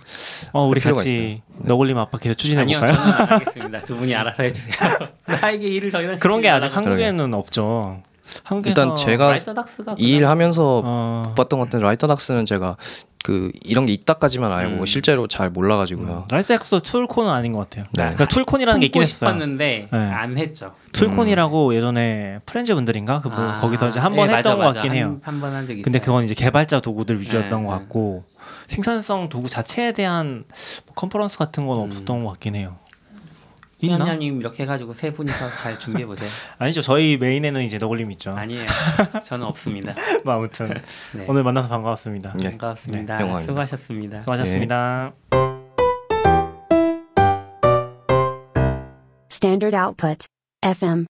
[0.51, 2.95] 어 우리 같이 너굴림 아빠 계속 추진해 아니요 볼까요?
[2.97, 3.79] 저는 안 하겠습니다.
[3.81, 4.73] 두 분이 알아서 해주세요.
[5.41, 6.75] 나에게 일을 더 이상 그런 게 아직.
[6.75, 8.01] 한국에는 없죠.
[8.65, 9.35] 일단 제가
[9.97, 12.77] 일 하면서 어, 못 봤던 것 같은데 라이터 닥스는 제가
[13.23, 14.85] 그 이런 게 있다까지만 알고 음.
[14.85, 16.25] 실제로 잘 몰라가지고요.
[16.29, 17.85] 라이스엑스도 툴콘은 아닌 것 같아요.
[17.91, 18.03] 네.
[18.03, 19.29] 그러니까 툴콘이라는 게 있긴 했어요.
[19.29, 19.97] 싶었는데 네.
[19.97, 20.73] 안 했죠.
[20.91, 24.73] 툴콘이라고 예전에 프렌즈 분들인가 그분 아, 거기서 이제 한번 네, 했던 맞아, 것 맞아.
[24.81, 25.17] 같긴 한- 해요.
[25.23, 25.83] 한 번 한 적이 있어요.
[25.83, 27.79] 근데 그건 이제 개발자 도구들 위주였던 네, 것 네.
[27.79, 28.23] 같고
[28.67, 30.43] 생산성 도구 자체에 대한
[30.85, 32.75] 뭐 컨퍼런스 같은 건 없었던 것 같긴 해요.
[33.83, 36.29] 이현장님 이렇게 해가지고 세 분이서 잘 준비해 보세요.
[36.57, 36.81] 아니죠.
[36.81, 38.31] 저희 메인에는 이제 너굴림 있죠.
[38.31, 38.65] 아니에요.
[39.25, 39.93] 저는 없습니다.
[40.23, 40.73] 뭐 아무튼
[41.13, 41.25] 네.
[41.27, 42.33] 오늘 만나서 반가웠습니다.
[42.41, 42.49] 예.
[42.51, 43.17] 반갑습니다.
[43.17, 43.39] 네.
[43.41, 44.19] 수고하셨습니다.
[44.21, 45.13] 수고하셨습니다.
[49.29, 50.27] Standard output.
[50.63, 51.01] FM.